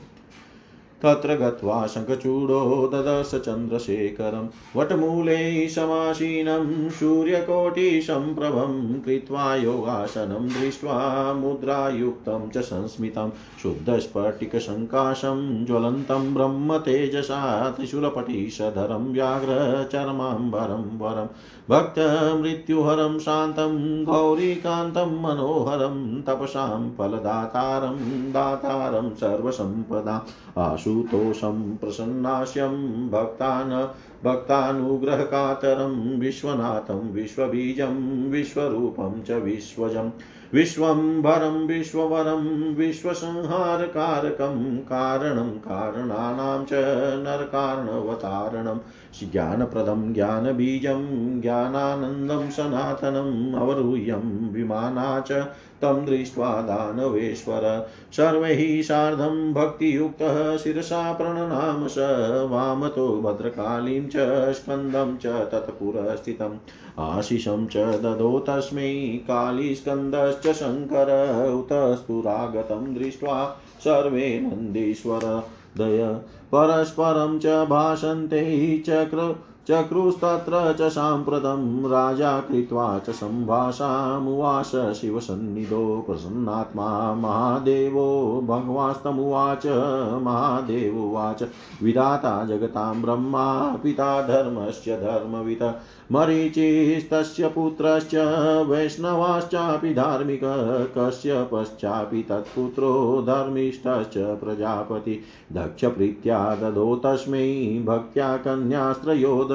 तत्र 1.03 1.35
गत्वा 1.35 1.87
शङ्खचूडो 1.87 2.91
ददश 2.93 3.41
चन्द्रशेखरं 3.45 4.49
वटमूले 4.77 5.69
समासीनं 5.69 6.91
सूर्यकोटिसम्प्रभं 6.91 9.01
कृत्वा 9.01 9.55
योगासनं 9.55 10.49
दृष्ट्वा 10.49 11.33
मुद्रायुक्तं 11.33 12.51
च 12.51 12.65
संस्मितं 12.65 13.31
शुद्धस्फटिकसङ्काशं 13.63 15.65
ज्वलन्तं 15.65 16.35
ब्रह्मतेजसा 16.35 17.71
त्रिशूलपटिशधरं 17.71 19.13
व्याघ्रचर्माम्बरं 19.13 20.99
वरं 20.99 21.27
भक्तमृत्युहरं 21.71 23.19
शान्तं 23.19 24.05
गौरीकान्तं 24.05 25.23
मनोहरं 25.23 26.23
तपसां 26.23 26.91
फलदातारं 26.99 28.33
दातारं 28.33 29.15
सर्वसम्पदा 29.15 30.27
आशुतोषं 30.85 31.77
प्रसन्नास्यं 31.77 33.11
भक्तान्, 33.11 33.89
भक्तानुग्रहकातरं 34.25 36.21
विश्वनाथं, 36.21 37.13
विश्वबीजं, 37.13 38.31
विश्वरूपं 38.31 39.23
च 39.23 39.31
विश्वजम् 39.31 40.11
विश्वम्भरं, 40.55 41.67
विश्ववरं, 41.67 42.75
विश्वसंहारकारकं, 42.75 44.77
कारणं, 44.77 45.51
कारणानां 45.51 46.65
च 46.65 46.71
नरकारणवतारणं, 47.25 48.79
ज्ञानप्रदं, 49.33 50.13
ज्ञानबीजं, 50.13 51.41
ज्ञानानन्दं 51.41 52.51
सनातनम् 52.51 53.55
अवरूह्यं, 53.55 54.53
विमाना 54.53 55.21
च 55.21 55.33
तं 55.85 56.07
दृष्ट्वा 56.07 56.49
दानवेश्वर। 56.63 57.91
सर्वैः 58.13 58.83
सार्धं 58.83 59.55
भक्तियुक्तः 59.55 60.57
शिरसा 60.57 61.13
प्रणनाम 61.13 61.87
स 61.87 61.95
वामतो 62.51 63.21
भद्रकालीं 63.21 64.07
च 64.07 64.17
स्कन्दं 64.53 65.17
च 65.17 65.27
तत्पुरस्थितम्। 65.27 66.59
आशिषं 66.99 67.67
च 67.67 67.77
ददो 67.77 68.45
तस्मै 68.49 69.21
कालीस्कन्दश्च 69.25 70.53
शङ्कर 70.53 71.11
उतस्तुरागतं 71.55 72.95
दृष्ट्वा 72.95 73.57
सर्वे 73.81 74.41
नन्दीश्वर। 74.41 75.43
दय 75.79 76.15
परस्परं 76.53 77.39
च 77.39 77.47
भाषन्ते 77.47 78.43
चक्र 78.87 79.37
चक्रुस्तत्र 79.69 80.77
च 80.79 80.93
साम्प्रतं 80.93 81.89
राजा 81.91 82.41
कृत्वा 82.41 82.99
च 82.99 83.11
सम्भाषामुवाच 83.11 84.93
शिवसन्निधो 84.93 86.05
प्रसन्नात्मा 86.07 87.15
महादेवो 87.15 88.41
भगवास्तमुवाच, 88.49 89.67
महादेवोवाच। 90.23 91.43
विधाता 91.83 92.45
जगतां 92.45 93.03
ब्रह्मा, 93.03 93.77
पिता 93.83 94.23
धर्मस्य 94.23 94.97
धर्मवित। 94.97 95.63
मरीचिस्तस्य 96.13 97.49
पुत्रश्च, 97.49 98.15
वैष्णवाश्चापि 98.69 99.95
धार्मिक 99.95 100.41
कस्य 100.99 101.49
पश्चापि 101.53 102.23
तत्पुत्रो 102.23 103.23
धर्मिष्ठश्च 103.23 104.15
प्रजापति। 104.17 105.21
दक्षप्रीत्या 105.53 106.55
ददो 106.55 106.97
तस्मै 106.97 107.83
भक्त्या 107.87 108.37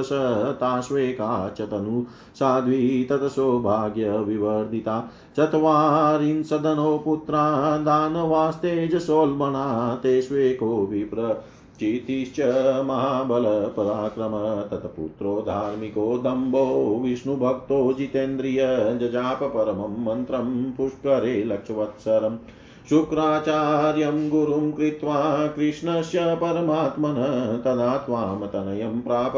कन्यास्त्रयोदश 0.04 0.60
ताश्वेका 0.60 1.50
च 1.50 1.62
तनु 1.62 2.06
साध्वी 2.36 3.04
तत्सौभाग्यविवर्धिता। 3.04 5.12
चत्वारिंशदनो 5.38 6.98
पुत्रा 6.98 7.78
दानवास्तेजसोल्बणा 7.78 9.96
तेष्वेको 9.96 10.86
विप्र 10.86 11.44
चितिश्च 11.80 12.40
महाबलपराक्रम 12.86 14.32
तत्पुत्रो 14.72 15.42
धार्मिको 15.42 16.18
दम्भो 16.18 17.00
विष्णुभक्तो 17.04 17.94
जितेन्द्रिय 17.94 18.98
जजाप 19.02 19.44
परमं 19.44 20.06
मन्त्रं 20.06 20.72
पुष्करे 20.72 21.44
लक्षवत्सरम्। 21.44 22.38
शुक्राचार्यं 22.90 24.30
गुरुं 24.30 24.72
कृत्वा 24.72 25.48
कृष्णस्य 25.48 26.20
परमात्मन 26.22 27.14
तदा 27.66 27.98
त्वां 27.98 28.48
तनयं 28.48 29.02
प्राप 29.02 29.34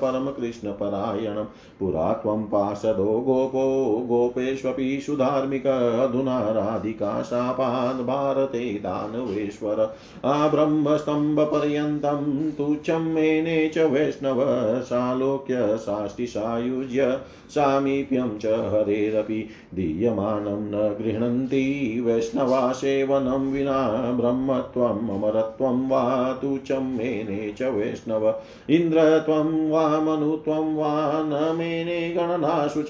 परमकृष्णपरायणं। 0.00 1.44
पुरा 1.80 2.12
त्वं 2.12 2.42
पार्षदो 2.42 3.04
गोपो 3.04 4.06
गोपेष्वपि 4.08 5.02
सुधार्मिक 5.06 5.66
अधुना 5.66 6.40
राधिका 6.40 7.22
शापान् 7.22 8.06
भारते 8.06 8.74
दानवेश्वर। 8.74 9.96
आब्रह्मस्तम्भपर्यन्तं 10.24 12.50
तुच्छं 12.50 12.98
मेने 12.98 13.68
च 13.68 13.78
वैष्णव 13.78 14.42
सालोक्य 14.82 15.76
साष्टिसायुज्य 15.76 17.20
सामीप्यं 17.50 18.38
च 18.38 18.46
हरेरपि 18.46 19.48
दीयमानं 19.74 20.46
न 20.46 20.96
गृह्णन्ति 21.02 22.02
वैष्णवासे 22.06 22.93
सेवनं 22.94 23.52
विना 23.52 24.12
ब्रह्मत्वम् 24.12 25.10
अमरत्वं 25.10 25.88
वा 25.88 26.32
तुचं 26.32 26.96
मेने 26.96 27.54
च 27.58 27.62
वैष्णव। 27.62 28.40
इन्द्रत्वं 28.70 29.70
वा 29.70 30.00
मनुत्वं 30.00 30.74
वा 30.74 31.12
न 31.22 31.56
मेने 31.56 32.14
गणनाशु 32.14 32.82
च 32.82 32.88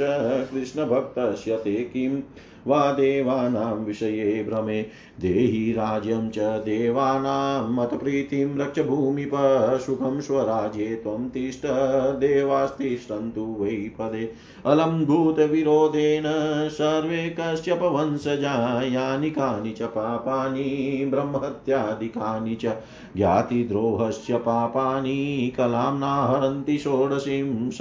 कृष्णभक्तस्य 0.50 1.56
ते 1.56 1.74
किम्? 1.74 2.20
वा 2.66 2.92
देवानां 2.92 3.74
विषये 3.74 4.46
भ्रमे। 4.48 4.82
देहि 5.20 5.72
राज्यं 5.72 6.30
च 6.30 6.38
देवानां 6.38 7.72
मतप्रीतिं 7.72 8.58
रक्ष 8.58 8.80
भूमिप 8.80 9.30
सुखं 9.86 10.20
स्वराज्ये 10.20 10.94
त्वं 10.94 11.28
तिष्ठ 11.28 11.62
देवास्तिष्ठन्तु 12.20 13.56
वै 13.60 13.70
पदे। 13.70 14.32
अलं 14.66 15.04
भूतविरोधेन 15.04 16.24
सर्वे 16.72 17.36
कश्यपवंशजा 17.40 18.82
यानि 18.82 19.30
कानि 19.30 19.70
च 19.70 19.82
पापानि, 19.82 21.06
ब्रह्महत्यादिकानि 21.10 22.54
च 22.54 22.66
ज्ञातिद्रोहस्य 23.16 24.36
पापानि, 24.36 25.52
कलां 25.56 25.98
नाहरन्ति 25.98 26.78
षोडशीं 26.78 27.70
स 27.70 27.78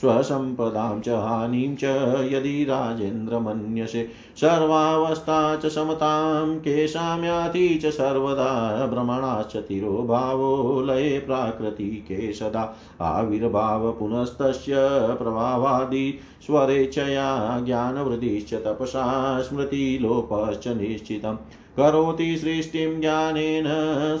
स्वसम्पदां 0.00 1.00
च 1.00 1.08
हानिं 1.08 1.76
च 1.76 1.84
यदि 2.32 2.64
राजेन्द्र 2.64 3.38
मन्यसे 3.38 4.08
सर्वावस्था 4.36 5.56
च 5.56 5.66
समतां 5.66 6.58
केषां 6.58 7.24
याति 7.24 7.68
च 7.68 7.86
सर्वदा 7.86 8.86
भ्रमणाश्च 8.86 9.56
तिरोभावो 9.56 10.80
लये 10.80 11.18
प्राकृतिके 11.18 12.32
सदा 12.32 12.76
आविर्भाव 13.00 13.92
पुनस्तस्य 13.92 14.74
प्रभावादि 15.18 16.18
स्वरेच्छया 16.46 17.60
ज्ञानवृद्धिश्च 17.60 18.54
तपसा 18.54 19.42
स्मृतिलोपश्च 19.42 20.68
निश्चितम्। 20.68 21.36
करोति 21.76 22.36
सृष्टिं 22.36 23.00
ज्ञानेन 23.00 23.64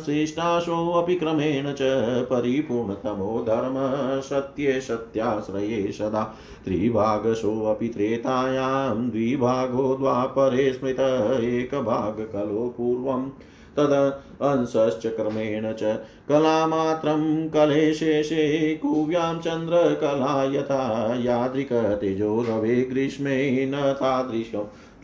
सृष्टाशोऽपि 0.06 1.14
क्रमेण 1.14 1.72
च 1.72 1.78
परिपूर्णतमो 2.24 3.44
धर्म, 3.48 3.74
सत्ये 4.20 4.80
सत्याश्रये 4.80 5.92
सदा। 5.92 6.36
त्रिभागशोऽपि 6.64 7.88
त्रेतायां, 7.88 9.10
द्विभागो 9.10 9.94
द्वापरे 9.94 10.72
स्मृत 10.72 11.00
एकभाग 11.40 12.30
खलो 12.32 12.74
पूर्वम् 12.76 13.30
तद 13.76 14.22
क्रमेण 15.06 15.72
च 15.72 15.82
कलामात्रं 16.28 17.48
कलेशेषे, 17.48 18.74
कुव्यां 18.74 19.38
चन्द्रकला 19.38 20.44
यथा 20.44 21.14
यादृकतेजो 21.20 22.46
रवे 22.48 22.82
ग्रीष्मे 22.82 23.66
न 23.66 23.72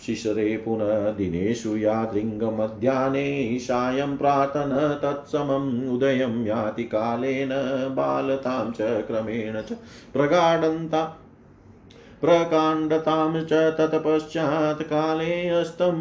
शिशिरे 0.07 0.57
पुनः 0.57 1.11
दिनेषु 1.11 1.76
यादृङ्गमध्याह्ने 1.76 3.59
सायं 3.59 4.16
प्रातन 4.16 5.01
तत्समम् 5.03 5.90
उदयं 5.94 6.46
याति 6.46 6.84
कालेन 6.84 7.51
बालतां 7.94 8.72
च 8.72 8.78
क्रमेण 8.80 9.62
च 9.62 9.72
प्रगाढन्ता 10.12 11.03
प्रकाण्डतां 12.22 13.42
च 13.42 13.53
तत्पश्चात् 13.53 14.82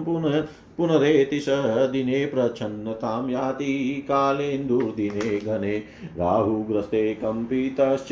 पुनः 0.06 0.42
पुनरेति 0.80 1.40
स 1.40 1.46
दिने 1.92 2.26
प्रच्छन्नतां 2.26 3.30
याति 3.30 4.06
कालेन्दुर्दिने 4.08 5.40
घने। 5.40 5.84
राहुग्रस्ते 6.18 7.14
कम्पितश्च 7.14 8.08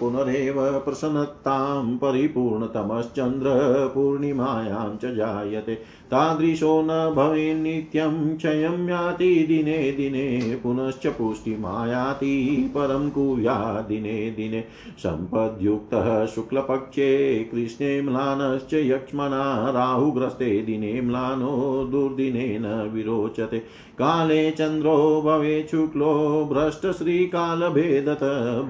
पुनरेव 0.00 0.80
प्रसन्नतां 0.80 1.96
परिपूर्णतमश्चन्द्रपूर्णिमायां 1.96 4.96
च 4.96 5.14
जायते। 5.14 5.78
तादृशो 6.10 6.82
न 6.82 7.14
भवेन्नित्यं 7.14 8.36
क्षयं 8.36 8.88
याति 8.88 9.44
दिने 9.48 9.92
दिने, 9.92 10.60
पुनश्च 10.62 11.06
पुष्टिमायाति 11.06 12.70
परं 12.74 13.10
कुर्या 13.10 13.84
दिने 13.88 14.30
दिने। 14.30 14.64
सम्पद्युक्तः 14.98 16.26
शुक्लपक्षे 16.26 17.44
कृष्णे 17.44 18.02
म्लानश्च 18.02 18.74
यक्ष्मणा, 18.74 19.70
राहुग्रस्ते 19.70 20.62
दिने 20.62 21.00
म्लानो 21.00 21.84
दुर्दिनेन 22.00 22.90
विरोचते। 22.94 23.58
काले 23.98 24.50
चन्द्रो 24.50 25.22
भवेत् 25.26 25.70
शुक्लो 25.70 26.14
भ्रष्टश्रीकालभेदत 26.52 28.20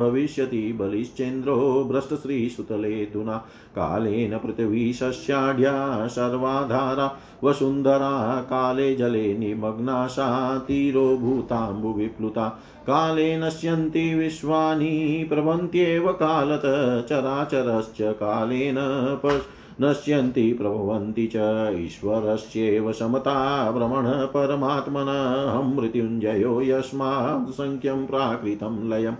भविष्यति 0.00 0.72
बलिश्चेन्द्रो 0.72 1.88
भ्रष्टश्रीसुतले 1.92 3.06
दुना। 3.06 3.38
कालेन 3.76 4.38
पृथिवी 4.38 4.92
सस्याढ्या 4.92 6.06
सर्वाधारा, 6.06 7.18
वसुन्धरा 7.44 8.40
काले 8.40 8.94
जले 8.94 9.38
निमग्ना 9.38 10.06
सा 10.06 10.58
तीरो 10.58 11.16
भूताम्बुविप्लुता 11.16 12.48
काले 12.86 13.36
नश्यन्ति 13.36 14.14
विश्वानि 14.14 15.26
प्रभन्त्येव 15.28 16.12
कालत, 16.12 16.62
चराचरश्च 17.08 17.98
कालेन 18.02 18.76
पश् 19.24 19.59
नश्यन्ति, 19.82 20.52
प्रभवन्ति 20.52 21.26
च, 21.26 21.36
ईश्वरस्येव 21.80 22.92
समता 22.92 23.70
भ्रमण 23.70 24.04
परमात्मनः 24.06 25.60
मृत्युञ्जयो 25.60 26.62
यस्मात् 26.62 27.54
सङ्ख्यं 27.54 28.06
प्राकृतं 28.06 28.90
लयम्। 28.90 29.14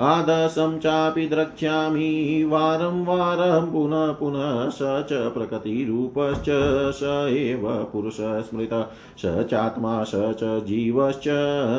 आदशं 0.00 0.78
चापि 0.78 1.28
द्रक्ष्यामि, 1.28 2.44
वारं 2.48 3.04
वारं 3.04 3.72
पुनः 3.72 4.12
पुनः 4.12 4.68
स 4.68 4.78
च 4.82 5.12
प्रकृतिरूपश्च, 5.12 6.46
स 6.94 7.02
एव 7.30 7.88
पुरुषः 7.92 8.40
स 8.40 9.46
चात्मा, 9.50 10.04
स 10.04 10.12
च 10.14 10.64
जीवश्च 10.64 11.24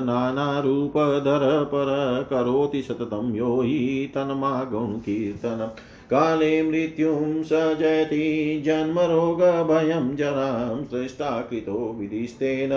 नानारूपधर 0.03 1.63
पर 1.63 1.85
करोति 2.29 2.81
सततं 2.81 3.35
यो 3.35 3.61
हि 3.61 4.11
तन्मागुणकीर्तनम् 4.15 5.94
काले 6.11 6.63
मृत्युं 6.63 7.43
स 7.43 7.49
जयति, 7.51 8.61
जन्मरोगभयं 8.65 10.15
जरां 10.15 10.83
सृष्टा 10.83 11.41
कृतो 11.41 11.97
विधिस्तेन 11.99 12.69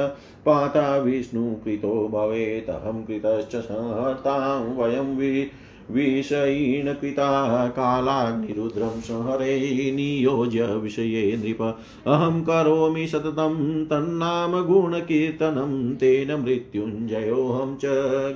पाता 0.46 0.96
विष्णुकृतो 0.96 2.08
भवेदहं 2.08 3.04
कृतश्च 3.04 3.56
संहर्तां, 3.56 4.76
वयं 4.76 5.16
वि, 5.16 5.50
विषयीणकृता 5.90 7.66
कालाग्निरुद्रं 7.68 9.00
संहरे, 9.00 9.58
नियोज्य 9.94 10.62
विषये 10.62 11.36
नृप, 11.36 11.62
अहं 12.06 12.42
करोमि 12.42 13.06
सततं, 13.06 13.84
तन्नाम 13.84 14.66
गुणकीर्तनं, 14.66 15.96
तेन 15.96 16.34
मृत्युञ्जयोऽहं 16.34 17.76
च 17.76 17.80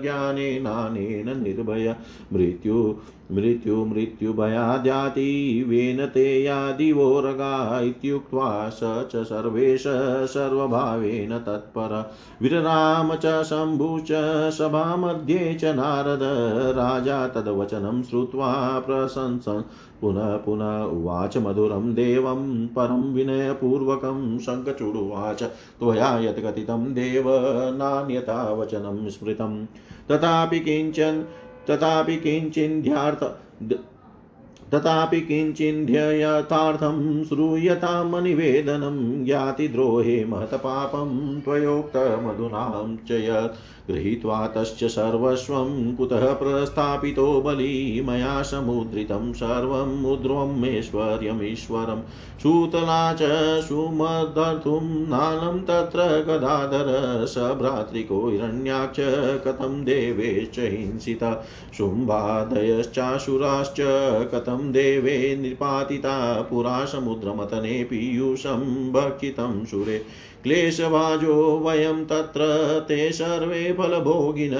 ज्ञानेनानेन 0.02 1.42
निर्भय, 1.42 1.96
मृत्यु 2.32 2.96
मृत्यु 3.32 3.84
मृत्युभयाद्यातिवेन 3.84 6.06
ते 6.06 6.42
यादिवोरगा 6.42 7.80
इत्युक्त्वा 7.80 8.68
स 8.68 8.80
च 8.84 9.16
सर्वेश 9.16 9.84
सर्वभावेन 10.30 11.38
तत्पर। 11.38 12.12
विरराम 12.42 13.14
च, 13.14 13.42
शम्भु 13.42 14.00
च, 14.00 14.50
सभामध्ये 14.50 15.54
च 15.54 15.64
नारद, 15.64 16.76
राजा 16.76 17.28
तद्वचनं 17.28 18.02
श्रुत्वा 18.02 18.82
प्रशंस 18.86 19.64
पुनः 20.00 20.36
पुनः 20.36 20.82
उवाच, 20.82 21.36
मधुरं 21.36 21.94
देवं 21.94 22.66
परं 22.66 23.14
विनयपूर्वकं 23.14 24.38
शङ्खचूडुवाच। 24.38 25.42
त्वया 25.42 26.18
यत् 26.18 26.40
कथितं 26.40 26.84
देव, 26.84 27.24
नान्यथा 27.74 28.52
वचनं 28.52 29.10
स्मृतं 29.10 29.66
तथापि 30.10 30.60
किंचन 30.60 31.24
तथापि 31.70 32.16
किञ्चिन्ध्यार्थ 32.16 33.22
तथापि 34.74 35.20
किञ्चिन्ध्ययथार्थं 35.20 37.24
श्रूयतामनिवेदनं 37.24 39.24
ज्ञातिद्रोहे 39.24 40.24
महत्पापं 40.24 41.40
त्वयोक्तमधुनां 41.40 42.96
च 43.08 43.22
यत् 43.22 43.56
गृहीत्वा 43.90 44.46
तश्च 44.46 44.84
सर्वस्वं 44.84 45.96
कुतः 45.96 46.32
प्रस्थापितो 46.32 47.42
बली 47.42 48.04
मया 48.08 48.42
समुद्रितं 48.42 49.32
सर्वम् 49.32 50.06
उद्ध्वमेश्वर्यमीश्वरं 50.06 52.00
सूतला 52.42 53.12
च 53.12 53.22
सुमदर्थुं 53.68 55.08
नालं 55.08 55.62
तत्र 55.62 56.24
गदाधर 56.28 56.90
स 57.26 57.38
भ्रातृको 57.58 58.28
हिरण्याक्ष 58.28 59.00
कथं 59.46 59.84
देवेश्च 59.84 60.58
हिंसिता 60.58 61.46
शुम्भादयश्चाशुराश्च 61.78 63.76
कथं 64.34 64.61
देवे 64.70 65.36
निपातिता 65.40 66.42
पुरा 66.42 66.84
समुद्रमतने 66.84 67.84
पीयूषं 67.84 68.92
भक्षितं 68.92 69.64
सुरे। 69.64 70.04
क्लेशभाजो 70.42 71.58
वयं 71.58 72.04
तत्र 72.04 72.40
ते 72.88 73.12
सर्वे 73.12 73.72
फलभोगिन 73.72 74.52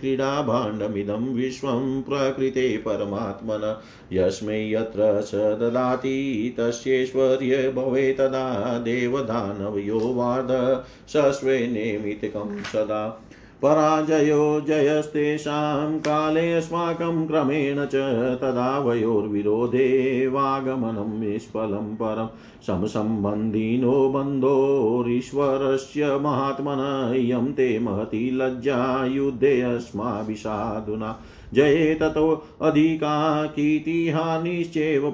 क्रीडाभाण्डमिदं 0.00 1.34
विश्वं 1.34 2.02
प्रकृते 2.02 2.76
परमात्मन। 2.76 3.82
यस्मै 4.12 4.70
यत्र 4.70 5.20
स 5.20 5.34
ददाति, 5.34 6.54
तस्यैश्वर्य 6.58 7.72
भवे 7.76 8.12
तदा 8.12 8.78
देवदानवयो 8.78 9.98
वाद 9.98 10.84
सस्वेनेमितिकं 11.08 12.62
सदा। 12.62 13.26
पराजयो 13.62 14.60
जयस्तेषां 14.60 15.98
काले 15.98 16.52
अस्माकं 16.52 17.26
क्रमेण 17.26 17.86
च 17.86 17.94
तदा 18.42 18.78
वयोर्विरोधे 18.78 20.26
वागमनं 20.26 21.20
निष्फलं 21.20 21.94
परं 21.94 22.28
समसम्बन्धिनो 22.66 24.08
बन्धोरीश्वरस्य 24.08 26.18
महात्मन 26.22 27.12
इयं 27.16 27.52
ते 27.52 27.78
महती 27.78 28.30
लज्जा 28.30 29.04
युद्धे 29.04 29.60
अस्माभिषाधुना 29.60 31.18
जये 31.54 31.94
ततो 31.94 32.44
अधिका 32.62 33.46
कीर्तिहानिश्चैव 33.46 35.10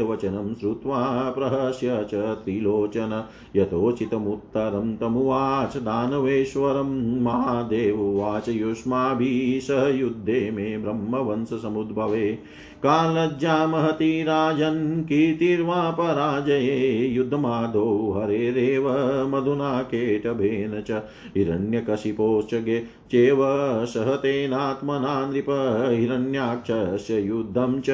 वचनम 0.00 0.54
श्रुत्वा 0.54 1.30
प्रहस्य 1.30 2.06
च 2.10 2.14
त्रिलोचन। 2.14 3.24
यथोचितमुत्तरं 3.56 4.96
तमुवाच 4.96 5.76
दानवेश्वरं 5.76 7.20
महादेवोवाच 7.22 8.48
युष्माभिः 8.48 9.60
सह 9.60 9.88
युद्धे 9.88 10.50
मे 10.50 10.78
ब्रह्मवंशसमुद्भवे। 10.78 12.38
का 12.82 13.26
लज्जा 13.26 13.66
महती 13.66 14.22
राजन् 14.22 15.04
कीर्तिर्वा 15.04 15.90
पराजये 15.90 17.06
युद्धमादौ 17.06 18.12
हरेरेव 18.12 18.88
मधुना 19.28 19.82
केटभेन 19.82 20.80
च 20.80 20.90
हिरण्यकशिपोश्च 21.36 22.54
गे 22.54 22.80
चेव 22.80 23.38
सहतेनात्मना 23.86 25.26
नृप 25.26 25.46
हिरण्याक्षस्य 25.90 27.20
युद्धं 27.20 27.80
च 27.80 27.86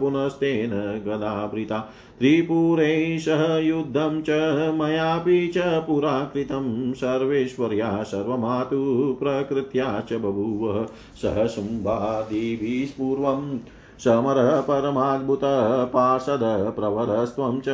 पुनस्तेन 0.00 0.70
गदावृता। 1.06 1.78
त्रिपुरैः 2.18 3.18
सह 3.18 3.56
युद्धं 3.56 4.22
च 4.22 4.30
मयापि 4.80 5.52
च 5.54 5.58
पुरा 5.58 6.30
कृतं 6.34 6.92
सर्वेश्वर्या 6.92 8.02
सर्वमातु 8.02 9.16
प्रकृत्या 9.20 10.04
च 10.10 10.12
बभूव। 10.12 10.86
सह 11.22 11.46
शुम्भादिभिः 11.46 12.92
पूर्वम् 12.98 13.58
समरः 13.98 14.60
प्रवरस्त्वं 16.76 17.60
च 17.60 17.64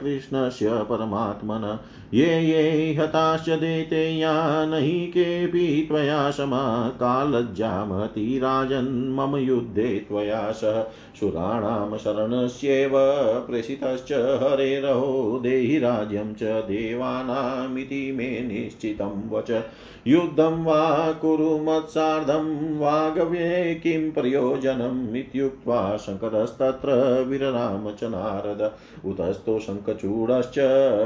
कृष्णस्य 0.00 0.68
परमात्मन। 0.70 1.78
ये 2.14 2.40
ये 2.40 2.94
हताश्च 2.94 3.48
देतेया 3.50 4.64
न 4.64 4.74
हि 4.74 5.06
केऽपि 5.06 5.86
त्वया 5.88 6.30
समा 6.30 6.88
कालज्जामति 6.88 8.38
राजन् 8.38 9.16
मम 9.16 9.36
युद्धे 9.36 9.88
त्वया 10.08 10.52
सह 10.52 10.82
सुराणां 11.20 11.98
शरणस्येव 11.98 12.92
प्रेषितश्च 13.46 14.12
हरेरहो 14.12 15.40
देहि 15.42 15.78
राज्यं 15.78 16.34
च 16.34 16.42
देवानामिति 16.42 18.12
मे 18.12 18.30
निश्चितं 18.40 19.28
वच। 19.30 19.50
युद्धं 20.06 20.64
वा 20.64 21.12
कुरु 21.12 21.58
मत्सार्धं 21.58 22.78
वागव्ये 22.78 23.74
किं 23.74 24.10
प्रयोजनम् 24.10 25.16
इत्युक्त्वा 25.16 25.96
शङ्करस्तत्र 25.96 26.90
विरराम 27.28 27.90
च 27.90 28.04
नारद। 28.04 28.72
उतस्थो 29.08 29.58
शङ्खचूडश्च 29.58 30.58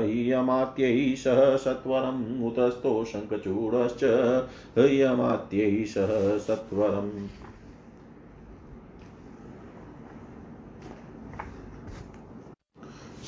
ह्यमात्यैः 0.06 0.91
सह 0.96 1.56
सत्वरम् 1.56 2.44
उतस्थो 2.44 3.04
शङ्खचूडश्च 3.04 4.04
ह्यमात्यैः 4.78 5.84
सह 5.84 6.38
सत्वरम्। 6.38 7.28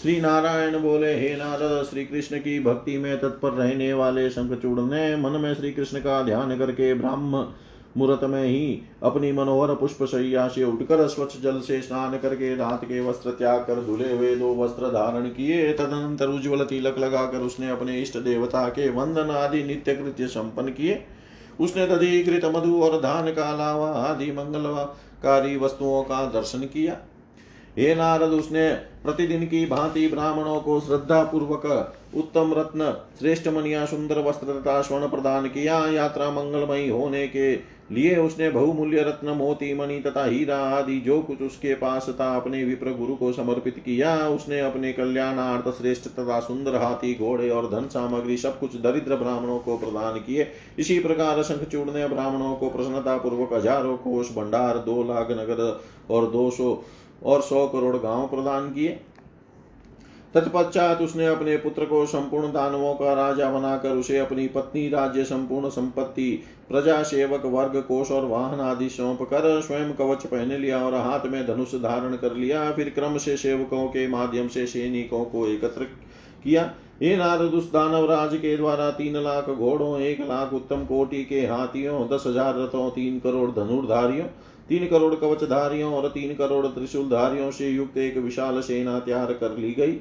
श्री 0.02 0.20
नारायण 0.20 0.78
बोले, 0.78 1.14
हे 1.14 1.36
नारद 1.36 1.86
श्री 1.86 2.04
कृष्ण 2.04 2.38
की 2.38 2.60
भक्ति 2.60 2.98
में 2.98 3.20
तत्पर 3.20 3.50
रहने 3.50 3.92
वाले 3.92 4.30
शंखचूड़ 4.30 4.80
ने 4.80 5.16
मन 5.16 5.30
में 5.30 5.54
श्री 5.54 5.72
कृष्ण 5.72 6.00
का 6.00 6.22
ध्यान 6.22 6.58
करके 6.58 6.94
ब्राह्म 6.94 7.52
मुहूर्त 7.96 8.24
में 8.24 8.42
ही 8.42 8.80
अपनी 9.02 9.30
मनोहर 9.32 9.74
पुष्प 9.74 10.04
शैया 10.04 10.46
से 10.48 10.64
उठकर 10.64 11.06
स्वच्छ 11.08 11.40
जल 11.40 11.60
से 11.60 11.80
स्नान 11.82 12.18
करके 12.18 12.54
रात 12.56 12.84
के 12.84 13.00
वस्त्र 13.00 13.30
त्याग 13.30 13.60
कर 13.60 13.82
धुले 13.82 14.12
हुए 14.12 14.34
दो 14.36 14.54
वस्त्र 14.54 14.88
धारण 14.88 15.28
किए। 15.28 15.72
तदनंतर 15.72 16.28
उज्ज्वल 16.28 16.64
तिलक 16.64 16.98
लगाकर 16.98 17.38
उसने 17.38 17.70
अपने 17.70 18.00
इष्ट 18.02 18.18
देवता 18.18 18.68
के 18.68 18.88
वंदन 18.90 19.30
आदि 19.30 19.62
नित्य 19.64 19.94
कृत्य 19.94 20.26
संपन्न 20.26 20.72
किए। 20.72 21.02
उसने 21.60 21.86
तदीकृत 21.86 22.44
मधु 22.54 22.82
और 22.82 23.00
धान 23.00 23.32
का 23.32 23.42
अलावा 23.44 23.88
आदि 23.88 24.30
मंगलकारी 24.32 25.56
वस्तुओं 25.56 26.02
का 26.02 26.24
दर्शन 26.30 26.60
किया। 26.66 26.96
हे 27.78 27.94
नारद, 27.94 28.32
उसने 28.32 28.70
प्रतिदिन 29.04 29.44
की 29.46 29.64
भांति 29.66 30.06
ब्राह्मणों 30.08 30.60
को 30.60 30.78
श्रद्धा 30.80 31.22
पूर्वक 31.22 31.94
उत्तम 32.14 32.52
रत्न, 32.54 32.92
श्रेष्ठ 33.18 33.48
मनिया 33.48 33.84
सुंदर 33.86 34.18
वस्त्र 34.18 34.52
तथा 34.52 34.80
स्वर्ण 34.82 35.08
प्रदान 35.08 35.46
किया। 35.46 35.78
यात्रा 35.86 36.30
मंगलमयी 36.30 36.88
होने 36.88 37.26
के 37.28 37.54
लिए 37.90 38.16
उसने 38.16 38.48
बहुमूल्य 38.50 39.02
रत्न, 39.02 39.28
मोती, 39.28 39.72
मणि 39.74 39.98
तथा 40.00 40.24
हीरा 40.24 40.56
आदि 40.68 40.98
जो 41.00 41.20
कुछ 41.22 41.42
उसके 41.42 41.74
पास 41.74 42.06
था, 42.10 42.34
अपने 42.36 42.62
विप्र 42.64 42.92
गुरु 42.92 43.14
को 43.14 43.32
समर्पित 43.32 43.78
किया। 43.78 44.16
उसने 44.28 44.60
अपने 44.60 44.92
कल्याणार्थ 44.92 45.68
श्रेष्ठ 45.78 46.08
तथा 46.10 46.40
सुंदर 46.40 46.76
हाथी, 46.76 47.14
घोड़े 47.14 47.50
और 47.50 47.70
धन 47.70 47.88
सामग्री 47.88 48.36
सब 48.36 48.58
कुछ 48.58 48.76
दरिद्र 48.76 49.16
ब्राह्मणों 49.16 49.58
को 49.58 49.76
प्रदान 49.78 50.18
किए। 50.18 50.46
इसी 50.78 50.98
प्रकार 50.98 51.42
शंखचूड़ 51.42 51.88
ने 51.90 52.06
ब्राह्मणों 52.08 52.54
को 52.54 52.70
प्रसन्नता 52.70 53.16
पूर्वक 53.16 53.52
हज़ारों 53.52 53.96
कोष, 53.96 54.30
भंडार, 54.30 54.78
दो 54.78 55.02
लाख 55.04 55.30
नगर 55.30 55.80
और 56.10 56.30
दो 56.30 56.50
सौ 56.50 56.76
और 57.22 57.42
सौ 57.42 57.66
करोड़ 57.66 57.96
गाँव 57.96 58.26
प्रदान 58.28 58.70
किए। 58.70 58.98
तत्पश्चात 60.34 61.00
उसने 61.00 61.26
अपने 61.26 61.56
पुत्र 61.56 61.84
को 61.84 62.04
संपूर्ण 62.06 62.52
दानवों 62.52 62.94
का 62.94 63.12
राजा 63.14 63.50
बनाकर 63.50 63.90
उसे 63.90 64.18
अपनी 64.18 64.46
पत्नी, 64.48 64.88
राज्य 64.88 65.24
संपूर्ण 65.24 65.68
संपत्ति 65.68 66.42
प्रजा 66.68 67.02
सेवक 67.02 67.44
वर्ग 67.44 67.76
कोष 67.78 68.10
और 68.10 68.24
वाहन 68.24 68.60
आदि 68.60 68.88
सौंप 68.88 69.22
कर 69.22 69.60
स्वयं 69.60 69.92
कवच 69.94 70.26
पहन 70.26 70.52
लिया 70.52 70.78
और 70.78 70.94
हाथ 70.94 71.26
में 71.26 71.46
धनुष 71.46 71.74
धारण 71.74 72.16
कर 72.16 72.34
लिया। 72.34 72.70
फिर 72.72 72.88
क्रम 72.90 73.16
से 73.18 73.36
सेवकों 73.36 73.86
के 73.88 74.06
माध्यम 74.08 74.48
से 74.48 74.66
सैनिकों 74.66 75.24
को 75.24 75.46
एकत्र 75.46 75.84
किया। 76.44 76.62
ये 77.02 77.16
नारद, 77.16 77.54
उस 77.54 77.70
दानव 77.72 78.04
राज 78.10 78.34
के 78.36 78.56
द्वारा 78.56 78.90
तीन 78.90 79.16
लाख 79.16 79.48
घोड़ों, 79.50 79.98
एक 80.00 80.20
लाख 80.20 80.52
उत्तम 80.52 80.84
कोटि 80.84 81.22
के 81.24 81.40
हाथियों, 81.40 82.06
दस 82.08 82.24
हज़ार 82.26 82.58
रथों, 82.58 82.88
तीन 82.90 83.18
करोड़ 83.20 83.50
धनुर्धारियों, 83.50 84.26
तीन 84.68 84.86
करोड़ 84.86 85.14
कवचधारियों 85.14 85.92
और 85.94 86.08
तीन 86.08 86.34
करोड़ 86.34 86.66
त्रिशूलधारियों 86.66 87.50
से 87.50 87.68
युक्त 87.68 87.96
एक 87.98 88.16
विशाल 88.18 88.60
सेना 88.60 88.98
तैयार 88.98 89.32
कर 89.32 89.56
ली 89.58 89.72
गई। 89.72 89.92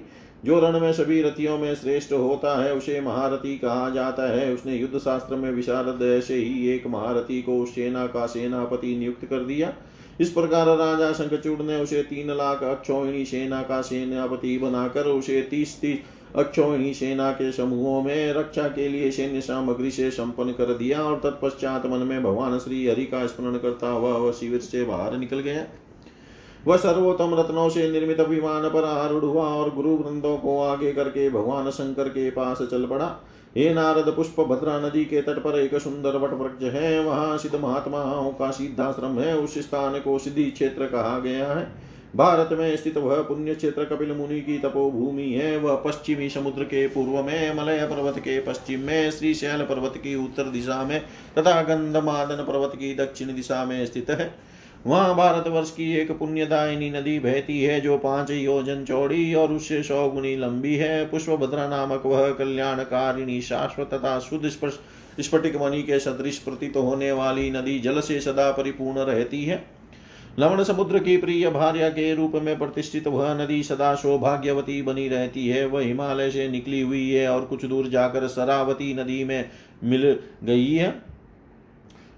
जो 0.45 0.59
रण 0.59 0.79
में 0.79 0.91
सभी 0.93 1.21
रथियों 1.21 1.57
में 1.57 1.73
श्रेष्ठ 1.75 2.11
होता 2.13 2.63
है, 2.63 2.73
उसे 2.73 3.01
महारथी 3.01 3.57
कहा 3.57 3.89
जाता 3.89 4.29
है। 4.31 4.53
उसने 4.53 4.75
युद्ध 4.75 4.97
शास्त्र 4.97 5.35
में 5.35 5.51
विशारद 5.51 6.01
ऐसे 6.03 6.35
ही 6.35 6.67
एक 6.69 6.87
महारथी 6.87 7.41
को 7.41 7.59
उस 7.59 7.75
सेना 7.75 8.05
का 8.07 8.25
सेनापति 8.25 8.95
नियुक्त 8.95 9.25
कर 9.25 9.43
दिया। 9.43 9.73
इस 10.21 10.29
प्रकार 10.29 10.67
राजा 10.77 11.11
शंखचूड़ 11.11 11.61
ने 11.61 11.81
उसे 11.81 12.01
तीन 12.03 12.31
लाख 12.31 12.63
अक्षोहिणी 12.63 13.25
सेना 13.25 13.61
का 13.61 13.81
सेनापति 13.81 14.57
बनाकर 14.57 15.05
उसे 15.05 15.41
तीस 15.41 15.79
तीस 15.81 15.99
अक्षोहिणी 16.35 16.93
सेना 16.93 17.31
के 17.31 17.51
समूहों 17.51 18.01
में 18.01 18.33
रक्षा 18.33 18.67
के 18.67 18.87
लिए 18.89 19.11
सैन्य 19.11 19.41
सामग्री 19.41 19.91
से 19.91 20.09
संपन्न 20.11 20.51
कर 20.51 20.73
दिया 20.73 21.03
और 21.03 21.19
तत्पश्चात 21.19 21.85
मन 21.85 21.97
में 21.99 22.23
भगवान 22.23 22.57
श्री 22.59 22.87
हरि 22.87 23.05
का 23.05 23.25
स्मरण 23.27 23.57
करता 23.57 23.89
हुआ 23.89 24.11
वह 24.11 24.31
शिविर 24.31 24.59
से 24.59 24.83
बाहर 24.83 25.17
निकल 25.17 25.39
गया। 25.39 25.65
वह 26.67 26.77
सर्वोत्तम 26.77 27.35
रत्नों 27.35 27.69
से 27.69 27.91
निर्मित 27.91 28.19
विमान 28.19 28.69
पर 28.69 28.83
आरूढ़ 28.83 29.23
हुआ 29.23 29.45
और 29.45 29.75
गुरु 29.75 29.89
वृंदों 29.89 30.37
को 30.37 30.61
आगे 30.61 30.91
करके 30.91 31.29
भगवान 31.29 31.69
शंकर 31.69 32.09
के 32.09 32.29
पास 32.29 32.61
चल 32.61 32.85
पड़ा। 32.85 33.15
हे 33.57 33.73
नारद, 33.73 34.13
पुष्प 34.15 34.41
भद्रा 34.41 34.79
नदी 34.79 35.05
के 35.05 35.21
तट 35.21 35.39
पर 35.39 35.59
एक 35.59 35.75
सुंदर 35.75 36.17
वट 36.17 36.33
वृक्ष 36.33 36.75
है। 36.75 37.03
वहाँ 37.03 37.37
सिद्ध 37.37 37.55
महात्माओं 37.55 38.31
का 38.31 38.51
सिद्धाश्रम 38.51 39.19
है। 39.19 39.37
उस 39.37 39.57
स्थान 39.57 39.99
को 39.99 40.19
सिद्धि 40.19 40.43
क्षेत्र 40.43 40.85
कहा 40.85 41.19
गया 41.19 41.53
है। 41.53 41.93
भारत 42.15 42.49
में 42.51 42.75
स्थित 42.75 42.97
वह 42.97 43.21
पुण्य 43.21 43.55
क्षेत्र 43.55 43.85
कपिल 43.85 44.11
मुनि 44.11 44.41
की 44.41 44.57
तपोभूमि 44.57 45.23
है। 45.23 45.57
वह 45.57 45.75
पश्चिमी 45.75 46.29
समुद्र 46.29 46.63
के 46.63 46.87
पूर्व 46.87 47.23
में, 47.23 47.55
मलय 47.55 47.87
पर्वत 47.91 48.19
के 48.19 48.39
पश्चिम 48.39 48.79
में, 48.79 49.11
श्री 49.11 49.33
शैल 49.33 49.61
पर्वत 49.61 49.93
की 49.97 50.15
उत्तर 50.15 50.43
दिशा 50.43 50.83
में 50.83 51.01
तथा 51.37 51.61
गंधमादन 51.61 52.35
पर्वत 52.35 52.71
की 52.75 52.95
दक्षिण 52.95 53.35
दिशा 53.35 53.65
में 53.65 53.85
स्थित 53.85 54.09
है। 54.09 54.52
वहाँ 54.85 55.15
भारतवर्ष 55.15 55.69
की 55.71 55.91
एक 55.93 56.11
पुण्यदायिनी 56.11 56.89
नदी 56.89 57.17
बहती 57.19 57.61
है, 57.63 57.79
जो 57.81 57.97
पाँच 57.97 58.31
योजन 58.31 58.83
चौड़ी 58.85 59.33
और 59.33 59.51
उससे 59.51 59.81
सौ 59.83 60.07
गुनी 60.09 60.35
लंबी 60.35 60.75
है। 60.75 61.05
पुष्पभद्रा 61.05 61.67
नामक 61.67 62.05
वह 62.05 62.31
कल्याणकारिणी 62.31 63.41
शाश्वत 63.41 63.93
तथा 63.93 64.17
शुद्ध 64.19 64.49
स्फटिक 65.19 65.55
मणि 65.55 65.81
के 65.83 65.99
सदृश 65.99 66.37
प्रतीत 66.37 66.77
होने 66.77 67.11
वाली 67.11 67.49
नदी 67.51 67.79
जल 67.79 67.99
से 67.99 68.19
सदा 68.19 68.51
परिपूर्ण 68.51 68.99
रहती 69.01 69.43
है। 69.45 69.63
लवण 70.39 70.63
समुद्र 70.63 70.99
की 70.99 71.15
प्रिय 71.17 71.49
भार्या 71.49 71.89
के 71.89 72.13
रूप 72.15 72.35
में 72.35 72.57
प्रतिष्ठित 72.59 73.07
वह 73.07 73.33
नदी 73.35 73.61
सदा 73.63 73.93
सौभाग्यवती 73.95 74.81
बनी 74.81 75.07
रहती 75.07 75.47
है। 75.47 75.65
वह 75.65 75.81
हिमालय 75.81 76.29
से 76.31 76.47
निकली 76.47 76.81
हुई 76.81 77.09
है 77.09 77.27
और 77.29 77.45
कुछ 77.45 77.65
दूर 77.65 77.87
जाकर 77.87 78.27
सरावती 78.27 78.93
नदी 78.93 79.23
में 79.23 79.49
मिल 79.83 80.19
गई 80.43 80.73
है। 80.73 81.12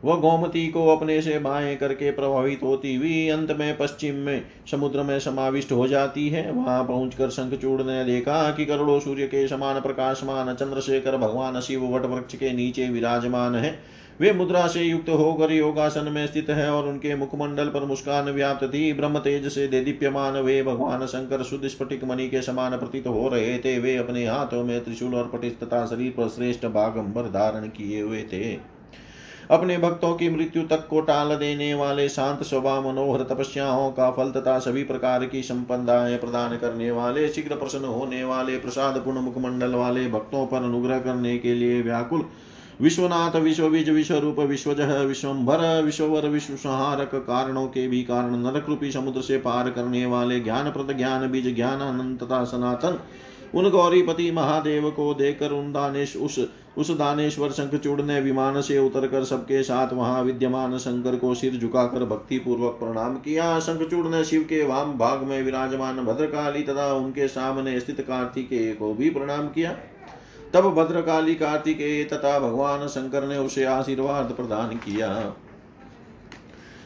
वह 0.03 0.15
गोमती 0.15 0.67
को 0.67 0.87
अपने 0.87 1.21
से 1.21 1.39
बाएँ 1.39 1.75
करके 1.75 2.11
प्रभावित 2.11 2.63
होती 2.63 2.95
हुई 2.95 3.27
अंत 3.29 3.51
में 3.51 3.77
पश्चिम 3.77 4.15
में 4.15 4.45
समुद्र 4.71 5.03
में 5.03 5.19
समाविष्ट 5.19 5.71
हो 5.71 5.87
जाती 5.87 6.27
है। 6.29 6.51
वहाँ 6.51 6.83
पहुंचकर 6.83 7.29
शंखचूड़ 7.29 7.81
ने 7.81 8.03
देखा 8.05 8.51
कि 8.51 8.65
करोड़ों 8.65 8.99
सूर्य 8.99 9.27
के 9.27 9.47
समान 9.47 9.81
प्रकाशमान 9.81 10.53
चंद्रशेखर 10.55 11.17
भगवान 11.17 11.59
शिव 11.59 11.95
वट 11.95 12.05
वृक्ष 12.05 12.35
के 12.35 12.51
नीचे 12.53 12.89
विराजमान 12.89 13.55
है। 13.55 13.79
वे 14.21 14.31
मुद्रा 14.33 14.67
से 14.67 14.81
युक्त 14.81 15.09
होकर 15.09 15.51
योगासन 15.51 16.11
में 16.11 16.27
स्थित 16.27 16.49
है 16.49 16.69
और 16.69 16.87
उनके 16.87 17.15
मुखमंडल 17.15 17.65
पर 17.65 17.85
मुस्कान 17.85 18.25
व्याप्त 18.25 18.65
थी। 18.65 18.93
ब्रह्म 18.93 19.19
तेज 19.19 19.47
से 19.47 19.67
दीप्यमान 19.67 20.33
वे 20.33 20.63
भगवान 20.63 21.05
शंकर 21.05 21.43
शुद्ध 21.43 21.67
स्फटिक 21.67 22.03
मणि 22.03 22.27
के 22.29 22.41
समान 22.41 22.77
प्रतीत 22.77 23.07
हो 23.07 23.27
रहे 23.29 23.57
थे। 23.57 23.77
वे 23.79 23.95
अपने 23.97 24.25
हाथों 24.25 24.63
में 24.63 24.83
त्रिशूल 24.83 25.15
और 25.15 25.27
पटित 25.27 25.63
तथा 25.63 25.85
शरीर 25.85 26.11
पर 26.11 26.27
श्रेष्ठ 26.27 26.65
बागंबर 26.65 27.29
धारण 27.31 27.67
किए 27.67 28.01
हुए 28.01 28.21
थे। 28.23 28.74
अपने 29.51 29.77
भक्तों 29.77 30.13
की 30.13 30.29
मृत्यु 30.29 30.63
तक 30.63 30.87
को 30.87 31.01
टाल 31.01 31.35
देने 31.35 31.73
वाले 31.73 32.09
शांत 32.09 32.43
स्वभाव 32.43 32.91
मनोहर 32.91 33.23
तपस्याओं 33.23 33.91
का 33.91 34.11
फल 34.11 34.31
तथा 34.31 34.59
सभी 34.59 34.83
प्रकार 34.83 35.25
की 35.25 35.43
संपदाएँ 35.43 36.17
प्रदान 36.17 36.57
करने 36.57 36.91
वाले, 36.91 37.29
शीघ्र 37.29 37.55
प्रसन्न 37.55 37.85
होने 37.85 38.23
वाले, 38.23 38.57
प्रसाद 38.57 38.97
पूर्ण 38.97 39.17
मुखमंडल 39.17 39.75
वाले 39.75 40.07
भक्तों 40.07 40.47
पर 40.47 40.57
अनुग्रह 40.57 40.99
करने 40.99 41.37
के 41.37 41.53
लिए 41.53 41.81
व्याकुल। 41.81 42.23
विश्वनाथ, 42.81 43.35
विश्वबीज, 43.35 43.89
विश्वरूप, 43.89 44.39
विश्वजह, 44.39 44.93
विश्वभर, 45.01 45.83
विश्ववर 45.83 46.27
विश्व 46.27 46.55
संहारक 46.55 47.15
कारणों 47.15 47.67
के 47.67 47.87
भी 47.87 48.03
कारण 48.03 48.35
नरक 48.35 48.65
रूपी 48.69 48.91
समुद्र 48.91 49.21
से 49.21 49.37
पार 49.37 49.69
करने 49.69 50.05
वाले 50.05 50.39
ज्ञान 50.39 50.71
प्रद 50.71 50.97
ज्ञान 50.97 51.31
बीज 51.31 51.55
ज्ञान 51.55 51.79
अनंतता 51.79 52.43
सनातन। 52.43 52.99
उन 53.55 53.69
गौरीपति 53.69 54.31
महादेव 54.31 54.91
को 54.91 55.13
देकर 55.13 55.51
उन 55.51 55.73
दानेश 55.73 56.15
उस 56.17 56.39
उस 56.77 56.91
दानेश्वर 56.91 57.49
शंखचूड़ 57.49 58.01
ने 58.01 58.19
विमान 58.21 58.61
से 58.61 58.77
उतरकर 58.79 59.23
सबके 59.23 59.63
साथ 59.63 59.93
वहाँ 59.93 60.23
विद्यमान 60.23 60.77
शंकर 60.77 61.15
को 61.15 61.33
सिर 61.35 61.53
झुकाकर 61.53 62.05
भक्ति 62.05 62.37
पूर्वक 62.37 62.71
प्रणाम 62.71 63.15
किया। 63.15 63.59
शंखचूड़ 63.59 64.07
ने 64.07 64.23
शिव 64.23 64.41
के 64.41 64.63
वाम 64.65 64.97
भाग 64.97 65.23
में 65.23 65.41
विराजमान 65.43 66.05
भद्रकाली 66.05 66.63
तथा 66.63 66.93
उनके 66.93 67.27
सामने 67.27 67.79
स्थित 67.79 68.01
कार्तिकेय 68.01 68.73
को 68.73 68.93
भी 68.93 69.09
प्रणाम 69.09 69.47
किया। 69.47 69.75
तब 70.53 70.73
भद्रकाली, 70.73 71.35
कार्तिकेय 71.35 72.03
तथा 72.03 72.39
भगवान 72.39 72.87
शंकर 72.87 73.27
ने 73.27 73.37
उसे 73.37 73.63
आशीर्वाद 73.63 74.25
प्रदान 74.25 74.69
किया। 74.75 75.33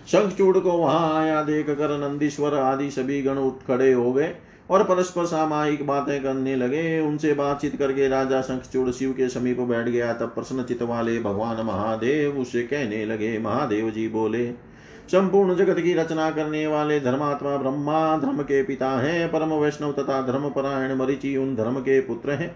शंखचूड़ 0.07 0.57
को 0.57 0.71
वहाँ 0.71 1.21
आया 1.21 1.43
देख 1.43 1.69
कर 1.69 1.97
नंदीश्वर 1.97 2.53
आदि 2.53 2.91
सभी 2.91 3.21
गण 3.21 3.37
उठ 3.37 3.53
खड़े 3.67 3.91
हो 3.93 4.13
गए। 4.13 4.35
और 4.69 4.83
परस्पर 4.83 5.25
सामायिक 5.25 5.87
बातें 5.87 6.23
करने 6.23 6.55
लगे। 6.55 6.99
उनसे 6.99 7.33
बातचीत 7.33 7.75
करके 7.75 8.07
राजा 8.07 8.41
शंखचूड़ 8.41 8.89
शिव 8.91 9.11
के 9.11 9.29
समीप 9.29 9.59
बैठ 9.59 9.85
गया। 9.85 10.13
तब 10.13 10.25
प्रश्न 10.25 10.63
चित 10.63 10.81
वाले 10.81 11.19
भगवान 11.19 11.65
महादेव 11.65 12.37
उसे 12.37 12.63
कहने 12.63 13.05
लगे। 13.05 13.39
महादेव 13.39 13.89
जी 13.89 14.07
बोले, 14.07 14.51
संपूर्ण 15.11 15.55
जगत 15.55 15.79
की 15.79 15.93
रचना 15.93 16.31
करने 16.31 16.67
वाले 16.67 16.99
धर्मात्मा 16.99 17.57
ब्रह्मा, 17.57 18.17
धर्म 18.17 18.41
के 18.41 18.63
पिता 18.63 18.89
हैं। 18.89 19.31
परम 19.31 19.53
वैष्णव 19.53 19.91
तथा 19.91 20.21
धर्म 20.21 20.49
परायण 20.49 20.95
मरिचि 20.95 21.37
उन 21.37 21.55
धर्म 21.55 21.79
के 21.79 22.01
पुत्र 22.01 22.31
हैं। 22.31 22.55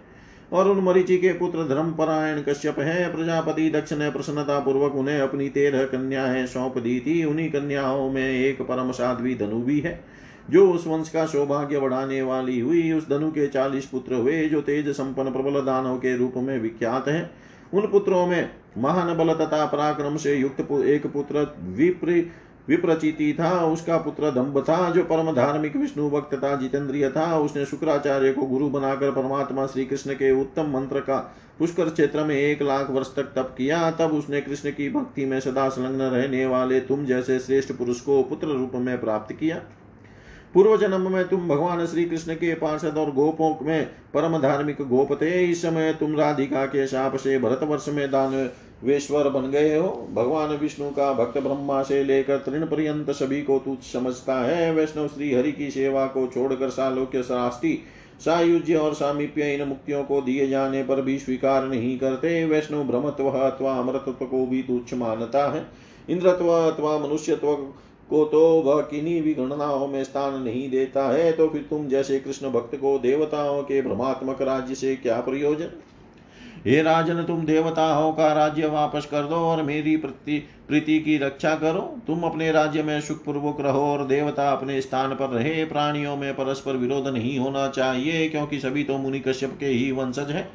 और 0.54 0.68
उन 0.68 0.84
मरीचि 0.84 1.18
के 1.18 1.34
पुत्र 1.34 1.68
धर्मपरायण 1.68 2.42
कश्यप 2.42 2.80
है। 2.80 3.16
प्रजापति 3.16 3.70
दक्ष 3.70 3.94
ने 3.94 4.10
प्रसन्नता 4.10 4.60
पूर्वक 4.60 4.96
उन्हें 4.96 5.20
अपनी 5.20 5.50
तेरह 5.50 5.84
कन्याएँ 5.84 6.46
सौंप 6.46 6.78
दी 6.78 7.00
थी। 7.00 7.26
उन्हीं 7.26 7.50
कन्याओं 7.50 8.10
में 8.10 8.32
एक 8.32 8.62
परम 8.62 8.92
साध्वी 8.92 9.36
धनु 9.36 9.62
भी 9.62 9.80
है। 9.80 10.13
जो 10.52 10.72
उस 10.72 10.88
वंश 10.88 11.10
का 11.10 11.26
सौभाग्य 11.26 11.80
बढ़ाने 11.80 12.22
वाली 12.22 12.60
हुई, 12.60 12.92
उस 12.92 13.10
धनु 13.10 13.32
के 13.32 13.48
चालीस 13.48 13.86
पुत्र 13.86 14.16
हुए, 14.16 14.50
जो 14.50 14.62
तेज 14.62 14.90
संपन्न 14.90 15.32
प्रबल 15.32 15.62
दानव 15.62 15.98
के 15.98 16.18
रूप 16.18 16.34
में 16.38 16.60
विख्यात 16.60 17.08
है। 17.08 17.30
उन 17.74 17.88
पुत्रों 17.88 18.28
में 18.28 18.50
महान 18.78 19.18
बल 19.18 19.34
तथा 19.34 19.66
पराक्रम 19.66 20.18
से 20.18 20.36
युक्त 20.36 20.72
एक 20.72 21.08
पुत्र 21.08 21.56
विप्र, 21.64 22.24
विप्रचिति 22.68 23.36
था, 23.40 23.66
उसका 23.66 23.98
पुत्र 23.98 24.32
दम्भ 24.32 24.60
था, 24.60 24.90
जो 24.90 25.04
परम 25.04 25.32
धार्मिक 25.32 25.76
विष्णु 25.76 26.10
भक्त 26.10 26.36
था 26.36 26.56
जितेंद्रिय 26.56 27.10
था। 27.10 27.40
उसने 27.40 27.66
शुक्राचार्य 27.66 28.32
को 28.34 28.42
गुरु 28.42 28.70
बनाकर 28.70 29.12
परमात्मा 29.12 29.66
श्री 29.68 29.86
कृष्ण 29.86 30.14
के 30.14 30.32
उत्तम 30.32 30.70
मंत्र 30.70 31.00
का 31.00 31.18
पुष्कर 31.60 31.90
क्षेत्र 31.90 32.24
में 32.24 32.36
एक 32.36 32.62
लाख 32.62 32.90
वर्ष 32.90 33.16
तक 33.16 33.24
तप 33.24 33.54
किया। 33.58 33.92
तब 33.92 34.14
उसने 34.14 34.42
कृष्ण 34.42 34.72
की 34.72 34.90
भक्ति 34.90 35.26
में 35.26 35.40
सदा 35.40 35.70
संलग्न 35.70 36.02
रहने 36.02 36.46
वाले 36.46 36.80
तुम 36.80 37.06
जैसे 37.06 37.40
श्रेष्ठ 37.40 37.72
पुरुष 37.72 38.00
को 38.00 38.24
पुत्र 38.24 38.48
रूप 38.48 38.72
में 38.76 39.00
प्राप्त 39.02 39.36
किया। 39.36 39.62
पूर्व 40.54 40.76
जन्म 40.78 41.12
में 41.12 41.28
तुम 41.28 41.48
भगवान 41.48 41.86
श्री 41.86 42.04
कृष्ण 42.06 42.34
के 42.34 42.54
पार्षद 42.54 42.98
और 42.98 43.12
गोपों 43.12 43.66
में 43.66 43.86
परम 44.14 44.38
धार्मिक 44.38 44.82
गोप 44.82 45.14
थे 45.22 45.46
इस 45.46 45.62
समय 45.62 45.94
तुम 45.94 46.16
राधिका 46.16 46.66
के 46.66 46.86
शाप 46.88 47.16
से 47.16 47.38
भरत 47.40 47.64
वर्ष 47.64 47.88
में 47.90 48.12
दान 48.12 48.50
वेश्वर 48.84 49.30
बन 49.30 49.50
गए 49.52 49.78
हो। 49.78 49.90
भगवान 50.14 50.50
विष्णु 50.50 50.90
का 50.90 51.12
भक्त 51.14 51.38
ब्रह्मा 51.38 51.82
से 51.84 52.04
लेकर 52.04 52.38
तृण 52.38 52.66
पर्यंत 52.66 53.12
सभी 53.12 53.42
को 53.42 53.58
तुच्छ 53.60 53.84
समझता 53.84 54.36
है। 54.42 54.72
वैष्णव 54.74 55.08
श्री 55.08 55.34
हरि 55.34 55.52
की 55.52 55.70
सेवा 55.72 56.06
को 56.08 56.28
छोड़कर 56.28 56.70
सालोक्य 56.70 57.24
शास्त्री 57.24 57.80
सायुज्य 58.26 58.76
और 58.76 58.94
सामीप्य 58.94 59.54
इन 59.54 59.68
मुक्तियों 59.68 60.04
को 60.04 60.22
दिए 60.22 60.48
जाने 60.48 60.84
पर 60.84 61.02
भी 61.02 61.18
स्वीकार 61.20 61.66
नहीं 61.66 61.98
करते। 62.00 62.44
वैष्णव 62.46 62.84
भ्रमत्व 62.84 63.30
अथवा 63.30 63.74
अमृतत्व 63.74 64.26
को 64.26 64.46
भी 64.46 64.62
तुच्छ 64.64 64.94
मानता 64.94 65.52
है। 65.52 65.66
इंद्रत्व 66.10 66.50
अथवा 66.50 66.98
मनुष्यत्व 66.98 67.48
को 68.14 68.24
तो 68.26 68.42
वह 68.62 68.82
किन्हीं 68.84 69.22
भी 69.22 69.34
गणनाओं 69.34 69.88
में 69.88 70.04
स्थान 70.04 70.42
नहीं 70.42 70.70
देता 70.70 71.08
है 71.10 71.32
तो 71.32 71.48
फिर 71.48 71.66
तुम 71.70 71.88
जैसे 71.88 72.20
कृष्ण 72.20 72.50
भक्त 72.50 72.76
को 72.76 72.98
देवताओं 73.00 73.62
के 73.64 73.82
भ्रमात्मक 73.82 74.42
राज्य 74.42 74.76
से 74.76 74.96
क्या 74.98 75.20
प्रयोजन? 75.22 75.70
हे 76.66 76.82
राजन, 76.82 77.24
तुम 77.24 77.46
देवताओं 77.46 78.12
का 78.14 78.32
राज्य 78.34 78.68
वापस 78.68 79.06
कर 79.06 79.24
दो 79.24 79.36
और 79.36 79.62
मेरी 79.64 79.96
प्रीति 79.98 81.00
की 81.00 81.18
रक्षा 81.18 81.54
करो। 81.56 81.82
तुम 82.08 82.24
अपने 82.24 82.52
राज्य 82.52 82.84
में 82.84 83.00
सुखपूर्वक 83.02 83.58
रहो 83.62 83.82
और 83.84 84.06
देवता 84.08 84.50
अपने 84.52 84.80
स्थान 84.82 85.16
पर 85.16 85.30
रहे। 85.30 85.64
प्राणियों 85.66 86.16
में 86.18 86.34
परस्पर 86.34 86.78
विरोध 86.78 87.08
नहीं 87.08 87.38
होना 87.40 87.68
चाहिए, 87.70 88.28
क्योंकि 88.30 88.60
सभी 88.60 88.84
तो 88.84 88.98
मुनि 88.98 89.20
कश्यप 89.20 89.58
के 89.60 89.66
ही 89.66 89.92
वंशज 89.92 90.32
है। 90.32 90.48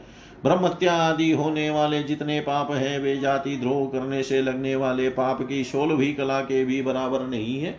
ब्रह्मत्या 0.45 0.93
आदि 0.95 1.31
होने 1.31 1.69
वाले 1.71 2.03
जितने 2.03 2.41
पाप 2.41 2.71
हैं, 2.71 2.99
वे 2.99 3.17
जाति 3.17 3.57
द्रोह 3.57 3.87
करने 3.87 4.23
से 4.23 4.41
लगने 4.43 4.75
वाले 4.77 5.09
पाप 5.11 5.43
की 5.43 5.63
सोलहवीं 5.65 6.15
कला 6.15 6.41
के 6.41 6.65
भी 6.65 6.81
बराबर 6.83 7.21
नहीं 7.21 7.59
है। 7.61 7.71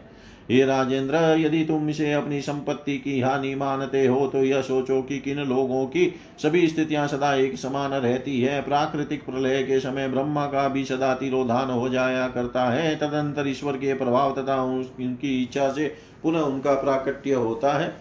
हे 0.52 0.64
राजेंद्र, 0.66 1.16
यदि 1.40 1.64
तुम 1.66 1.90
इसे 1.90 2.12
अपनी 2.14 2.42
संपत्ति 2.42 2.98
की 2.98 3.20
हानि 3.22 3.54
मानते 3.56 4.06
हो 4.08 4.26
तो 4.28 4.44
यह 4.44 4.62
सोचो 4.62 5.02
कि 5.02 5.20
किन 5.20 5.40
लोगों 5.40 5.86
की 5.86 6.08
सभी 6.42 6.68
स्थितियाँ 6.68 7.08
सदा 7.08 7.34
एक 7.36 7.58
समान 7.58 7.92
रहती 7.92 8.40
है। 8.42 8.62
प्राकृतिक 8.62 9.26
प्रलय 9.26 9.64
के 9.64 9.80
समय 9.80 10.08
ब्रह्मा 10.08 10.46
का 10.46 10.68
भी 10.68 10.86
सदा 10.86 11.14
तिरोधान 11.14 11.70
हो 11.70 11.88
जाया 11.90 12.28
करता 12.28 12.66
है। 12.66 12.96
तदंतर 12.96 13.48
ईश्वर 13.48 13.78
के 13.78 13.94
प्रभाव 13.94 14.34
तथा 14.34 14.62
उनकी 14.64 15.42
इच्छा 15.44 15.70
से 15.70 15.88
पुनः 16.24 16.40
उनका 16.40 16.74
प्राकट्य 16.74 17.34
होता 17.36 17.74
है। 17.74 17.94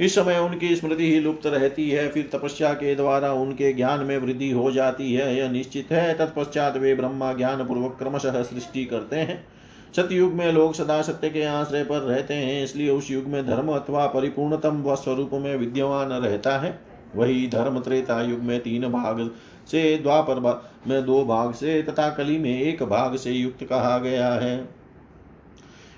इस 0.00 0.14
समय 0.14 0.38
उनकी 0.38 0.76
स्मृति 0.76 1.12
ही 1.12 1.20
लुप्त 1.20 1.46
रहती 1.46 1.90
है, 1.90 2.08
फिर 2.08 2.28
तपस्या 2.32 2.72
के 2.72 2.94
द्वारा 2.94 3.32
उनके 3.32 3.72
ज्ञान 3.72 4.00
में 4.00 4.18
वृद्धि 4.18 4.50
हो 4.50 4.70
जाती 4.70 5.12
है, 5.14 5.36
यह 5.36 5.50
निश्चित 5.50 5.92
है। 5.92 6.14
तत्पश्चात 6.14 6.76
वे 6.76 6.94
ब्रह्मा 6.94 7.32
ज्ञान 7.32 7.64
पूर्वक 7.64 7.96
क्रमशः 7.98 8.42
सृष्टि 8.42 8.84
करते 8.84 9.16
हैं। 9.16 9.44
सतयुग 9.96 10.32
में 10.32 10.52
लोग 10.52 10.74
सदा 10.74 11.02
सत्य 11.02 11.28
के 11.28 11.44
आश्रय 11.44 11.84
पर 11.84 11.98
रहते 11.98 12.34
हैं, 12.34 12.64
इसलिए 12.64 12.90
उस 12.90 13.10
युग 13.10 13.24
में 13.24 13.46
धर्म 13.46 13.68
अथवा 13.68 14.06
परिपूर्णतम 14.06 14.82
व 14.82 14.94
स्वरूप 14.94 15.30
में 15.32 15.56
विद्यमान 15.56 16.12
रहता 16.12 16.58
है। 16.58 16.78
वही 17.16 17.46
धर्म 17.48 17.80
त्रेता 17.80 18.22
युग 18.22 18.40
में 18.40 18.60
तीन 18.60 18.88
भाग 18.88 19.30
से 19.70 19.96
द्वापर 19.98 20.40
में 20.86 21.04
दो 21.04 21.24
भाग 21.24 21.52
से 21.52 21.82
तथा 21.82 22.08
कली 22.10 22.38
में 22.38 22.60
एक 22.60 22.82
भाग 22.82 23.16
से 23.16 23.30
युक्त 23.30 23.64
कहा 23.64 23.98
गया 23.98 24.28
है। 24.30 24.77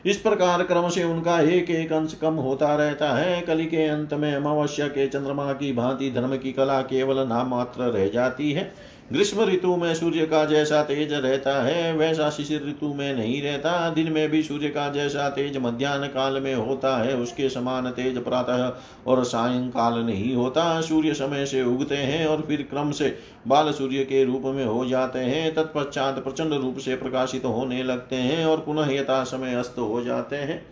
इस 0.07 0.16
प्रकार 0.16 0.62
क्रम 0.62 0.88
से 0.88 1.05
उनका 1.05 1.40
एक 1.40 1.70
एक 1.70 1.92
अंश 1.92 2.14
कम 2.14 2.34
होता 2.34 2.74
रहता 2.76 3.12
है। 3.12 3.40
कली 3.40 3.66
के 3.66 3.86
अंत 3.86 4.14
में 4.14 4.34
अमावस्या 4.34 4.86
के 4.88 5.07
चंद्रमा 5.09 5.53
की 5.53 5.72
भांति 5.72 6.11
धर्म 6.11 6.36
की 6.36 6.53
कला 6.53 6.80
केवल 6.82 7.28
नाम 7.28 7.48
मात्र 7.48 7.82
रह 7.82 8.09
जाती 8.09 8.53
है। 8.53 8.72
ग्रीष्म 9.12 9.42
ऋतु 9.42 9.76
में 9.76 9.94
सूर्य 9.94 10.26
का 10.26 10.44
जैसा 10.44 10.82
तेज 10.82 11.12
रहता 11.12 11.62
है, 11.62 11.92
वैसा 11.92 12.28
शिशिर 12.30 12.66
ऋतु 12.68 12.92
में 12.94 13.16
नहीं 13.16 13.40
रहता। 13.42 13.90
दिन 13.90 14.12
में 14.12 14.28
भी 14.30 14.42
सूर्य 14.42 14.68
का 14.68 14.88
जैसा 14.88 15.28
तेज 15.28 15.56
मध्यान्ह 15.56 16.06
काल 16.06 16.40
में 16.40 16.54
होता 16.54 16.96
है, 16.96 17.16
उसके 17.16 17.48
समान 17.48 17.90
तेज 17.90 18.18
प्रातः 18.18 18.72
और 19.06 19.24
सायंकाल 19.24 19.98
नहीं 19.98 20.34
होता। 20.34 20.80
सूर्य 20.80 21.14
समय 21.14 21.46
से 21.46 21.62
उगते 21.62 21.96
हैं 21.96 22.26
और 22.26 22.40
फिर 22.40 22.62
क्रम 22.62 22.90
से 22.90 23.16
बाल 23.48 23.72
सूर्य 23.72 24.04
के 24.04 24.24
रूप 24.24 24.42
में 24.44 24.64
हो 24.64 24.86
जाते 24.86 25.18
हैं। 25.18 25.54
तत्पश्चात 25.54 26.24
प्रचंड 26.24 26.52
रूप 26.54 26.78
से 26.78 26.96
प्रकाशित 26.96 27.44
होने 27.44 27.82
लगते 27.82 28.16
हैं 28.16 28.44
और 28.46 28.58
पुनः 28.58 28.92
यथा 28.92 29.24
समय 29.24 29.54
अस्त 29.54 29.78
हो 29.78 30.02
जाते 30.02 30.36
हैं। 30.36 30.62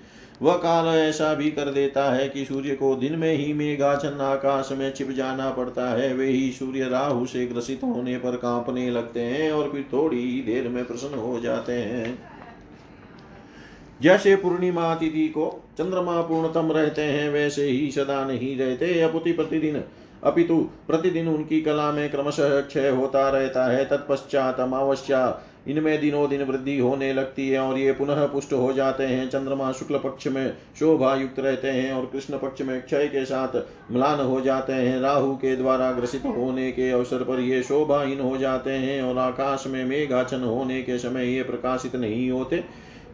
वह 0.42 0.54
काल 0.54 0.86
ऐसा 0.86 1.34
भी 1.34 1.50
कर 1.50 1.64
देता 1.64 2.10
है 2.12 2.28
कि 2.28 2.44
सूर्य 2.44 2.74
को 2.74 2.94
दिन 2.94 3.16
में 3.16 3.32
ही 3.32 3.52
मेघाचन 3.52 4.20
आकाश 4.20 4.68
में 4.72 4.94
छिप 4.94 5.10
जाना 5.10 5.50
पड़ता 5.50 5.88
है। 5.90 6.14
वे 6.14 6.26
ही 6.26 6.52
सूर्य 6.52 6.88
राहु 6.88 7.26
से 7.26 7.46
ग्रसित 7.46 7.80
होने 7.82 8.16
पर 8.18 8.36
कांपने 8.36 8.90
लगते 8.90 9.20
हैं 9.20 9.52
और 9.52 9.70
फिर 9.72 9.84
थोड़ी 9.92 10.20
ही 10.32 10.40
देर 10.42 10.68
में 10.68 10.84
प्रसन्न 10.84 11.18
हो 11.18 11.40
जाते 11.40 11.72
हैं। 11.72 12.18
जैसे 14.02 14.36
पूर्णिमा 14.36 14.94
तिथि 14.94 15.28
को 15.28 15.64
चंद्रमा 15.78 16.20
पूर्णतम 16.20 16.72
रहते 16.72 17.02
हैं, 17.02 17.30
वैसे 17.30 17.66
ही 17.66 17.90
सदा 17.90 18.24
नहीं 18.24 18.56
रहते। 18.58 19.00
अपुति 19.00 19.32
प्रतिदिन, 19.32 19.82
अपितु 20.24 20.56
प्रतिदिन 20.86 21.28
उनकी 21.28 21.60
कला 21.60 21.92
में 21.92 22.10
क्रमशः 22.10 22.60
क्षय 22.60 22.88
होता 22.88 23.28
रहता 23.28 23.64
है। 23.64 23.84
तत्पश्चात 23.84 24.60
अमावस्या 24.60 25.26
इनमें 25.68 26.00
दिनों 26.00 26.28
दिन 26.28 26.42
वृद्धि 26.42 26.78
होने 26.78 27.12
लगती 27.12 27.48
है 27.48 27.58
और 27.58 27.78
ये 27.78 27.92
पुनः 27.92 28.24
पुष्ट 28.26 28.52
हो 28.52 28.72
जाते 28.72 29.04
हैं। 29.04 29.28
चंद्रमा 29.30 29.70
शुक्ल 29.72 29.98
पक्ष 29.98 30.26
में 30.26 30.56
शोभा 30.78 31.14
युक्त 31.14 31.38
रहते 31.38 31.68
हैं 31.68 31.92
और 31.92 32.06
कृष्ण 32.06 32.38
पक्ष 32.38 32.62
में 32.62 32.80
क्षय 32.82 33.06
के 33.06 33.24
साथ 33.24 33.56
म्लान 33.92 34.20
हो 34.20 34.40
जाते 34.40 34.72
हैं। 34.72 35.00
राहु 35.00 35.34
के 35.34 35.56
द्वारा 35.56 35.92
ग्रसित 35.92 36.26
होने 36.26 36.70
के 36.72 36.90
अवसर 36.90 37.24
पर 37.24 37.40
ये 37.40 37.62
शोभाहीन 37.62 38.20
हो 38.20 38.36
जाते 38.38 38.70
हैं 38.70 39.02
और 39.02 39.18
आकाश 39.18 39.64
में 39.66 39.84
मेघाचन 39.84 40.40
होने 40.40 40.82
के 40.82 40.98
समय 40.98 41.34
ये 41.36 41.42
प्रकाशित 41.42 41.96
नहीं 41.96 42.30
होते। 42.30 42.64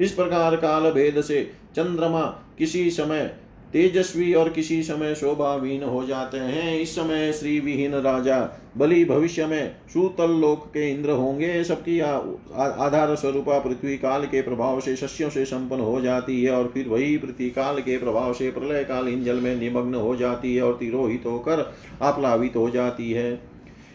इस 0.00 0.12
प्रकार 0.12 0.56
काल 0.56 0.90
भेद 0.90 1.20
से 1.20 1.42
चंद्रमा 1.76 2.22
किसी 2.58 2.90
समय 2.90 3.34
तेजस्वी 3.74 4.32
और 4.34 4.48
किसी 4.48 4.82
समय 4.82 5.14
शोभावीन 5.14 5.82
हो 5.82 6.04
जाते 6.06 6.38
हैं। 6.38 6.78
इस 6.80 6.94
समय 6.94 7.32
श्री 7.32 7.58
विहीन 7.60 7.94
राजा 7.94 8.38
बलि 8.76 9.04
भविष्य 9.04 9.46
में 9.46 9.76
सूतल 9.92 10.30
लोक 10.30 10.66
के 10.66 10.90
इंद्र 10.90 11.10
होंगे। 11.10 11.64
सबकी 11.64 11.98
आधार 12.00 13.14
स्वरूपा 13.16 13.58
पृथ्वी 13.58 13.96
काल 13.96 14.26
के 14.26 14.42
प्रभाव 14.42 14.80
से 14.80 14.94
शस्यों 14.96 15.30
से 15.30 15.44
संपन्न 15.44 15.80
हो 15.80 16.00
जाती 16.00 16.42
है 16.44 16.52
और 16.52 16.70
फिर 16.74 16.88
वही 16.88 17.16
पृथ्वी 17.18 17.50
काल 17.50 17.80
के 17.80 17.98
प्रभाव 17.98 18.32
से 18.32 18.50
प्रलय 18.50 18.84
कालीन 18.84 19.24
जल 19.24 19.40
में 19.40 19.54
निमग्न 19.56 19.94
हो 19.94 20.16
जाती 20.16 20.54
है 20.56 20.62
और 20.62 20.76
तिरोहित 20.76 21.26
होकर 21.26 21.74
आप्लावित 22.02 22.56
हो 22.56 22.70
जाती 22.70 23.10
है। 23.12 23.40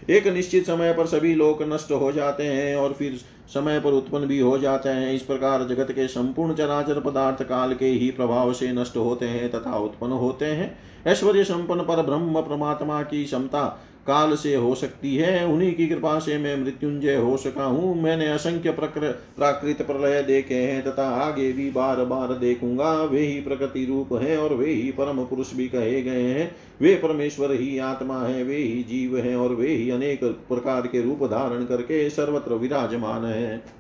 एक 0.10 0.28
निश्चित 0.28 0.66
समय 0.66 0.94
पर 0.94 1.06
सभी 1.06 1.34
लोग 1.36 1.64
नष्ट 1.74 1.92
हो 1.92 2.12
जाते 2.12 2.44
हैं 2.44 2.76
और 2.76 2.94
फिर 2.94 3.20
समय 3.50 3.80
पर 3.80 3.92
उत्पन्न 3.92 4.26
भी 4.26 4.40
हो 4.40 4.58
जाते 4.58 4.90
हैं। 4.90 5.14
इस 5.14 5.22
प्रकार 5.22 5.64
जगत 5.64 5.92
के 5.92 6.08
संपूर्ण 6.08 6.54
चराचर 6.54 7.00
पदार्थ 7.00 7.44
काल 7.44 7.74
के 7.74 7.86
ही 7.86 8.10
प्रभाव 8.12 8.54
से 8.54 8.72
नष्ट 8.72 8.98
होते 8.98 9.28
हैं 9.28 9.50
तथा 9.52 9.78
उत्पन्न 9.78 10.12
होते 10.12 10.46
हैं। 10.46 10.78
ऐश्वर्य 11.08 11.44
संपन्न 11.44 11.82
पर 11.82 12.02
ब्रह्म 12.02 12.42
परमात्मा 12.42 13.02
की 13.04 13.24
क्षमता 13.26 13.64
काल 14.08 14.36
से 14.36 14.54
हो 14.56 14.74
सकती 14.76 15.16
है, 15.16 15.46
उन्हीं 15.46 15.74
की 15.76 15.88
कृपा 15.88 16.18
से 16.20 16.38
मैं 16.38 16.56
मृत्युंजय 16.58 17.16
हो 17.16 17.36
सका 17.38 17.64
हूँ। 17.64 18.02
मैंने 18.02 18.28
असंख्य 18.28 18.72
प्राकृत 18.72 19.82
प्रलय 19.82 20.22
देखे 20.24 20.56
हैं, 20.56 20.84
तथा 20.84 21.08
आगे 21.20 21.52
भी 21.52 21.70
बार 21.72 22.04
बार 22.06 22.34
देखूँगा। 22.36 22.92
वे 23.04 23.20
ही 23.20 23.40
प्रकृति 23.42 23.86
रूप 23.86 24.14
है 24.14 24.38
और 24.38 24.54
वे 24.54 24.72
ही 24.72 24.92
परम 24.92 25.24
पुरुष 25.26 25.54
भी 25.54 25.68
कहे 25.70 26.02
गए 26.02 26.24
हैं। 26.24 26.52
वे 26.82 26.96
परमेश्वर 26.96 27.52
ही 27.52 27.78
आत्मा 27.80 28.22
है, 28.22 28.44
वे 28.44 28.56
ही 28.56 28.84
जीव 28.84 29.18
है 29.18 29.36
और 29.36 29.54
वे 29.54 29.68
ही 29.68 29.90
अनेक 29.92 30.24
प्रकार 30.24 30.88
के 30.88 31.02
रूप 31.02 31.24
धारण 31.26 31.66
करके 31.66 32.10
सर्वत्र 32.10 32.54
विराजमान 32.56 33.26
है। 33.26 33.79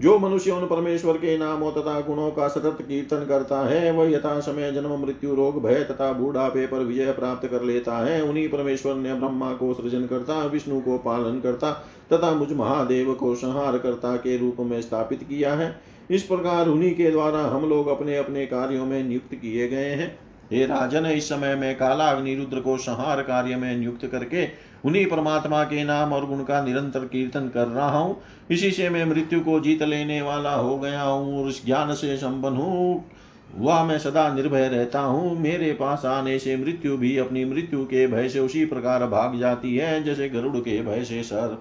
जो 0.00 0.18
मनुष्य 0.18 0.50
उन 0.50 0.66
परमेश्वर 0.66 1.16
के 1.16 1.36
नामों 1.38 1.70
तथा 1.72 2.00
गुणों 2.00 2.30
का 2.30 2.48
सतत 2.48 2.78
कीर्तन 2.82 3.24
करता 3.28 3.60
है, 3.68 3.90
वह 3.92 4.10
यथा 4.10 4.40
समय 4.40 4.72
जन्म, 4.72 4.96
मृत्यु, 4.96 5.34
रोग, 5.34 5.62
भय 5.62 5.82
तथा 5.84 6.12
बूढ़ापे 6.12 6.66
पर 6.66 6.78
विजय 6.78 7.12
प्राप्त 7.12 7.48
कर 7.48 7.62
लेता 7.62 7.98
है। 7.98 8.20
उन्हीं 8.22 8.48
परमेश्वर 8.48 8.94
ने 8.94 9.14
ब्रह्मा 9.14 9.52
को 9.52 9.72
सृजन 9.74 10.06
करता, 10.06 10.44
विष्णु 10.44 10.80
को 10.80 10.98
पालन 10.98 11.40
करता 11.40 11.72
तथा 12.12 12.34
मुझ 12.34 12.52
महादेव 12.52 13.12
को 13.14 13.34
संहार 13.34 13.78
करता 13.78 14.16
के 14.16 14.36
रूप 14.36 14.56
में 14.60 14.80
स्थापित 14.82 15.22
किया 15.22 15.54
है। 15.54 15.80
इस 16.10 16.22
प्रकार 16.22 16.68
उन्हीं 16.68 16.94
के 16.94 17.10
द्वारा 17.10 17.38
हम 17.38 17.68
लोग 17.68 17.88
अपने 17.88 18.16
अपने 18.16 18.46
कार्यों 18.46 18.86
में 18.86 19.02
नियुक्त 19.04 19.34
किए 19.34 19.68
गए 19.68 19.90
हैं। 19.90 20.18
हे 20.52 20.66
राजन, 20.66 21.06
इस 21.06 21.28
समय 21.28 21.54
में 21.54 21.74
काला 21.76 22.04
अग्निरुद्र 22.04 22.60
को 22.60 22.76
संहार 22.76 23.22
कार्य 23.22 23.56
में 23.56 23.76
नियुक्त 23.76 24.06
करके 24.06 24.44
उन्हीं 24.86 25.04
परमात्मा 25.06 25.62
के 25.64 25.84
नाम 25.84 26.12
और 26.12 26.26
गुण 26.26 26.42
का 26.44 26.60
निरंतर 26.64 27.04
कीर्तन 27.04 27.48
कर 27.48 27.66
रहा 27.66 27.98
हूँ। 27.98 28.16
इसी 28.50 28.70
से 28.70 28.88
मैं 28.88 29.04
मृत्यु 29.04 29.40
को 29.40 29.58
जीत 29.60 29.82
लेने 29.82 30.20
वाला 30.22 30.54
हो 30.54 30.76
गया 30.78 31.02
हूँ 31.02 31.38
और 31.38 31.46
उस 31.46 31.64
ज्ञान 31.66 31.94
से 31.94 32.16
संपन्न 32.16 32.56
हूँ। 32.56 33.04
वह 33.56 33.82
मैं 33.84 33.98
सदा 33.98 34.28
निर्भय 34.34 34.68
रहता 34.68 35.00
हूँ। 35.00 35.38
मेरे 35.38 35.72
पास 35.72 36.04
आने 36.04 36.38
से 36.38 36.56
मृत्यु 36.56 36.96
भी 36.96 37.16
अपनी 37.16 37.44
मृत्यु 37.44 37.84
के 37.84 38.06
भय 38.06 38.28
से 38.28 38.40
उसी 38.40 38.64
प्रकार 38.64 39.06
भाग 39.06 39.38
जाती 39.38 39.76
है, 39.76 40.02
जैसे 40.04 40.28
गरुड़ 40.28 40.56
के 40.56 40.80
भय 40.82 41.04
से 41.04 41.22
सर। 41.22 41.58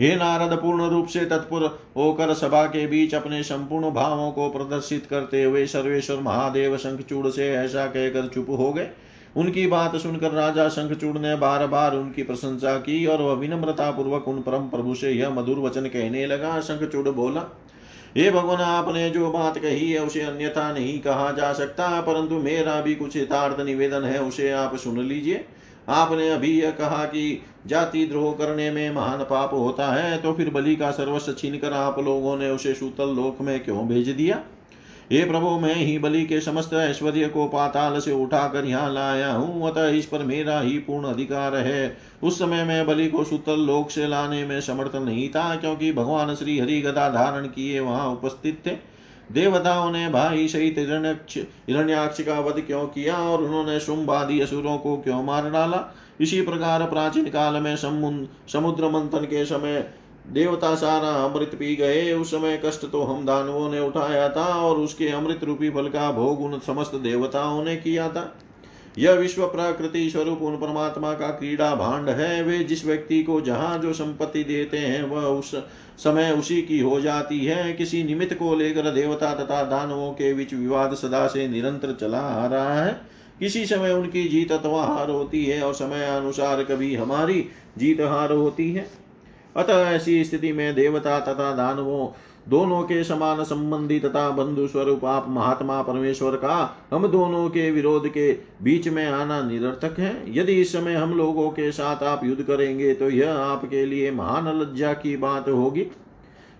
हे 0.00 0.14
नारद, 0.16 0.52
पूर्ण 0.52 0.88
रूप 0.88 1.06
से 1.06 1.24
तत्पुर 1.24 1.64
होकर 1.96 2.32
सभा 2.34 2.64
के 2.66 2.86
बीच 2.86 3.14
अपने 3.14 3.42
संपूर्ण 3.42 3.90
भावों 3.90 4.30
को 4.32 4.48
प्रदर्शित 4.50 5.06
करते 5.06 5.42
हुए 5.44 5.66
सर्वेश्वर 5.66 6.20
महादेव 6.20 6.76
शंखचूड़ 6.76 7.26
से 7.28 7.50
ऐसा 7.50 7.86
कहकर 7.86 8.28
चुप 8.28 8.46
हो 8.50 8.72
गए। 8.72 8.88
उनकी 9.36 9.66
बात 9.66 9.96
सुनकर 9.96 10.30
राजा 10.30 10.68
शंखचूड़ 10.68 11.18
ने 11.18 11.34
बार 11.36 11.66
बार 11.66 11.96
उनकी 11.96 12.22
प्रशंसा 12.22 12.76
की 12.78 13.04
और 13.06 13.22
वह 13.22 13.34
विनम्रता 13.34 13.90
पूर्वक 13.90 14.28
उन 14.28 14.40
परम 14.40 14.68
प्रभु 14.68 14.94
से 14.94 15.10
यह 15.10 15.30
मधुर 15.30 15.58
वचन 15.58 15.86
कहने 15.86 16.26
लगा। 16.26 16.60
शंखचूड़ 16.60 17.08
बोला, 17.08 17.44
हे 18.16 18.30
भगवान, 18.30 18.60
आपने 18.60 19.08
जो 19.10 19.30
बात 19.30 19.58
कही 19.58 19.90
है 19.92 20.00
उसे 20.00 20.20
अन्यथा 20.20 20.72
नहीं 20.72 20.98
कहा 21.00 21.30
जा 21.32 21.52
सकता, 21.52 22.00
परंतु 22.00 22.38
मेरा 22.40 22.80
भी 22.80 22.94
कुछ 22.94 23.16
यथार्थ 23.16 23.60
निवेदन 23.60 24.04
है, 24.04 24.18
उसे 24.18 24.50
आप 24.50 24.76
सुन 24.76 25.00
लीजिए। 25.00 25.44
आपने 25.88 26.28
अभी 26.30 26.60
यह 26.60 26.70
कहा 26.70 27.04
कि 27.04 27.42
जाति 27.66 28.04
द्रोह 28.06 28.32
करने 28.32 28.70
में 28.70 28.90
महान 28.90 29.18
पाप 29.20 29.52
होता 29.54 29.86
है 29.92 30.16
तो 30.18 30.32
फिर 30.32 30.50
बलि 30.50 30.74
का 30.76 30.90
सर्वस्व 30.90 31.32
छीन 31.32 31.56
कर 31.58 31.72
आप 31.72 31.98
लोगों 31.98 32.36
ने 32.36 32.50
उसे 32.50 32.74
सूतल 32.74 33.14
लोक 33.16 33.40
में 33.40 33.58
क्यों 33.64 33.86
भेज 33.88 34.08
दिया? 34.08 34.42
हे 35.10 35.24
प्रभु, 35.24 35.48
मैं 35.58 35.74
ही 35.74 35.98
बलि 35.98 36.24
के 36.24 36.40
समस्त 36.40 36.74
ऐश्वर्य 36.74 37.28
को 37.28 37.46
पाताल 37.48 37.98
से 38.00 38.12
उठाकर 38.14 38.64
यहाँ 38.64 38.92
लाया 38.92 39.32
हूँ, 39.32 39.70
अतः 39.70 39.88
इस 39.88 40.06
पर 40.06 40.22
मेरा 40.24 40.60
ही 40.60 40.78
पूर्ण 40.78 41.04
अधिकार 41.04 41.56
है। 41.56 41.96
उस 42.22 42.38
समय 42.38 42.64
मैं 42.64 42.86
बलि 42.86 43.08
को 43.08 43.24
सुतल 43.24 43.60
लोक 43.60 43.90
से 43.90 44.06
लाने 44.06 44.44
में 44.44 44.60
समर्थ 44.60 44.94
नहीं 44.96 45.28
था, 45.28 45.54
क्योंकि 45.56 45.92
भगवान 45.92 46.34
श्री 46.34 46.58
हरि 46.58 46.80
गदा 46.80 47.08
धारण 47.10 47.46
किए 47.46 47.80
वहाँ 47.80 48.08
उपस्थित 48.08 48.62
थे। 48.66 48.76
देवताओं 49.32 49.90
ने 49.90 50.08
भाई 50.08 50.46
सहित 50.48 50.78
हिरण्याक्ष 50.78 52.20
का 52.20 52.38
वध 52.40 52.60
क्यों 52.60 52.86
किया 52.86 53.16
और 53.16 53.42
उन्होंने 53.42 53.78
शुंभादि 53.80 54.40
असुरों 54.40 54.76
को 54.78 54.96
क्यों 54.96 55.22
मार 55.22 55.50
डाला? 55.50 55.84
इसी 56.20 56.40
प्रकार 56.42 56.86
प्राचीन 56.86 57.28
काल 57.30 57.54
में 57.54 57.76
समुद्र 57.76 58.88
मंथन 58.90 59.24
के 59.24 59.44
समय 59.44 59.86
देवता 60.32 60.74
सारा 60.74 61.08
अमृत 61.24 61.54
पी 61.54 61.76
गए, 61.76 62.12
उस 62.12 62.30
समय 62.30 62.60
कष्ट 62.64 62.90
तो 62.92 63.02
हम 63.02 63.24
दानवों 63.26 63.70
ने 63.70 63.80
उठाया 63.80 64.28
था 64.28 64.44
और 64.44 64.76
उसके 64.76 65.08
अमृत 65.08 65.44
रूपी 65.44 65.70
फल 65.70 65.88
का 65.88 66.12
भोग 66.12 66.42
उन 66.42 66.58
समस्त 66.58 66.94
देवताओं 66.94 67.64
ने 67.64 67.76
किया 67.76 68.08
था। 68.08 68.36
यह 68.98 69.12
विश्व 69.12 69.46
प्रकृति 69.46 70.10
स्वरूप 70.10 70.42
उन 70.42 70.56
परमात्मा 70.56 71.12
का 71.12 71.28
क्रीड़ा 71.28 71.74
भांड 71.74 72.08
है। 72.08 72.42
वे 72.42 72.58
जिस 72.58 72.84
व्यक्ति 72.86 73.22
को 73.22 73.40
जहाँ 73.40 73.78
जो 73.78 73.92
संपत्ति 73.92 74.44
देते 74.44 74.78
हैं, 74.78 75.02
वह 75.02 75.22
उस 75.22 75.54
समय 75.98 76.32
उसी 76.32 76.62
की 76.62 76.80
हो 76.80 77.00
जाती 77.00 77.44
है। 77.44 77.72
किसी 77.72 78.04
निमित्त 78.04 78.34
को 78.34 78.54
लेकर 78.54 78.90
देवता 78.90 79.34
तथा 79.34 79.62
दानवों 79.62 80.12
के 80.12 80.34
बीच 80.34 80.54
विवाद 80.54 80.94
सदा 80.94 81.26
से 81.26 81.48
निरंतर 81.48 81.96
चला 82.00 82.18
आ 82.18 82.46
रहा 82.46 82.84
है। 82.84 83.00
किसी 83.38 83.66
समय 83.66 83.92
उनकी 83.92 84.24
जीत 84.24 84.52
अथवा 84.52 84.84
हार 84.84 85.10
होती 85.10 85.44
है 85.44 85.62
और 85.62 85.74
समय 85.74 86.04
अनुसार 86.06 86.64
कभी 86.64 86.94
हमारी 86.94 87.44
जीत 87.78 88.00
हार 88.00 88.32
होती 88.32 88.72
है। 88.72 88.99
अतः 89.56 89.88
ऐसी 89.90 90.22
स्थिति 90.24 90.52
में 90.52 90.74
देवता 90.74 91.18
तथा 91.20 91.54
दानवों 91.56 92.08
दोनों 92.48 92.82
के 92.82 93.02
समान 93.04 93.42
संबंधी 93.44 93.98
तथा 94.00 94.28
बंधु 94.30 94.66
स्वरूप 94.68 95.04
आप 95.04 95.26
महात्मा 95.28 95.80
परमेश्वर 95.82 96.36
का, 96.36 96.76
हम 96.90 97.06
दोनों 97.06 97.48
के 97.48 97.70
विरोध 97.70 98.08
के 98.08 98.32
बीच 98.62 98.88
में 98.88 99.06
आना 99.06 99.40
निरर्थक 99.42 99.98
है। 99.98 100.12
यदि 100.38 100.52
इस 100.52 100.72
समय 100.72 100.94
हम 100.94 101.12
लोगों 101.14 101.50
के 101.50 101.70
साथ 101.72 102.02
आप 102.02 102.24
युद्ध 102.24 102.42
करेंगे 102.42 102.92
तो 102.94 103.10
यह 103.10 103.32
आपके 103.32 103.84
लिए 103.86 104.10
महान 104.10 104.48
लज्जा 104.60 104.92
की 104.94 105.16
बात 105.16 105.48
होगी। 105.48 105.86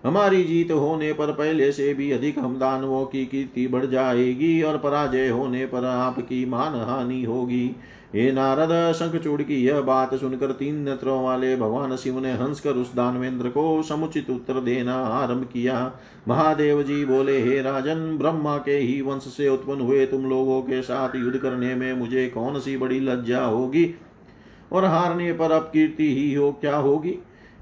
हमारी 0.05 0.43
जीत 0.43 0.71
होने 0.71 1.13
पर 1.13 1.31
पहले 1.31 1.71
से 1.71 1.93
भी 1.93 2.11
अधिक 2.11 2.39
हम 2.39 2.59
दानवों 2.59 3.05
की 3.05 3.25
कीर्ति 3.25 3.67
बढ़ 3.67 3.85
जाएगी 3.85 4.61
और 4.61 4.77
पराजय 4.77 5.29
होने 5.29 5.65
पर 5.65 5.85
आपकी 5.85 6.45
मान 6.45 6.75
हानि 6.75 7.23
होगी। 7.23 7.75
हे 8.15 8.31
नारद, 8.31 8.93
शंखचूड़ 8.93 9.41
की 9.41 9.65
यह 9.65 9.81
बात 9.81 10.15
सुनकर 10.15 10.51
तीन 10.51 10.75
नेत्रों 10.75 11.23
वाले 11.23 11.55
भगवान 11.55 11.95
शिव 11.95 12.19
ने 12.19 12.31
हंसकर 12.31 12.71
उस 12.71 12.95
दानवेंद्र 12.95 13.49
को 13.49 13.83
समुचित 13.83 14.29
उत्तर 14.29 14.53
देना 14.53 14.95
आरंभ 14.95 15.43
किया। 15.53 15.93
महादेव 16.27 16.83
जी 16.83 17.05
बोले, 17.05 17.41
हे 17.41 17.61
राजन, 17.61 18.17
ब्रह्मा 18.17 18.57
के 18.57 18.77
ही 18.77 19.01
वंश 19.01 19.21
से 19.21 19.49
उत्पन्न 19.49 19.81
हुए 19.81 20.05
तुम 20.05 20.25
लोगों 20.25 20.61
के 20.61 20.81
साथ 20.81 21.15
युद्ध 21.15 21.37
करने 21.37 21.75
में 21.75 21.93
मुझे 21.93 22.27
कौन 22.27 22.59
सी 22.59 22.77
बड़ी 22.77 22.99
लज्जा 22.99 23.45
होगी? 23.45 23.95
और 24.71 24.85
हारने 24.85 25.33
पर 25.33 25.51
अब 25.51 25.61
कीर्ति 25.61 26.15
ही 26.15 26.33
हो 26.33 26.51
क्या 26.51 26.77
होगी? 26.77 27.17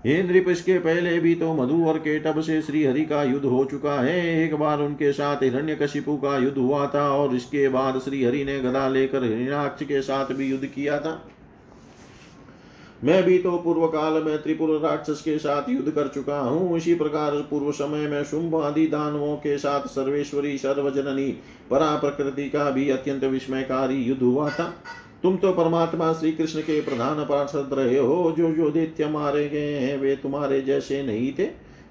हे 0.06 0.22
नृप 0.24 0.46
इसके 0.50 0.78
पहले 0.80 1.18
भी 1.20 1.34
तो 1.36 1.54
मधु 1.54 1.84
और 1.86 1.98
केटब 1.98 2.40
से 2.42 2.62
श्री 2.62 2.84
हरि 2.86 3.02
का 3.06 3.24
युद्ध 3.24 3.46
हो 3.46 3.64
चुका 3.66 4.00
है। 4.02 4.44
एक 4.44 4.54
बार 4.56 4.82
उनके 4.82 5.12
साथ 5.14 5.44
हिरण्य 5.44 5.76
कशिपु 5.76 6.16
का 6.18 6.38
युद्ध 6.38 6.58
हुआ 6.58 6.86
था 6.88 7.10
और 7.12 7.36
इसके 7.36 7.68
बाद 7.70 8.00
श्री 8.00 8.24
हरि 8.24 8.44
ने 8.44 8.60
गदा 8.60 8.88
लेकर 8.90 9.24
हिरण्याक्ष 9.24 9.84
के 9.84 10.02
साथ 10.02 10.34
भी 10.34 10.50
युद्ध 10.50 10.66
किया 10.66 11.00
था। 11.00 11.22
मैं 13.04 13.22
भी 13.24 13.38
तो 13.38 13.52
पूर्व 13.58 13.86
काल 13.88 14.22
में 14.24 14.42
त्रिपुर 14.44 14.70
राक्षस 14.80 15.22
के 15.22 15.38
साथ 15.40 15.70
युद्ध 15.70 15.92
कर 15.92 16.08
चुका 16.08 16.40
हूँ। 16.40 16.78
इसी 16.78 16.96
प्रकार 16.96 17.36
पूर्व 17.50 17.72
समय 17.72 18.08
में 18.08 18.24
शुंभ 18.24 18.56
आदि 18.56 18.86
दानवों 18.88 19.36
के 19.38 19.58
साथ 19.58 19.88
सर्वेश्वरी, 19.88 20.58
सर्वजननी 20.58 21.30
परा 21.70 21.96
प्रकृति 21.96 22.50
का 22.50 22.70
भी 22.72 22.90
अत्यंत 22.90 23.24
विस्मयकारी 23.24 24.02
युद्ध 24.04 24.22
हुआ 24.24 24.50
था। 24.50 24.74
तुम 25.24 25.38
तो 25.38 25.52
परमात्मा 25.52 26.14
श्री 26.14 26.32
कृष्ण 26.32 26.62
के 26.62 26.82
प्रधान 26.82 27.24
पार्षद 27.24 27.70
रहे 27.74 27.98
हो 27.98 28.36
जो 28.38 28.52
जो 28.52 28.70
दैत्य 28.70 29.06
मारे 29.06 29.50
गए 29.50 29.74
हैं, 29.74 29.98
वे 29.98 30.16
तुम्हारे 30.16 30.62
जैसे 30.62 31.04
नहीं 31.04 31.34
थे। 31.34 31.44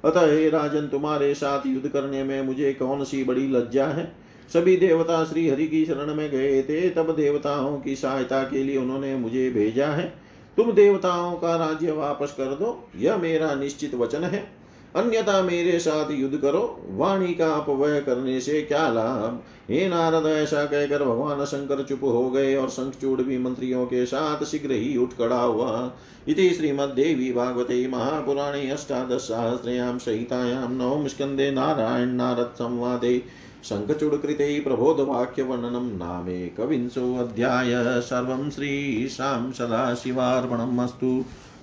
अतः 0.04 0.32
हे 0.32 0.50
राजन, 0.50 0.86
तुम्हारे 0.86 1.34
साथ 1.34 1.66
युद्ध 1.66 1.88
करने 1.88 2.24
में 2.24 2.42
मुझे 2.42 2.72
कौन 2.72 3.04
सी 3.04 3.24
बड़ी 3.24 3.48
लज्जा 3.48 3.86
है? 3.86 4.12
सभी 4.52 4.76
देवता 4.76 5.24
श्री 5.24 5.48
हरि 5.48 5.66
की 5.66 5.84
शरण 5.84 6.14
में 6.14 6.30
गए 6.30 6.62
थे, 6.62 6.90
तब 6.90 7.16
देवताओं 7.16 7.80
की 7.80 7.96
सहायता 7.96 8.42
के 8.42 8.62
लिए 8.62 8.76
उन्होंने 8.76 9.16
मुझे 9.16 9.50
भेजा 9.50 9.86
है। 9.86 10.12
तुम 10.56 10.72
देवताओं 10.72 11.36
का 11.36 11.56
राज्य 11.56 11.92
वापस 11.92 12.34
कर 12.38 12.44
दो, 12.44 12.88
यह 12.96 13.16
मेरा 13.16 13.54
निश्चित 13.54 13.94
वचन 13.94 14.24
है। 14.24 14.57
अन्यथा 14.98 15.42
मेरे 15.42 15.78
साथ 15.78 16.10
युद्ध 16.10 16.38
करो। 16.38 16.86
वाणी 16.90 17.34
का 17.34 17.54
अपव्यय 17.54 18.00
करने 18.00 18.40
से 18.40 18.62
क्या 18.62 18.88
लाभ? 18.88 19.42
हे 19.70 19.88
नारद, 19.88 20.26
ऐसा 20.26 20.64
कहकर 20.64 21.04
भगवान 21.04 21.44
शंकर 21.44 21.82
चुप 21.82 22.00
हो 22.02 22.30
गए 22.30 22.56
और 22.56 22.68
शंखचूड़ 22.68 23.22
भी 23.22 23.38
मंत्रियों 23.38 23.86
के 23.86 24.06
साथ 24.06 24.44
शीघ्र 24.44 24.72
ही 24.72 24.96
उठ 24.96 25.10
खड़ा 25.10 25.40
हुआ। 25.40 25.92
इति 26.28 26.50
श्रीमद्देवी 26.50 27.32
भागवते 27.32 27.88
महापुराणे 27.88 28.70
अष्टादशसहस्रयां 28.70 29.98
सहितायां 29.98 30.72
नवम 30.72 31.06
स्कन्दे 31.06 31.50
नारायण 31.50 32.08
नारद 32.08 32.50
संवादे। 32.54 33.22
शङ्खचूडकृते 33.64 34.60
प्रबोधवाक्यवर्णनं 34.60 35.98
नामेकविंशोऽध्याय 35.98 38.00
सर्वं 38.00 38.50
श्रीशां 38.50 39.52
सदाशिवार्पणम् 39.52 40.80
अस्तु। 40.80 41.24